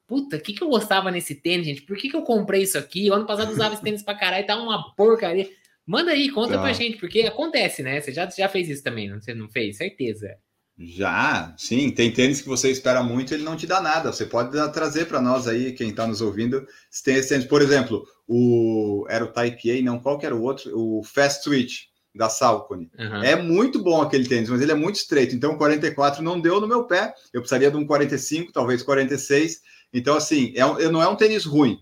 Puta, 0.08 0.38
o 0.38 0.42
que, 0.42 0.54
que 0.54 0.64
eu 0.64 0.70
gostava 0.70 1.12
nesse 1.12 1.36
tênis, 1.36 1.68
gente? 1.68 1.84
Por 1.84 1.96
que, 1.96 2.10
que 2.10 2.16
eu 2.16 2.24
comprei 2.24 2.64
isso 2.64 2.76
aqui? 2.76 3.08
O 3.12 3.14
ano 3.14 3.28
passado 3.28 3.50
eu 3.50 3.54
usava 3.54 3.76
esse 3.76 3.84
tênis 3.84 4.02
pra 4.02 4.16
caralho 4.16 4.44
e 4.44 4.48
tá 4.48 4.60
uma 4.60 4.96
porcaria. 4.96 5.48
Manda 5.86 6.10
aí, 6.10 6.32
conta 6.32 6.56
tá. 6.56 6.62
pra 6.62 6.74
gente, 6.74 6.98
porque 6.98 7.22
acontece, 7.22 7.84
né? 7.84 8.02
Você 8.02 8.12
já, 8.12 8.28
já 8.28 8.50
fez 8.50 8.68
isso 8.68 8.84
também, 8.84 9.08
não? 9.08 9.22
Você 9.22 9.36
não 9.36 9.48
fez? 9.48 9.78
Certeza. 9.78 10.40
Já, 10.80 11.56
sim, 11.58 11.90
tem 11.90 12.12
tênis 12.12 12.40
que 12.40 12.48
você 12.48 12.70
espera 12.70 13.02
muito, 13.02 13.34
ele 13.34 13.44
não 13.44 13.56
te 13.56 13.66
dá 13.66 13.82
nada. 13.82 14.12
Você 14.12 14.26
pode 14.26 14.52
trazer 14.72 15.06
para 15.06 15.20
nós 15.20 15.48
aí, 15.48 15.74
quem 15.74 15.90
está 15.90 16.06
nos 16.06 16.22
ouvindo, 16.22 16.68
se 16.92 17.04
tem 17.04 17.16
esse 17.16 17.30
tênis, 17.30 17.46
por 17.46 17.64
exemplo, 17.64 18.06
o 18.28 19.06
era 19.10 19.24
o 19.24 19.32
Type 19.32 19.72
A, 19.72 19.82
não, 19.82 20.00
qual 20.00 20.20
que 20.20 20.26
era 20.26 20.36
o 20.36 20.42
outro? 20.42 20.72
O 20.78 21.04
Fast 21.04 21.44
Switch 21.44 21.86
da 22.14 22.30
Salcone. 22.30 22.92
Uhum. 22.98 23.24
É 23.24 23.36
muito 23.36 23.82
bom 23.82 24.02
aquele 24.02 24.28
tênis, 24.28 24.50
mas 24.50 24.62
ele 24.62 24.72
é 24.72 24.76
muito 24.76 24.98
estreito. 24.98 25.36
Então, 25.36 25.58
44 25.58 26.22
não 26.22 26.40
deu 26.40 26.62
no 26.62 26.68
meu 26.68 26.84
pé. 26.84 27.14
Eu 27.34 27.42
precisaria 27.42 27.72
de 27.72 27.78
um 27.78 27.86
45, 27.86 28.52
talvez 28.52 28.84
46. 28.84 29.62
Então, 29.94 30.16
assim, 30.16 30.54
é, 30.56 30.90
não 30.90 31.02
é 31.02 31.08
um 31.08 31.16
tênis 31.16 31.46
ruim, 31.46 31.80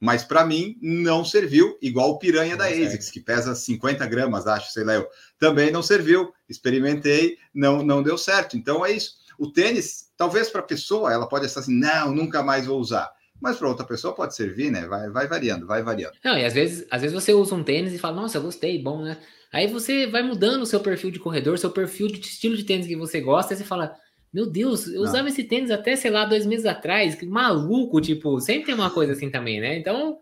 mas 0.00 0.22
para 0.22 0.46
mim 0.46 0.76
não 0.80 1.24
serviu, 1.24 1.76
igual 1.82 2.10
o 2.10 2.18
piranha 2.18 2.56
da 2.56 2.66
ASICS, 2.66 3.10
que 3.10 3.20
pesa 3.20 3.54
50 3.54 4.06
gramas, 4.06 4.46
acho, 4.46 4.72
sei 4.72 4.84
lá 4.84 4.94
eu. 4.94 5.08
Também 5.38 5.70
não 5.70 5.82
serviu, 5.82 6.32
experimentei, 6.48 7.38
não, 7.54 7.82
não 7.82 8.02
deu 8.02 8.18
certo. 8.18 8.56
Então 8.56 8.84
é 8.84 8.92
isso. 8.92 9.18
O 9.38 9.52
tênis, 9.52 10.10
talvez 10.16 10.50
para 10.50 10.60
a 10.60 10.64
pessoa, 10.64 11.12
ela 11.12 11.28
pode 11.28 11.46
estar 11.46 11.60
assim, 11.60 11.78
não, 11.78 12.12
nunca 12.12 12.42
mais 12.42 12.66
vou 12.66 12.80
usar. 12.80 13.10
Mas 13.40 13.56
para 13.56 13.68
outra 13.68 13.86
pessoa 13.86 14.14
pode 14.14 14.34
servir, 14.34 14.70
né? 14.70 14.86
Vai, 14.86 15.08
vai 15.10 15.28
variando, 15.28 15.66
vai 15.66 15.82
variando. 15.82 16.14
Não, 16.24 16.36
e 16.36 16.44
às 16.44 16.54
vezes, 16.54 16.86
às 16.90 17.02
vezes 17.02 17.14
você 17.14 17.32
usa 17.32 17.54
um 17.54 17.62
tênis 17.62 17.92
e 17.92 17.98
fala, 17.98 18.16
nossa, 18.16 18.38
eu 18.38 18.42
gostei, 18.42 18.82
bom, 18.82 19.02
né? 19.02 19.16
Aí 19.52 19.68
você 19.68 20.06
vai 20.06 20.22
mudando 20.22 20.62
o 20.62 20.66
seu 20.66 20.80
perfil 20.80 21.10
de 21.10 21.20
corredor, 21.20 21.56
seu 21.56 21.70
perfil 21.70 22.08
de 22.08 22.18
estilo 22.20 22.56
de 22.56 22.64
tênis 22.64 22.86
que 22.86 22.96
você 22.96 23.20
gosta, 23.20 23.54
e 23.54 23.56
você 23.56 23.64
fala, 23.64 23.94
meu 24.32 24.44
Deus, 24.44 24.88
eu 24.88 24.94
não. 24.94 25.02
usava 25.02 25.28
esse 25.28 25.44
tênis 25.44 25.70
até, 25.70 25.96
sei 25.96 26.10
lá, 26.10 26.24
dois 26.24 26.44
meses 26.44 26.66
atrás. 26.66 27.14
Que 27.14 27.26
maluco, 27.26 28.00
tipo, 28.00 28.40
sempre 28.40 28.66
tem 28.66 28.74
uma 28.74 28.90
coisa 28.90 29.12
assim 29.12 29.30
também, 29.30 29.60
né? 29.60 29.78
Então, 29.78 30.18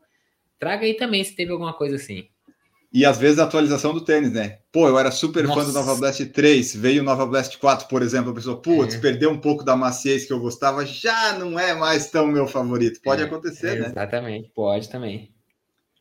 traga 0.58 0.84
aí 0.84 0.94
também 0.94 1.24
se 1.24 1.34
teve 1.34 1.50
alguma 1.50 1.72
coisa 1.72 1.96
assim. 1.96 2.28
E 2.96 3.04
às 3.04 3.18
vezes 3.18 3.38
a 3.38 3.44
atualização 3.44 3.92
do 3.92 4.00
tênis, 4.00 4.32
né? 4.32 4.60
Pô, 4.72 4.88
eu 4.88 4.98
era 4.98 5.10
super 5.10 5.44
Nossa. 5.44 5.60
fã 5.60 5.66
do 5.66 5.72
Nova 5.74 5.96
Blast 5.96 6.24
3, 6.24 6.76
veio 6.76 7.02
o 7.02 7.04
Nova 7.04 7.26
Blast 7.26 7.58
4, 7.58 7.88
por 7.88 8.00
exemplo, 8.00 8.30
a 8.30 8.34
pessoa, 8.34 8.56
putz, 8.56 8.94
é. 8.94 8.98
perdeu 8.98 9.30
um 9.30 9.36
pouco 9.36 9.62
da 9.62 9.76
maciez 9.76 10.24
que 10.24 10.32
eu 10.32 10.40
gostava, 10.40 10.86
já 10.86 11.34
não 11.34 11.60
é 11.60 11.74
mais 11.74 12.10
tão 12.10 12.26
meu 12.26 12.46
favorito. 12.46 12.98
Pode 13.02 13.20
é, 13.20 13.26
acontecer, 13.26 13.76
é, 13.76 13.80
né? 13.80 13.86
Exatamente, 13.88 14.50
pode 14.54 14.88
também. 14.88 15.30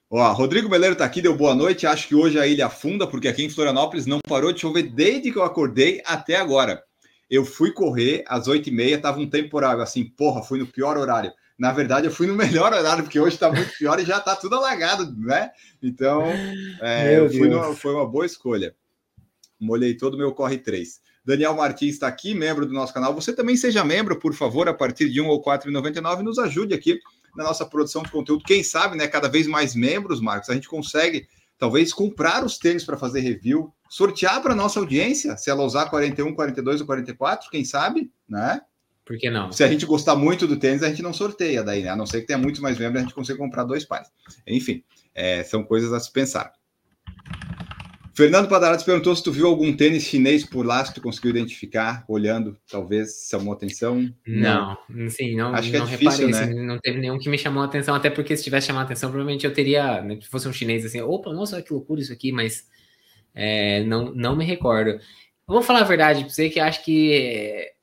Ó, 0.10 0.32
Rodrigo 0.32 0.70
Meleiro 0.70 0.96
tá 0.96 1.04
aqui, 1.04 1.22
deu 1.22 1.36
boa 1.36 1.54
noite. 1.54 1.86
Acho 1.86 2.08
que 2.08 2.16
hoje 2.16 2.40
a 2.40 2.48
ilha 2.48 2.68
afunda, 2.68 3.06
porque 3.06 3.28
aqui 3.28 3.44
em 3.44 3.50
Florianópolis 3.50 4.06
não 4.06 4.22
parou 4.26 4.54
de 4.54 4.62
chover 4.62 4.84
desde 4.84 5.34
que 5.34 5.38
eu 5.38 5.44
acordei 5.44 6.02
até 6.06 6.38
agora. 6.38 6.82
Eu 7.30 7.44
fui 7.44 7.74
correr 7.74 8.24
às 8.26 8.48
oito 8.48 8.70
e 8.70 8.72
meia, 8.72 9.02
tava 9.02 9.20
um 9.20 9.30
temporal, 9.30 9.82
assim, 9.82 10.06
porra, 10.06 10.42
fui 10.42 10.60
no 10.60 10.68
pior 10.68 10.98
horário. 10.98 11.34
Na 11.58 11.72
verdade, 11.72 12.08
eu 12.08 12.12
fui 12.12 12.28
no 12.28 12.36
melhor 12.36 12.74
horário, 12.74 13.04
porque 13.04 13.20
hoje 13.20 13.36
está 13.36 13.52
muito 13.52 13.72
pior 13.78 14.00
e 14.00 14.06
já 14.06 14.18
está 14.18 14.36
tudo 14.36 14.56
alagado, 14.56 15.16
né? 15.18 15.52
Então, 15.82 16.24
é, 16.82 17.18
eu 17.18 17.30
fui 17.30 17.48
numa, 17.48 17.74
foi 17.74 17.94
uma 17.94 18.06
boa 18.06 18.26
escolha. 18.26 18.76
Molhei 19.60 19.96
todo 19.96 20.16
o 20.16 20.18
meu 20.18 20.34
Corre 20.34 20.58
3. 20.58 21.00
Daniel 21.24 21.56
Martins 21.56 21.94
está 21.94 22.08
aqui, 22.08 22.36
membro 22.36 22.66
do 22.66 22.74
nosso 22.74 22.94
canal. 22.94 23.14
Você 23.16 23.34
também 23.34 23.58
seja 23.58 23.84
membro, 23.84 24.20
por 24.20 24.34
favor, 24.34 24.70
a 24.70 24.74
partir 24.74 25.10
de 25.10 25.20
um 25.20 25.28
ou 25.28 25.38
R$ 25.38 25.58
4,99. 25.58 26.22
Nos 26.22 26.38
ajude 26.38 26.74
aqui 26.74 27.00
na 27.36 27.44
nossa 27.44 27.66
produção 27.66 28.04
de 28.04 28.12
conteúdo. 28.12 28.44
Quem 28.46 28.64
sabe, 28.64 28.96
né? 28.96 29.08
Cada 29.08 29.28
vez 29.28 29.48
mais 29.48 29.74
membros, 29.74 30.22
Marcos, 30.22 30.50
a 30.50 30.54
gente 30.54 30.68
consegue 30.68 31.28
talvez 31.58 31.94
comprar 31.94 32.44
os 32.44 32.58
tênis 32.58 32.84
para 32.84 32.98
fazer 32.98 33.22
review, 33.22 33.74
sortear 33.90 34.42
para 34.42 34.54
nossa 34.54 34.80
audiência, 34.80 35.38
se 35.38 35.50
ela 35.50 35.64
usar 35.64 35.90
41, 35.90 36.36
42 36.36 36.82
ou 36.82 36.88
44, 36.88 37.50
quem 37.50 37.64
sabe, 37.64 38.12
né? 38.28 38.62
Por 39.06 39.18
que 39.18 39.30
não? 39.30 39.52
Se 39.52 39.64
a 39.64 39.68
gente 39.68 39.86
gostar 39.86 40.16
muito 40.16 40.48
do 40.48 40.58
tênis, 40.58 40.82
a 40.82 40.90
gente 40.90 41.04
não 41.04 41.14
sorteia 41.14 41.64
daí, 41.64 41.84
né? 41.84 41.90
A 41.90 41.96
não 41.96 42.08
ser 42.08 42.22
que 42.22 42.28
tenha 42.28 42.40
muitos 42.40 42.60
mais 42.60 42.78
membros, 42.78 43.02
a 43.02 43.06
gente 43.06 43.14
consiga 43.14 43.38
comprar 43.38 43.64
dois 43.64 43.86
pares. 43.86 44.10
Enfim, 44.48 44.84
é, 45.14 45.44
são 45.44 45.64
coisas 45.64 45.94
a 45.94 46.00
se 46.00 46.12
pensar. 46.12 46.52
Fernando 48.16 48.48
Padarates 48.48 48.86
perguntou 48.86 49.14
se 49.14 49.22
tu 49.22 49.30
viu 49.30 49.46
algum 49.46 49.76
tênis 49.76 50.04
chinês 50.04 50.46
por 50.46 50.66
lá, 50.66 50.84
se 50.84 50.94
tu 50.94 51.02
conseguiu 51.02 51.32
identificar, 51.32 52.06
olhando, 52.08 52.58
talvez, 52.72 53.28
chamou 53.30 53.54
atenção. 53.54 54.10
Não, 54.26 54.78
não. 54.90 55.10
sim, 55.10 55.36
não, 55.36 55.54
Acho 55.54 55.70
que 55.70 55.76
é 55.76 55.80
não 55.80 55.86
é 55.86 55.90
difícil, 55.90 56.28
reparei, 56.28 56.48
né? 56.48 56.54
Assim, 56.54 56.66
não 56.66 56.80
teve 56.80 56.98
nenhum 56.98 57.20
que 57.20 57.28
me 57.28 57.38
chamou 57.38 57.62
a 57.62 57.66
atenção, 57.66 57.94
até 57.94 58.10
porque 58.10 58.36
se 58.38 58.44
tivesse 58.44 58.68
chamado 58.68 58.86
atenção, 58.86 59.10
provavelmente 59.10 59.46
eu 59.46 59.54
teria, 59.54 60.02
né, 60.02 60.18
se 60.22 60.30
fosse 60.30 60.48
um 60.48 60.54
chinês 60.54 60.86
assim, 60.86 61.02
opa, 61.02 61.34
nossa, 61.34 61.62
que 61.62 61.74
loucura 61.74 62.00
isso 62.00 62.14
aqui, 62.14 62.32
mas 62.32 62.66
é, 63.36 63.84
não, 63.84 64.16
não 64.16 64.34
me 64.34 64.46
recordo. 64.46 64.92
Eu 64.92 65.00
vou 65.48 65.62
falar 65.62 65.82
a 65.82 65.84
verdade 65.84 66.22
para 66.22 66.30
você 66.30 66.50
que 66.50 66.60
acho 66.60 66.86
que 66.86 67.14
é, 67.14 67.74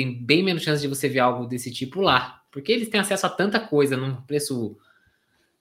tem 0.00 0.12
bem 0.14 0.42
menos 0.42 0.62
chance 0.62 0.80
de 0.80 0.88
você 0.88 1.08
ver 1.08 1.18
algo 1.18 1.46
desse 1.46 1.70
tipo 1.70 2.00
lá, 2.00 2.42
porque 2.50 2.72
eles 2.72 2.88
têm 2.88 3.00
acesso 3.00 3.26
a 3.26 3.30
tanta 3.30 3.60
coisa 3.60 3.98
num 3.98 4.16
preço 4.22 4.78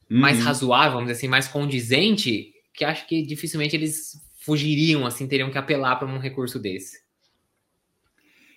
mais 0.07 0.39
uhum. 0.39 0.45
razoável, 0.45 0.93
vamos 0.93 1.07
dizer 1.07 1.17
assim, 1.17 1.27
mais 1.27 1.47
condizente, 1.47 2.53
que 2.73 2.85
acho 2.85 3.05
que 3.05 3.21
dificilmente 3.21 3.75
eles 3.75 4.21
fugiriam, 4.39 5.05
assim, 5.05 5.27
teriam 5.27 5.51
que 5.51 5.57
apelar 5.57 5.97
para 5.97 6.07
um 6.07 6.17
recurso 6.17 6.57
desse. 6.57 7.01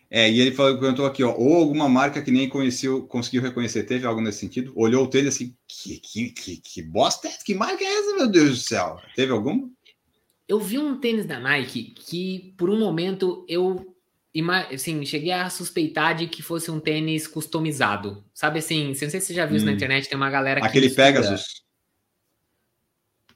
É, 0.09 0.31
e 0.31 0.41
ele 0.41 0.53
falou, 0.53 0.79
perguntou 0.79 1.05
aqui, 1.05 1.25
ó, 1.25 1.35
ou 1.35 1.55
alguma 1.55 1.89
marca 1.89 2.23
que 2.23 2.31
nem 2.31 2.49
conheceu, 2.49 3.03
conseguiu 3.07 3.43
reconhecer, 3.43 3.83
teve 3.83 4.07
algo 4.07 4.21
nesse 4.21 4.39
sentido? 4.39 4.73
Olhou 4.77 5.05
o 5.05 5.09
tênis 5.09 5.35
assim, 5.35 5.57
que, 5.67 5.99
que, 5.99 6.31
que, 6.31 6.57
que 6.59 6.83
bosta 6.83 7.27
é 7.27 7.33
Que 7.45 7.55
marca 7.55 7.83
é 7.83 7.99
essa, 7.99 8.17
meu 8.17 8.29
Deus 8.29 8.51
do 8.51 8.57
céu? 8.57 9.01
Teve 9.17 9.33
alguma? 9.33 9.69
Eu 10.47 10.61
vi 10.61 10.79
um 10.79 11.01
tênis 11.01 11.27
da 11.27 11.41
Nike 11.41 11.95
que, 11.97 12.55
por 12.57 12.71
um 12.71 12.79
momento, 12.79 13.45
eu 13.49 13.92
assim, 14.73 15.05
cheguei 15.05 15.33
a 15.33 15.51
suspeitar 15.51 16.15
de 16.15 16.27
que 16.27 16.43
fosse 16.43 16.71
um 16.71 16.81
tênis 16.81 17.27
customizado. 17.27 18.25
Sabe 18.33 18.61
assim, 18.61 18.89
não 18.89 18.95
sei 18.95 19.09
se 19.09 19.21
você 19.21 19.35
já 19.35 19.45
viu 19.45 19.55
hum. 19.55 19.57
isso 19.57 19.67
na 19.67 19.73
hum. 19.73 19.75
internet, 19.75 20.09
tem 20.09 20.17
uma 20.17 20.31
galera 20.31 20.61
que. 20.61 20.67
Aquele 20.67 20.91
Pegasus 20.91 21.63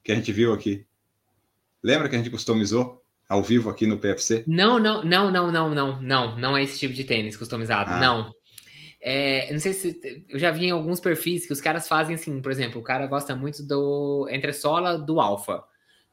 que 0.07 0.13
a 0.13 0.15
gente 0.15 0.33
viu 0.33 0.53
aqui. 0.53 0.87
Lembra 1.83 2.09
que 2.09 2.15
a 2.15 2.19
gente 2.19 2.31
customizou 2.31 3.03
ao 3.29 3.43
vivo 3.43 3.69
aqui 3.69 3.89
no 3.89 3.99
PFC? 3.99 4.45
Não, 4.47 4.79
não, 4.79 5.05
não, 5.05 5.33
não, 5.33 5.51
não, 5.51 5.75
não, 5.75 6.01
não, 6.01 6.39
não 6.39 6.57
é 6.57 6.63
esse 6.63 6.79
tipo 6.79 6.95
de 6.95 7.03
tênis 7.03 7.37
customizado, 7.37 7.91
ah. 7.91 7.99
não. 7.99 8.33
É, 9.01 9.53
não 9.53 9.59
sei 9.59 9.73
se 9.73 10.25
eu 10.29 10.39
já 10.39 10.53
vi 10.53 10.67
em 10.67 10.71
alguns 10.71 11.01
perfis 11.01 11.45
que 11.45 11.53
os 11.53 11.61
caras 11.61 11.89
fazem 11.89 12.15
assim, 12.15 12.41
por 12.41 12.53
exemplo, 12.53 12.81
o 12.81 12.85
cara 12.85 13.07
gosta 13.09 13.35
muito 13.35 13.65
do 13.65 14.29
entressola 14.31 14.97
do 14.97 15.21
Alpha, 15.21 15.63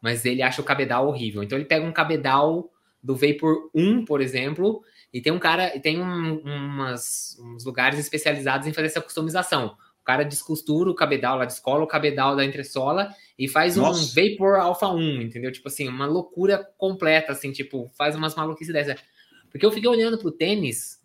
mas 0.01 0.25
ele 0.25 0.41
acha 0.41 0.59
o 0.59 0.65
cabedal 0.65 1.07
horrível. 1.07 1.43
Então 1.43 1.55
ele 1.55 1.65
pega 1.65 1.85
um 1.85 1.93
cabedal 1.93 2.72
do 3.03 3.15
Vapor 3.15 3.69
1, 3.75 4.05
por 4.05 4.21
exemplo, 4.21 4.81
e 5.13 5.21
tem 5.21 5.31
um 5.31 5.39
cara, 5.39 5.77
tem 5.79 6.01
um, 6.01 6.39
umas, 6.39 7.37
uns 7.39 7.65
lugares 7.65 7.99
especializados 7.99 8.65
em 8.65 8.73
fazer 8.73 8.87
essa 8.87 9.01
customização. 9.01 9.75
O 10.01 10.03
cara 10.03 10.23
descostura 10.23 10.89
o 10.89 10.95
cabedal, 10.95 11.37
lá 11.37 11.45
descola 11.45 11.83
o 11.83 11.87
cabedal 11.87 12.35
da 12.35 12.43
entressola 12.43 13.09
e 13.37 13.47
faz 13.47 13.75
Nossa. 13.75 14.01
um 14.01 14.23
Vapor 14.23 14.55
Alpha 14.55 14.87
1, 14.87 15.21
entendeu? 15.21 15.51
Tipo 15.51 15.67
assim, 15.67 15.87
uma 15.87 16.05
loucura 16.05 16.67
completa, 16.77 17.31
assim, 17.31 17.51
tipo, 17.51 17.91
faz 17.97 18.15
umas 18.15 18.35
maluquices 18.35 18.73
dessa. 18.73 18.97
Porque 19.51 19.65
eu 19.65 19.71
fiquei 19.71 19.89
olhando 19.89 20.17
pro 20.17 20.31
tênis 20.31 20.99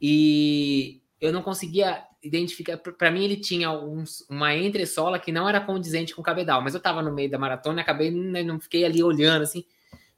e 0.00 1.00
eu 1.20 1.32
não 1.32 1.42
conseguia 1.42 2.04
identificar. 2.22 2.76
Para 2.76 3.10
mim, 3.10 3.24
ele 3.24 3.36
tinha 3.36 3.70
uns, 3.72 4.24
uma 4.28 4.54
entressola 4.54 5.18
que 5.18 5.32
não 5.32 5.48
era 5.48 5.60
condizente 5.60 6.14
com 6.14 6.20
o 6.20 6.24
cabedal, 6.24 6.62
mas 6.62 6.74
eu 6.74 6.80
tava 6.80 7.02
no 7.02 7.12
meio 7.12 7.30
da 7.30 7.38
maratona 7.38 7.80
e 7.80 7.82
acabei, 7.82 8.10
né, 8.10 8.42
não 8.42 8.60
fiquei 8.60 8.84
ali 8.84 9.02
olhando 9.02 9.42
assim. 9.42 9.64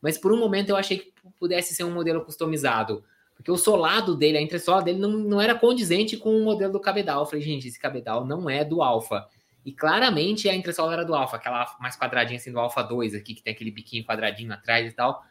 Mas 0.01 0.19
por 0.19 0.33
um 0.33 0.39
momento 0.39 0.71
eu 0.71 0.77
achei 0.77 0.99
que 0.99 1.13
pudesse 1.39 1.75
ser 1.75 1.85
um 1.85 1.91
modelo 1.93 2.25
customizado. 2.25 3.05
Porque 3.35 3.51
o 3.51 3.57
solado 3.57 4.17
dele, 4.17 4.39
a 4.39 4.43
entressola 4.43 4.83
dele, 4.83 4.99
não, 4.99 5.11
não 5.11 5.41
era 5.41 5.55
condizente 5.55 6.17
com 6.17 6.37
o 6.37 6.45
modelo 6.45 6.73
do 6.73 6.81
cabedal. 6.81 7.21
Eu 7.21 7.27
falei, 7.27 7.43
gente, 7.43 7.69
esse 7.69 7.79
cabedal 7.79 8.25
não 8.25 8.49
é 8.49 8.65
do 8.65 8.83
Alpha. 8.83 9.27
E 9.65 9.73
claramente 9.73 10.49
a 10.49 10.55
entressola 10.55 10.93
era 10.93 11.05
do 11.05 11.15
Alpha, 11.15 11.37
aquela 11.37 11.77
mais 11.81 11.97
quadradinha 11.97 12.39
assim 12.39 12.53
do 12.53 12.59
Alpha 12.59 12.83
2 12.83 13.15
aqui, 13.15 13.35
que 13.35 13.43
tem 13.43 13.53
aquele 13.53 13.71
biquinho 13.71 14.05
quadradinho 14.05 14.53
atrás 14.53 14.91
e 14.91 14.95
tal. 14.95 15.23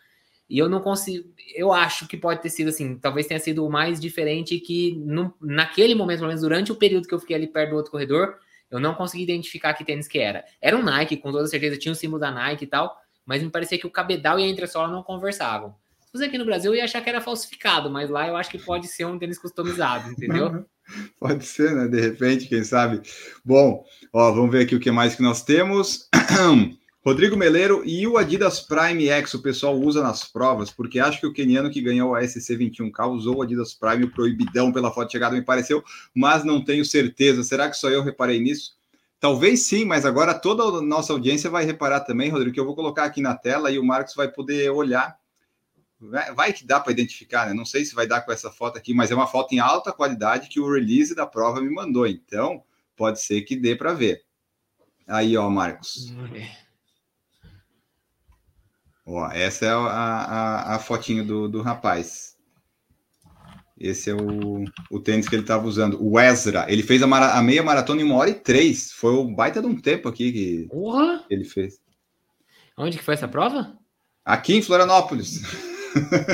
E 0.47 0.59
eu 0.59 0.69
não 0.69 0.81
consigo. 0.81 1.27
Eu 1.55 1.73
acho 1.73 2.07
que 2.07 2.17
pode 2.17 2.41
ter 2.41 2.49
sido 2.49 2.67
assim, 2.67 2.97
talvez 2.97 3.25
tenha 3.25 3.39
sido 3.39 3.65
o 3.65 3.71
mais 3.71 3.99
diferente 3.99 4.59
que 4.59 4.95
no, 4.97 5.33
naquele 5.41 5.95
momento, 5.95 6.19
pelo 6.19 6.27
menos 6.27 6.41
durante 6.41 6.71
o 6.71 6.75
período 6.75 7.07
que 7.07 7.13
eu 7.13 7.19
fiquei 7.19 7.35
ali 7.35 7.47
perto 7.47 7.71
do 7.71 7.75
outro 7.77 7.91
corredor, 7.91 8.37
eu 8.69 8.79
não 8.79 8.93
consegui 8.93 9.23
identificar 9.23 9.73
que 9.73 9.83
tênis 9.83 10.07
que 10.07 10.19
era. 10.19 10.43
Era 10.61 10.77
um 10.77 10.83
Nike, 10.83 11.17
com 11.17 11.31
toda 11.31 11.47
certeza, 11.47 11.77
tinha 11.77 11.91
o 11.91 11.95
símbolo 11.95 12.19
da 12.19 12.29
Nike 12.29 12.65
e 12.65 12.67
tal, 12.67 12.95
mas 13.25 13.41
me 13.41 13.49
parecia 13.49 13.79
que 13.79 13.87
o 13.87 13.91
cabedal 13.91 14.39
e 14.39 14.43
a 14.43 14.47
entressola 14.47 14.87
não 14.87 15.03
conversavam 15.03 15.75
fosse 16.15 16.25
aqui 16.25 16.37
no 16.37 16.45
Brasil, 16.45 16.71
eu 16.71 16.77
ia 16.77 16.85
achar 16.85 17.01
que 17.01 17.09
era 17.09 17.19
falsificado, 17.19 17.89
mas 17.89 18.09
lá 18.09 18.25
eu 18.27 18.37
acho 18.37 18.49
que 18.49 18.57
pode 18.57 18.87
ser 18.87 19.05
um 19.05 19.19
tênis 19.19 19.37
customizado, 19.37 20.09
entendeu? 20.09 20.65
pode 21.19 21.45
ser, 21.45 21.75
né? 21.75 21.87
De 21.89 21.99
repente, 21.99 22.47
quem 22.47 22.63
sabe. 22.63 23.01
Bom, 23.43 23.83
ó, 24.13 24.31
vamos 24.31 24.49
ver 24.49 24.63
aqui 24.63 24.75
o 24.75 24.79
que 24.79 24.91
mais 24.91 25.13
que 25.13 25.21
nós 25.21 25.43
temos. 25.43 26.07
Rodrigo 27.05 27.35
Meleiro 27.35 27.83
e 27.85 28.07
o 28.07 28.17
Adidas 28.17 28.61
Prime 28.61 29.09
X, 29.09 29.33
o 29.33 29.41
pessoal 29.41 29.77
usa 29.77 30.01
nas 30.01 30.23
provas, 30.23 30.71
porque 30.71 30.99
acho 30.99 31.19
que 31.19 31.27
o 31.27 31.33
keniano 31.33 31.69
que 31.69 31.81
ganhou 31.81 32.15
a 32.15 32.21
SC21K 32.21 33.11
usou 33.11 33.37
o 33.37 33.41
Adidas 33.41 33.73
Prime, 33.73 34.05
o 34.05 34.11
proibidão 34.11 34.71
pela 34.71 34.91
foto 34.91 35.07
de 35.07 35.11
chegada, 35.11 35.35
me 35.35 35.43
pareceu, 35.43 35.83
mas 36.15 36.45
não 36.45 36.63
tenho 36.63 36.85
certeza. 36.85 37.43
Será 37.43 37.69
que 37.69 37.75
só 37.75 37.89
eu 37.89 38.01
reparei 38.01 38.39
nisso? 38.39 38.77
Talvez 39.25 39.63
sim, 39.63 39.85
mas 39.85 40.05
agora 40.05 40.37
toda 40.37 40.61
a 40.61 40.81
nossa 40.83 41.11
audiência 41.11 41.49
vai 41.49 41.65
reparar 41.65 42.01
também, 42.01 42.29
Rodrigo, 42.29 42.53
que 42.53 42.59
eu 42.59 42.65
vou 42.65 42.75
colocar 42.75 43.05
aqui 43.05 43.21
na 43.21 43.35
tela 43.35 43.71
e 43.71 43.79
o 43.79 43.83
Marcos 43.83 44.13
vai 44.13 44.31
poder 44.31 44.69
olhar 44.69 45.17
vai 46.35 46.53
que 46.53 46.63
dá 46.63 46.79
para 46.79 46.91
identificar, 46.91 47.47
né? 47.47 47.53
Não 47.55 47.65
sei 47.65 47.83
se 47.83 47.95
vai 47.95 48.05
dar 48.05 48.21
com 48.21 48.31
essa 48.31 48.51
foto 48.51 48.77
aqui, 48.77 48.93
mas 48.93 49.09
é 49.09 49.15
uma 49.15 49.25
foto 49.25 49.55
em 49.55 49.57
alta 49.57 49.91
qualidade 49.91 50.47
que 50.47 50.59
o 50.59 50.71
release 50.71 51.15
da 51.15 51.25
prova 51.25 51.59
me 51.59 51.71
mandou. 51.71 52.05
Então, 52.05 52.63
pode 52.95 53.19
ser 53.19 53.41
que 53.41 53.55
dê 53.55 53.75
para 53.75 53.95
ver. 53.95 54.21
Aí, 55.07 55.35
ó, 55.35 55.49
Marcos. 55.49 56.13
Ó, 59.07 59.27
essa 59.31 59.65
é 59.65 59.69
a, 59.69 59.75
a, 59.75 60.75
a 60.75 60.79
fotinho 60.79 61.25
do, 61.25 61.49
do 61.49 61.63
rapaz. 61.63 62.34
Esse 63.77 64.09
é 64.09 64.13
o, 64.15 64.63
o 64.89 64.99
tênis 64.99 65.27
que 65.27 65.35
ele 65.35 65.43
estava 65.43 65.67
usando. 65.67 65.97
O 66.01 66.19
Ezra. 66.19 66.65
Ele 66.69 66.81
fez 66.81 67.03
a, 67.03 67.07
mara, 67.07 67.33
a, 67.33 67.41
meia 67.41 67.61
maratona 67.61 68.01
em 68.01 68.05
uma 68.05 68.15
hora 68.15 68.29
e 68.29 68.35
três. 68.35 68.91
Foi 68.93 69.11
o 69.11 69.25
baita 69.25 69.61
de 69.61 69.67
um 69.67 69.75
tempo 69.75 70.07
aqui 70.07 70.31
que 70.31 70.67
Porra! 70.69 71.25
ele 71.29 71.43
fez. 71.43 71.79
Onde 72.77 72.97
que 72.97 73.03
foi 73.03 73.13
essa 73.13 73.27
prova? 73.27 73.77
Aqui 74.23 74.55
em 74.55 74.61
Florianópolis. 74.61 75.41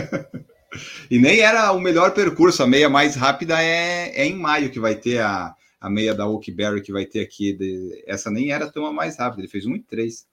e 1.10 1.18
nem 1.18 1.40
era 1.40 1.72
o 1.72 1.80
melhor 1.80 2.14
percurso. 2.14 2.62
A 2.62 2.68
meia 2.68 2.90
mais 2.90 3.16
rápida 3.16 3.62
é, 3.62 4.12
é 4.16 4.26
em 4.26 4.36
maio 4.36 4.70
que 4.70 4.80
vai 4.80 4.96
ter 4.96 5.20
a, 5.20 5.56
a 5.80 5.90
meia 5.90 6.14
da 6.14 6.28
Oakberry 6.28 6.82
que 6.82 6.92
vai 6.92 7.06
ter 7.06 7.22
aqui. 7.22 7.54
De, 7.54 8.04
essa 8.06 8.30
nem 8.30 8.52
era 8.52 8.72
tão 8.72 8.86
a 8.86 8.94
mais 8.94 9.18
rápida. 9.18 9.42
Ele 9.42 9.52
fez 9.52 9.66
1 9.66 9.76
e 9.76 9.80
3. 9.82 10.28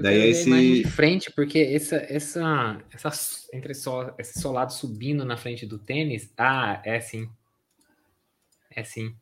Daí 0.00 0.30
esse 0.30 0.50
de 0.50 0.88
frente, 0.88 1.30
porque 1.32 1.58
essa 1.58 1.96
essa 1.96 2.82
essa 2.90 3.10
entre 3.52 3.74
só 3.74 4.14
esse 4.18 4.40
solado 4.40 4.72
subindo 4.72 5.24
na 5.24 5.36
frente 5.36 5.66
do 5.66 5.78
tênis, 5.78 6.32
ah, 6.36 6.80
é 6.84 7.00
sim. 7.00 7.28
É 8.74 8.82
sim. 8.82 9.14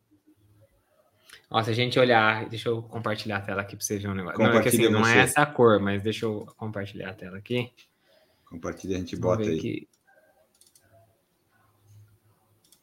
Ó, 1.51 1.63
se 1.63 1.71
a 1.71 1.75
gente 1.75 1.99
olhar, 1.99 2.47
deixa 2.49 2.69
eu 2.69 2.83
compartilhar 2.83 3.39
a 3.39 3.41
tela 3.41 3.63
aqui 3.63 3.75
para 3.75 3.85
você 3.85 3.99
ver 3.99 4.09
um 4.09 4.15
negócio. 4.15 4.39
Não, 4.39 4.53
é 4.53 4.63
que 4.63 4.69
assim, 4.69 4.89
não 4.89 5.07
é 5.07 5.19
essa 5.19 5.47
cor, 5.47 5.81
mas 5.81 6.03
deixa 6.03 6.27
eu 6.27 6.47
compartilhar 6.57 7.11
a 7.11 7.15
tela 7.15 7.39
aqui. 7.39 7.73
Compartilha, 8.45 8.97
a 8.97 9.01
gente 9.01 9.17
bota 9.17 9.43
aí. 9.43 9.59
Que... 9.59 9.89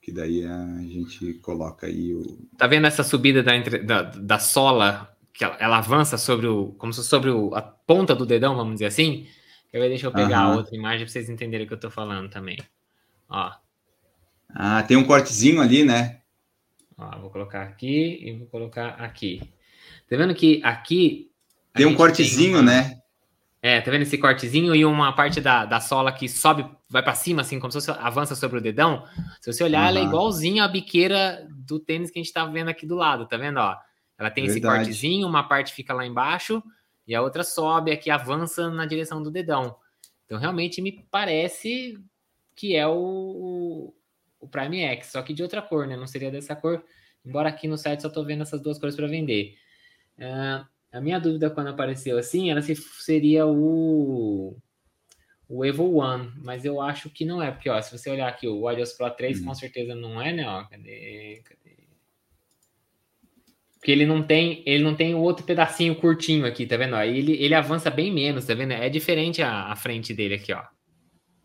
que 0.01 0.11
daí 0.11 0.43
a 0.43 0.81
gente 0.81 1.35
coloca 1.35 1.85
aí 1.85 2.13
o. 2.15 2.39
Tá 2.57 2.65
vendo 2.65 2.87
essa 2.87 3.03
subida 3.03 3.43
da, 3.43 3.55
da, 3.57 4.01
da 4.01 4.39
sola? 4.39 5.14
Que 5.37 5.43
ela, 5.43 5.57
ela, 5.59 5.77
avança 5.77 6.17
sobre 6.17 6.47
o. 6.47 6.73
como 6.77 6.93
se 6.93 7.03
sobre 7.03 7.29
o, 7.29 7.53
a 7.53 7.61
ponta 7.61 8.15
do 8.15 8.25
dedão, 8.25 8.55
vamos 8.55 8.75
dizer 8.75 8.85
assim. 8.85 9.27
Eu 9.71 9.81
deixa 9.81 10.07
eu 10.07 10.11
pegar 10.11 10.39
a 10.39 10.55
outra 10.55 10.73
imagem 10.73 10.99
para 10.99 11.11
vocês 11.11 11.29
entenderem 11.29 11.65
o 11.65 11.67
que 11.67 11.73
eu 11.73 11.79
tô 11.79 11.91
falando 11.91 12.29
também. 12.29 12.57
Ó. 13.27 13.51
Ah, 14.49 14.81
tem 14.83 14.95
um 14.95 15.03
cortezinho 15.03 15.61
ali, 15.61 15.83
né? 15.83 16.21
Ó, 16.97 17.19
vou 17.19 17.29
colocar 17.29 17.63
aqui 17.63 18.21
e 18.23 18.31
vou 18.37 18.47
colocar 18.47 18.89
aqui. 18.91 19.41
Tá 20.09 20.15
vendo 20.15 20.33
que 20.33 20.61
aqui. 20.63 21.29
Tem 21.73 21.85
um 21.85 21.95
cortezinho, 21.95 22.57
tem 22.57 22.65
né? 22.65 23.01
É, 23.61 23.81
tá 23.81 23.91
vendo 23.91 24.03
esse 24.03 24.17
cortezinho 24.17 24.75
e 24.75 24.85
uma 24.85 25.11
parte 25.11 25.41
da, 25.41 25.65
da 25.65 25.81
sola 25.81 26.11
que 26.11 26.29
sobe, 26.29 26.65
vai 26.87 27.01
para 27.01 27.15
cima, 27.15 27.41
assim, 27.41 27.59
como 27.59 27.71
se 27.71 27.79
fosse, 27.79 27.91
avança 27.99 28.35
sobre 28.35 28.59
o 28.59 28.61
dedão. 28.61 29.03
Se 29.41 29.51
você 29.51 29.63
olhar, 29.63 29.81
uhum. 29.81 29.87
ela 29.87 29.99
é 29.99 30.03
igualzinha 30.03 30.63
a 30.63 30.67
biqueira 30.67 31.45
do 31.49 31.79
tênis 31.79 32.11
que 32.11 32.19
a 32.19 32.23
gente 32.23 32.31
tá 32.31 32.45
vendo 32.45 32.69
aqui 32.69 32.85
do 32.85 32.95
lado, 32.95 33.27
tá 33.27 33.37
vendo? 33.37 33.57
Ó, 33.57 33.75
ela 34.17 34.31
tem 34.31 34.45
Verdade. 34.45 34.59
esse 34.59 34.77
cortezinho, 34.77 35.27
uma 35.27 35.47
parte 35.47 35.73
fica 35.73 35.93
lá 35.93 36.05
embaixo 36.05 36.63
e 37.07 37.13
a 37.13 37.21
outra 37.21 37.43
sobe 37.43 37.91
aqui, 37.91 38.09
avança 38.09 38.69
na 38.69 38.85
direção 38.85 39.21
do 39.21 39.29
dedão. 39.29 39.75
Então, 40.25 40.39
realmente 40.39 40.81
me 40.81 41.05
parece 41.11 41.99
que 42.55 42.75
é 42.75 42.87
o, 42.87 43.93
o 44.39 44.47
Prime 44.47 44.81
X, 44.81 45.07
só 45.07 45.21
que 45.21 45.33
de 45.33 45.43
outra 45.43 45.61
cor, 45.61 45.85
né? 45.85 45.95
Não 45.95 46.07
seria 46.07 46.31
dessa 46.31 46.55
cor, 46.55 46.83
embora 47.23 47.49
aqui 47.49 47.67
no 47.67 47.77
site 47.77 48.01
só 48.01 48.09
tô 48.09 48.23
vendo 48.23 48.41
essas 48.41 48.61
duas 48.61 48.79
cores 48.79 48.95
para 48.95 49.07
vender. 49.07 49.55
Uh, 50.17 50.65
A 50.91 51.01
minha 51.01 51.19
dúvida 51.19 51.49
quando 51.49 51.67
apareceu 51.67 52.17
assim 52.17 52.49
era 52.49 52.61
se 52.61 52.73
seria 52.75 53.45
o 53.45 54.57
o 55.47 55.63
Evo 55.63 55.97
One, 55.97 56.31
mas 56.37 56.65
eu 56.65 56.81
acho 56.81 57.09
que 57.09 57.23
não 57.23 57.41
é, 57.41 57.51
porque 57.51 57.69
ó, 57.69 57.79
se 57.79 57.95
você 57.95 58.09
olhar 58.09 58.27
aqui 58.27 58.47
o 58.47 58.67
Adios 58.67 58.93
Pro 58.93 59.11
3, 59.11 59.41
hum. 59.41 59.45
com 59.45 59.53
certeza 59.53 59.93
não 59.93 60.19
é, 60.19 60.33
né? 60.33 60.47
Ó, 60.47 60.63
cadê? 60.65 61.43
Cadê? 61.43 61.84
Porque 63.85 63.91
ele 63.91 64.07
não 64.07 64.23
tem, 64.23 64.63
ele 64.65 64.83
não 64.83 64.95
tem 64.95 65.13
o 65.13 65.19
outro 65.19 65.45
pedacinho 65.45 65.93
curtinho 65.93 66.43
aqui, 66.43 66.65
tá 66.65 66.75
vendo? 66.75 66.95
Aí 66.95 67.19
ele, 67.19 67.33
ele 67.33 67.53
avança 67.53 67.91
bem 67.91 68.11
menos, 68.11 68.43
tá 68.43 68.55
vendo? 68.55 68.71
É 68.71 68.89
diferente 68.89 69.43
a, 69.43 69.71
a 69.71 69.75
frente 69.75 70.11
dele 70.11 70.33
aqui, 70.33 70.51
ó. 70.51 70.63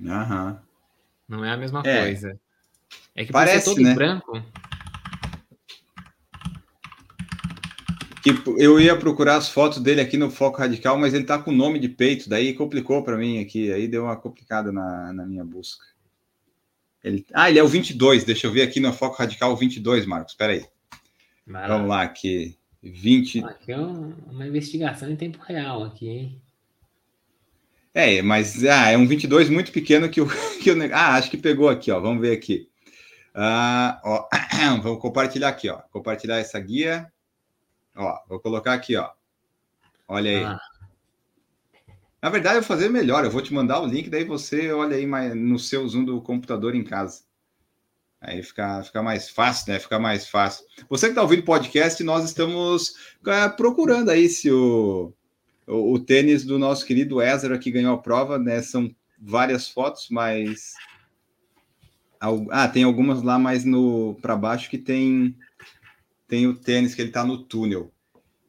Aham. 0.08 0.58
Não 1.28 1.44
é 1.44 1.50
a 1.50 1.56
mesma 1.58 1.82
é. 1.84 2.00
coisa. 2.00 2.40
É 3.14 3.26
que 3.26 3.30
Parece, 3.30 3.66
todo 3.66 3.82
né? 3.82 3.92
branco. 3.92 4.42
que 8.22 8.30
eu 8.56 8.80
ia 8.80 8.96
procurar 8.96 9.36
as 9.36 9.50
fotos 9.50 9.78
dele 9.78 10.00
aqui 10.00 10.16
no 10.16 10.30
Foco 10.30 10.60
Radical, 10.60 10.96
mas 10.96 11.12
ele 11.12 11.24
tá 11.24 11.38
com 11.38 11.52
nome 11.52 11.78
de 11.78 11.90
peito, 11.90 12.26
daí 12.26 12.54
complicou 12.54 13.04
para 13.04 13.18
mim 13.18 13.38
aqui, 13.38 13.70
aí 13.70 13.86
deu 13.86 14.04
uma 14.04 14.16
complicada 14.16 14.72
na, 14.72 15.12
na 15.12 15.26
minha 15.26 15.44
busca. 15.44 15.84
Ele, 17.04 17.22
ah, 17.34 17.50
ele 17.50 17.58
é 17.58 17.62
o 17.62 17.68
22, 17.68 18.24
deixa 18.24 18.46
eu 18.46 18.50
ver 18.50 18.62
aqui 18.62 18.80
no 18.80 18.94
Foco 18.94 19.18
Radical 19.18 19.54
22, 19.54 20.06
Marcos, 20.06 20.32
espera 20.32 20.54
aí. 20.54 20.64
Maravilha. 21.46 21.74
Vamos 21.74 21.90
lá, 21.90 22.02
aqui, 22.02 22.58
20... 22.82 23.44
Aqui 23.44 23.72
é 23.72 23.78
uma 23.78 24.46
investigação 24.46 25.10
em 25.10 25.16
tempo 25.16 25.38
real 25.42 25.84
aqui, 25.84 26.08
hein? 26.08 26.42
É, 27.92 28.22
mas 28.22 28.64
ah, 28.64 28.90
é 28.90 28.96
um 28.96 29.06
22 29.06 29.50
muito 29.50 29.72
pequeno 29.72 30.08
que 30.08 30.20
o 30.20 30.26
que 30.62 30.70
eu, 30.70 30.76
ah, 30.94 31.16
acho 31.16 31.30
que 31.30 31.36
pegou 31.36 31.68
aqui, 31.68 31.90
ó. 31.90 32.00
Vamos 32.00 32.20
ver 32.20 32.32
aqui. 32.32 32.68
Ah, 33.34 34.00
ó, 34.04 34.28
vamos 34.82 35.00
compartilhar 35.00 35.48
aqui, 35.48 35.68
ó. 35.68 35.78
Compartilhar 35.90 36.38
essa 36.38 36.58
guia. 36.60 37.12
Ó, 37.96 38.18
vou 38.28 38.40
colocar 38.40 38.74
aqui, 38.74 38.96
ó. 38.96 39.10
Olha 40.06 40.30
aí. 40.30 40.44
Ah. 40.44 40.60
Na 42.22 42.28
verdade, 42.28 42.56
eu 42.56 42.62
vou 42.62 42.68
fazer 42.68 42.88
melhor. 42.88 43.24
Eu 43.24 43.30
vou 43.30 43.42
te 43.42 43.52
mandar 43.52 43.80
o 43.80 43.86
link, 43.86 44.08
daí 44.08 44.24
você 44.24 44.72
olha 44.72 44.96
aí 44.96 45.06
no 45.34 45.58
seu 45.58 45.86
Zoom 45.88 46.04
do 46.04 46.20
computador 46.20 46.74
em 46.74 46.84
casa. 46.84 47.22
Aí 48.20 48.42
fica, 48.42 48.82
fica 48.82 49.02
mais 49.02 49.30
fácil, 49.30 49.72
né? 49.72 49.78
Fica 49.78 49.98
mais 49.98 50.28
fácil. 50.28 50.66
Você 50.90 51.06
que 51.06 51.12
está 51.12 51.22
ouvindo 51.22 51.42
podcast, 51.42 52.02
nós 52.04 52.24
estamos 52.24 52.94
é, 53.26 53.48
procurando 53.48 54.10
aí 54.10 54.28
se 54.28 54.50
o, 54.50 55.12
o, 55.66 55.94
o, 55.94 55.98
tênis 55.98 56.44
do 56.44 56.58
nosso 56.58 56.84
querido 56.84 57.22
Ezra 57.22 57.58
que 57.58 57.70
ganhou 57.70 57.94
a 57.94 58.02
prova, 58.02 58.38
né? 58.38 58.60
São 58.60 58.94
várias 59.18 59.68
fotos, 59.68 60.08
mas. 60.10 60.74
Ah, 62.50 62.68
tem 62.68 62.84
algumas 62.84 63.22
lá 63.22 63.38
mais 63.38 63.64
no 63.64 64.14
para 64.20 64.36
baixo 64.36 64.68
que 64.68 64.76
tem 64.76 65.34
tem 66.28 66.46
o 66.46 66.54
tênis 66.54 66.94
que 66.94 67.00
ele 67.00 67.08
está 67.08 67.24
no 67.24 67.42
túnel. 67.42 67.90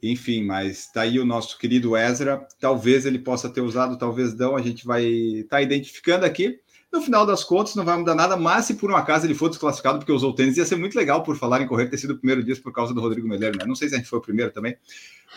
Enfim, 0.03 0.43
mas 0.43 0.87
tá 0.87 1.01
aí 1.01 1.17
o 1.19 1.25
nosso 1.25 1.57
querido 1.57 1.95
Ezra. 1.95 2.45
Talvez 2.59 3.05
ele 3.05 3.19
possa 3.19 3.49
ter 3.49 3.61
usado, 3.61 3.97
talvez 3.97 4.35
não. 4.35 4.55
A 4.55 4.61
gente 4.61 4.85
vai 4.85 5.05
estar 5.05 5.57
tá 5.57 5.61
identificando 5.61 6.25
aqui. 6.25 6.59
No 6.91 7.01
final 7.01 7.25
das 7.25 7.41
contas, 7.41 7.73
não 7.73 7.85
vai 7.85 7.97
mudar 7.97 8.13
nada, 8.13 8.35
mas 8.35 8.65
se 8.65 8.73
por 8.73 8.91
um 8.91 8.95
acaso 8.95 9.25
ele 9.25 9.33
for 9.33 9.47
desclassificado 9.47 9.99
porque 9.99 10.11
usou 10.11 10.35
tênis, 10.35 10.57
ia 10.57 10.65
ser 10.65 10.75
muito 10.75 10.93
legal 10.93 11.23
por 11.23 11.37
falar 11.37 11.61
em 11.61 11.67
correr 11.67 11.87
ter 11.87 11.97
sido 11.97 12.11
o 12.11 12.17
primeiro 12.17 12.43
dia 12.43 12.53
por 12.61 12.73
causa 12.73 12.93
do 12.93 12.99
Rodrigo 12.99 13.27
Meleiro, 13.29 13.57
né? 13.57 13.65
Não 13.65 13.75
sei 13.75 13.87
se 13.87 13.95
a 13.95 13.97
gente 13.97 14.09
foi 14.09 14.19
o 14.19 14.21
primeiro 14.21 14.51
também, 14.51 14.75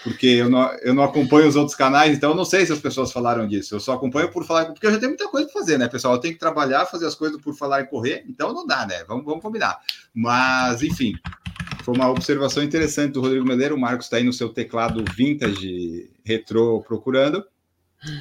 porque 0.02 0.26
eu 0.26 0.50
não, 0.50 0.72
eu 0.82 0.92
não 0.92 1.04
acompanho 1.04 1.46
os 1.46 1.54
outros 1.54 1.76
canais, 1.76 2.16
então 2.16 2.30
eu 2.30 2.36
não 2.36 2.44
sei 2.44 2.66
se 2.66 2.72
as 2.72 2.80
pessoas 2.80 3.12
falaram 3.12 3.46
disso. 3.46 3.76
Eu 3.76 3.80
só 3.80 3.92
acompanho 3.92 4.32
por 4.32 4.44
falar, 4.44 4.66
porque 4.66 4.84
eu 4.84 4.90
já 4.90 4.98
tenho 4.98 5.10
muita 5.10 5.28
coisa 5.28 5.46
para 5.46 5.60
fazer, 5.60 5.78
né, 5.78 5.88
pessoal? 5.88 6.14
Eu 6.14 6.20
tenho 6.20 6.34
que 6.34 6.40
trabalhar, 6.40 6.86
fazer 6.86 7.06
as 7.06 7.14
coisas 7.14 7.40
por 7.40 7.54
falar 7.54 7.82
em 7.82 7.86
correr, 7.86 8.24
então 8.28 8.52
não 8.52 8.66
dá, 8.66 8.84
né? 8.84 9.04
Vamos, 9.06 9.24
vamos 9.24 9.40
combinar. 9.40 9.78
Mas, 10.12 10.82
enfim, 10.82 11.14
foi 11.84 11.94
uma 11.94 12.10
observação 12.10 12.64
interessante 12.64 13.12
do 13.12 13.20
Rodrigo 13.20 13.46
Meleiro. 13.46 13.76
O 13.76 13.80
Marcos 13.80 14.06
está 14.06 14.16
aí 14.16 14.24
no 14.24 14.32
seu 14.32 14.48
teclado 14.48 15.04
vintage 15.16 16.10
retrô 16.24 16.80
procurando. 16.80 17.44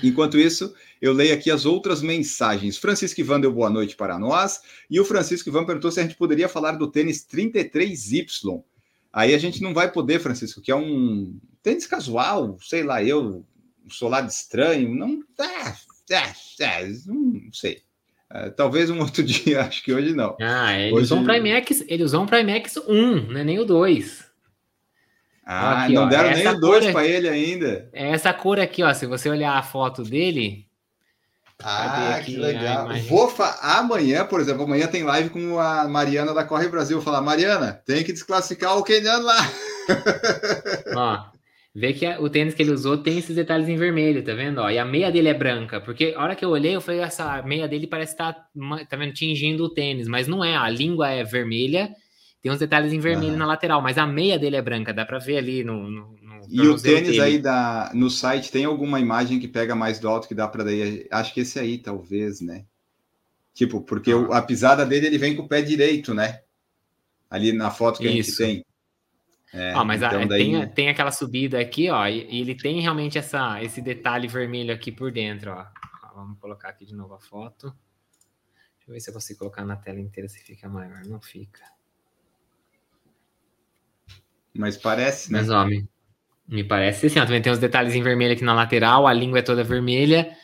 Enquanto 0.02 0.38
isso, 0.38 0.74
eu 1.02 1.14
leio 1.14 1.34
aqui 1.34 1.52
as 1.52 1.66
outras 1.66 2.02
mensagens. 2.02 2.78
Francisco 2.78 3.20
Ivan 3.20 3.40
deu 3.40 3.52
boa 3.52 3.70
noite 3.70 3.96
para 3.96 4.18
nós. 4.18 4.62
E 4.90 5.00
o 5.00 5.06
Francisco 5.06 5.50
Ivan 5.50 5.66
perguntou 5.66 5.92
se 5.92 6.00
a 6.00 6.04
gente 6.04 6.16
poderia 6.16 6.48
falar 6.48 6.74
do 6.74 6.90
tênis 6.90 7.26
33Y. 7.26 8.64
Aí 9.12 9.34
a 9.36 9.38
gente 9.38 9.62
não 9.62 9.74
vai 9.74 9.92
poder, 9.92 10.20
Francisco, 10.20 10.62
que 10.62 10.72
é 10.72 10.76
um 10.76 11.38
tênis 11.62 11.86
casual, 11.86 12.58
sei 12.62 12.84
lá, 12.84 13.04
eu, 13.04 13.46
um 13.86 13.90
solado 13.90 14.30
estranho. 14.30 14.94
Não, 14.96 15.24
é, 15.40 16.16
é, 16.16 16.34
é, 16.60 16.90
não 17.06 17.52
sei. 17.52 17.82
É, 18.32 18.50
talvez 18.50 18.90
um 18.90 19.00
outro 19.00 19.22
dia, 19.24 19.62
acho 19.62 19.84
que 19.84 19.94
hoje 19.94 20.14
não. 20.14 20.36
Ah, 20.42 20.78
ele 20.80 20.94
hoje... 20.94 21.04
usou 21.04 21.20
um 21.20 21.24
Primex, 21.24 21.84
ele 21.88 22.04
usou 22.04 22.24
um 22.24 22.26
Primex 22.26 22.78
1, 22.78 23.32
não 23.32 23.40
é 23.40 23.44
nem 23.44 23.60
o 23.60 23.66
2. 23.66 24.33
Ah, 25.46 25.84
aqui, 25.84 25.94
não 25.94 26.04
ó, 26.04 26.06
deram 26.08 26.32
nem 26.32 26.48
o 26.48 26.60
2 26.60 26.92
para 26.92 27.06
ele 27.06 27.28
ainda. 27.28 27.90
É 27.92 28.12
essa 28.12 28.34
cor 28.34 28.60
aqui, 28.60 28.82
ó, 28.84 28.94
se 28.94 29.06
você 29.06 29.30
olhar 29.30 29.58
a 29.58 29.64
foto 29.64 30.04
dele. 30.04 30.66
Ah, 31.62 32.20
que 32.24 32.36
legal. 32.36 32.90
Vou 33.08 33.30
fa... 33.30 33.58
Amanhã, 33.62 34.26
por 34.26 34.40
exemplo, 34.40 34.64
amanhã 34.64 34.88
tem 34.88 35.04
live 35.04 35.30
com 35.30 35.60
a 35.60 35.88
Mariana 35.88 36.34
da 36.34 36.44
Corre 36.44 36.68
Brasil. 36.68 36.98
Vou 36.98 37.06
falar, 37.06 37.22
Mariana, 37.22 37.82
tem 37.86 38.04
que 38.04 38.12
desclassificar 38.12 38.78
o 38.78 38.84
Keniano 38.84 39.24
lá. 39.26 39.50
Ó, 40.96 41.34
Vê 41.76 41.92
que 41.92 42.08
o 42.20 42.30
tênis 42.30 42.54
que 42.54 42.62
ele 42.62 42.72
usou 42.72 43.00
tem 43.00 43.18
esses 43.18 43.36
detalhes 43.36 43.68
em 43.68 43.76
vermelho, 43.76 44.24
tá 44.24 44.36
vendo? 44.36 44.60
Ó, 44.60 44.70
e 44.70 44.78
a 44.78 44.86
meia 44.86 45.12
dele 45.12 45.30
é 45.30 45.34
branca, 45.34 45.82
porque 45.82 46.14
a 46.16 46.22
hora 46.22 46.36
que 46.36 46.46
eu 46.46 46.52
olhei, 46.52 46.76
eu 46.76 46.82
falei, 46.82 47.02
essa 47.02 47.42
meia 47.42 47.68
dele 47.68 47.88
parece 47.88 48.12
estar, 48.12 48.34
tá, 48.34 48.46
tá 48.88 48.96
vendo, 48.96 49.12
tingindo 49.14 49.64
o 49.64 49.74
tênis, 49.74 50.08
mas 50.08 50.28
não 50.28 50.46
é, 50.46 50.56
a 50.56 50.70
língua 50.70 51.10
é 51.10 51.24
vermelha, 51.24 51.90
tem 52.44 52.52
uns 52.52 52.60
detalhes 52.60 52.92
em 52.92 53.00
vermelho 53.00 53.38
na 53.38 53.46
lateral, 53.46 53.82
mas 53.82 53.98
a 53.98 54.06
meia 54.06 54.38
dele 54.38 54.58
é 54.58 54.62
branca, 54.62 54.94
dá 54.94 55.06
para 55.06 55.18
ver 55.18 55.38
ali 55.38 55.64
no, 55.64 55.90
no, 55.90 56.18
no 56.22 56.42
E 56.50 56.60
o 56.68 56.78
tênis 56.78 57.12
dele. 57.12 57.22
aí 57.22 57.40
da, 57.40 57.90
no 57.94 58.10
site 58.10 58.52
tem 58.52 58.66
alguma 58.66 59.00
imagem 59.00 59.40
que 59.40 59.48
pega 59.48 59.74
mais 59.74 59.98
do 59.98 60.10
alto 60.10 60.28
que 60.28 60.36
dá 60.36 60.46
para 60.46 60.66
daí, 60.66 61.08
acho 61.10 61.34
que 61.34 61.40
esse 61.40 61.58
aí 61.58 61.78
talvez, 61.78 62.42
né? 62.42 62.66
Tipo, 63.54 63.80
porque 63.80 64.12
ah. 64.12 64.40
a 64.40 64.42
pisada 64.42 64.86
dele 64.86 65.08
ele 65.08 65.18
vem 65.18 65.38
com 65.38 65.44
o 65.44 65.48
pé 65.48 65.62
direito, 65.62 66.14
né? 66.14 66.42
Ali 67.30 67.54
na 67.54 67.72
foto 67.72 68.00
que 68.00 68.10
Isso. 68.10 68.44
a 68.44 68.48
gente 68.48 68.64
tem. 68.64 68.66
É, 69.54 69.72
ah, 69.72 69.86
mas 69.86 70.02
então 70.02 70.24
a, 70.24 70.26
daí... 70.26 70.52
tem, 70.52 70.68
tem 70.68 70.90
aquela 70.90 71.12
subida 71.12 71.62
aqui, 71.62 71.90
ó, 71.90 72.06
e, 72.08 72.28
e, 72.30 72.42
ele 72.42 72.56
tem 72.56 72.82
realmente 72.82 73.18
essa, 73.18 73.64
esse 73.64 73.82
detalhe 73.82 74.28
vermelho 74.28 74.74
aqui 74.74 74.92
por 74.92 75.14
dentro, 75.14 75.52
ó. 75.52 75.66
Vamos 76.14 76.38
colocar 76.40 76.70
aqui 76.70 76.86
de 76.86 76.94
novo 76.94 77.14
a 77.14 77.20
foto. 77.20 77.68
Deixa 77.68 78.90
eu 78.90 78.94
ver 78.94 79.00
se 79.00 79.10
eu 79.10 79.14
consigo 79.14 79.40
colocar 79.40 79.64
na 79.64 79.78
tela 79.78 80.02
inteira 80.02 80.28
se 80.28 80.40
fica 80.40 80.68
maior. 80.68 81.06
Não 81.06 81.22
fica. 81.22 81.73
Mas 84.56 84.78
parece, 84.78 85.32
né? 85.32 85.40
Mas, 85.40 85.50
ó, 85.50 85.66
me, 85.66 85.88
me 86.48 86.64
parece 86.64 87.08
assim, 87.08 87.20
ó, 87.20 87.26
também 87.26 87.42
tem 87.42 87.52
os 87.52 87.60
detalhes 87.60 87.96
em 87.96 88.04
vermelho 88.04 88.34
aqui 88.34 88.44
na 88.44 88.54
lateral, 88.54 89.08
a 89.08 89.14
língua 89.14 89.40
é 89.40 89.42
toda 89.42 89.64
vermelha. 89.64 90.36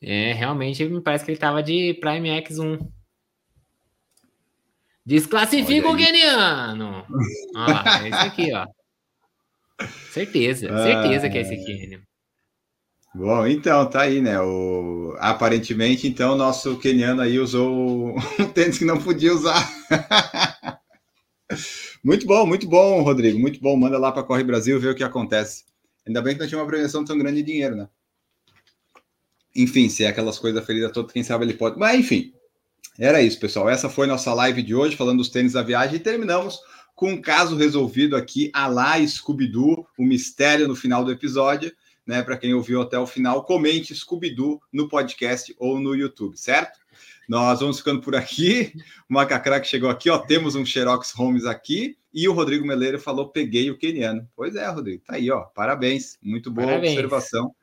É, 0.00 0.32
realmente 0.32 0.84
me 0.84 1.00
parece 1.00 1.24
que 1.24 1.30
ele 1.30 1.38
tava 1.38 1.62
de 1.62 1.94
Prime 2.00 2.28
X1. 2.42 2.86
Desclassifica 5.04 5.88
o 5.88 5.96
Keniano. 5.96 7.04
Olha 7.54 7.74
lá, 7.74 8.04
é 8.04 8.08
esse 8.08 8.18
aqui, 8.18 8.52
ó. 8.52 8.66
Certeza, 10.10 10.68
certeza 10.82 11.26
ah, 11.26 11.30
que 11.30 11.38
é 11.38 11.40
esse 11.40 11.56
Keniano. 11.64 12.06
Bom, 13.14 13.46
então, 13.46 13.88
tá 13.88 14.02
aí, 14.02 14.20
né? 14.20 14.38
O... 14.40 15.16
Aparentemente, 15.18 16.06
então, 16.06 16.34
o 16.34 16.36
nosso 16.36 16.78
keniano 16.78 17.22
aí 17.22 17.38
usou 17.38 18.14
um 18.14 18.20
tênis 18.52 18.76
que 18.76 18.84
não 18.84 19.00
podia 19.00 19.32
usar. 19.32 19.66
Muito 22.06 22.24
bom, 22.24 22.46
muito 22.46 22.68
bom, 22.68 23.02
Rodrigo. 23.02 23.36
Muito 23.36 23.60
bom. 23.60 23.76
Manda 23.76 23.98
lá 23.98 24.12
para 24.12 24.22
Corre 24.22 24.44
Brasil 24.44 24.78
ver 24.78 24.90
o 24.90 24.94
que 24.94 25.02
acontece. 25.02 25.64
Ainda 26.06 26.22
bem 26.22 26.34
que 26.34 26.40
não 26.40 26.46
tinha 26.46 26.60
uma 26.60 26.66
premiação 26.66 27.04
tão 27.04 27.18
grande 27.18 27.42
de 27.42 27.50
dinheiro, 27.50 27.74
né? 27.74 27.88
Enfim, 29.56 29.88
se 29.88 30.04
é 30.04 30.06
aquelas 30.06 30.38
coisas 30.38 30.64
feridas 30.64 30.92
todas, 30.92 31.10
quem 31.10 31.24
sabe 31.24 31.44
ele 31.44 31.54
pode. 31.54 31.76
Mas, 31.76 31.98
enfim, 31.98 32.32
era 32.96 33.20
isso, 33.20 33.40
pessoal. 33.40 33.68
Essa 33.68 33.90
foi 33.90 34.06
nossa 34.06 34.32
live 34.32 34.62
de 34.62 34.72
hoje, 34.72 34.94
falando 34.94 35.18
dos 35.18 35.30
tênis 35.30 35.54
da 35.54 35.64
viagem, 35.64 35.96
e 35.96 35.98
terminamos 35.98 36.60
com 36.94 37.10
um 37.10 37.20
caso 37.20 37.56
resolvido 37.56 38.14
aqui, 38.14 38.52
a 38.54 38.68
lá 38.68 39.04
Scooby-Doo, 39.04 39.84
o 39.98 40.04
mistério 40.04 40.68
no 40.68 40.76
final 40.76 41.04
do 41.04 41.10
episódio. 41.10 41.72
Né, 42.06 42.22
Para 42.22 42.36
quem 42.36 42.54
ouviu 42.54 42.82
até 42.82 42.96
o 42.96 43.04
final, 43.04 43.42
comente 43.42 43.92
Scooby-Doo 43.92 44.62
no 44.72 44.88
podcast 44.88 45.52
ou 45.58 45.80
no 45.80 45.92
YouTube, 45.92 46.36
certo? 46.36 46.78
Nós 47.28 47.60
vamos 47.60 47.78
ficando 47.78 48.00
por 48.00 48.14
aqui. 48.14 48.72
O 49.08 49.14
Macacrack 49.14 49.66
chegou 49.66 49.90
aqui, 49.90 50.10
ó. 50.10 50.18
Temos 50.18 50.54
um 50.54 50.64
Xerox 50.64 51.12
Holmes 51.12 51.44
aqui. 51.44 51.96
E 52.12 52.28
o 52.28 52.32
Rodrigo 52.32 52.66
Meleiro 52.66 52.98
falou: 52.98 53.28
peguei 53.28 53.70
o 53.70 53.78
keniano. 53.78 54.28
Pois 54.34 54.56
é, 54.56 54.66
Rodrigo, 54.68 55.02
tá 55.04 55.14
aí, 55.16 55.30
ó. 55.30 55.42
Parabéns. 55.42 56.18
Muito 56.22 56.50
boa 56.50 56.66
Parabéns. 56.66 56.92
observação. 56.92 57.54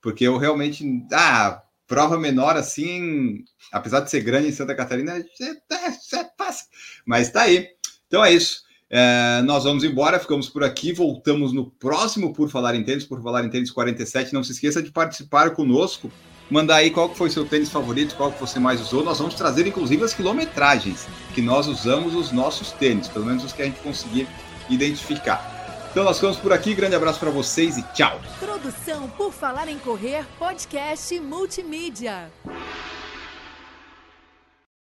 Porque 0.00 0.24
eu 0.24 0.36
realmente. 0.36 0.84
Ah, 1.12 1.62
prova 1.86 2.18
menor 2.18 2.56
assim, 2.56 3.44
apesar 3.70 4.00
de 4.00 4.10
ser 4.10 4.22
grande 4.22 4.48
em 4.48 4.52
Santa 4.52 4.74
Catarina, 4.74 5.18
é, 5.18 5.44
é, 5.44 6.24
passa. 6.38 6.64
Mas 7.04 7.30
tá 7.30 7.42
aí. 7.42 7.68
Então 8.06 8.24
é 8.24 8.32
isso. 8.32 8.62
É, 8.88 9.42
nós 9.42 9.64
vamos 9.64 9.84
embora, 9.84 10.18
ficamos 10.18 10.48
por 10.48 10.62
aqui, 10.62 10.92
voltamos 10.92 11.52
no 11.52 11.70
próximo 11.70 12.32
Por 12.32 12.50
Falar 12.50 12.74
em 12.74 12.84
Tênis, 12.84 13.04
Por 13.04 13.22
Falar 13.22 13.44
em 13.44 13.48
Tênis 13.48 13.70
47. 13.70 14.34
Não 14.34 14.44
se 14.44 14.52
esqueça 14.52 14.82
de 14.82 14.90
participar 14.90 15.50
conosco, 15.50 16.12
mandar 16.52 16.76
aí 16.76 16.90
qual 16.90 17.12
foi 17.14 17.30
seu 17.30 17.46
tênis 17.46 17.70
favorito, 17.70 18.14
qual 18.14 18.30
que 18.30 18.38
você 18.38 18.60
mais 18.60 18.80
usou. 18.80 19.02
Nós 19.02 19.18
vamos 19.18 19.34
trazer, 19.34 19.66
inclusive, 19.66 20.04
as 20.04 20.12
quilometragens 20.12 21.08
que 21.34 21.40
nós 21.40 21.66
usamos 21.66 22.14
os 22.14 22.30
nossos 22.30 22.72
tênis, 22.72 23.08
pelo 23.08 23.24
menos 23.24 23.42
os 23.42 23.52
que 23.52 23.62
a 23.62 23.64
gente 23.64 23.80
conseguir 23.80 24.28
identificar. 24.68 25.50
Então 25.90 26.04
nós 26.04 26.16
ficamos 26.16 26.36
por 26.36 26.52
aqui. 26.52 26.74
Grande 26.74 26.94
abraço 26.94 27.18
para 27.18 27.30
vocês 27.30 27.76
e 27.78 27.82
tchau. 27.94 28.20
Produção 28.38 29.08
por 29.10 29.32
Falar 29.32 29.68
em 29.68 29.78
Correr, 29.78 30.24
podcast 30.38 31.18
multimídia. 31.20 32.30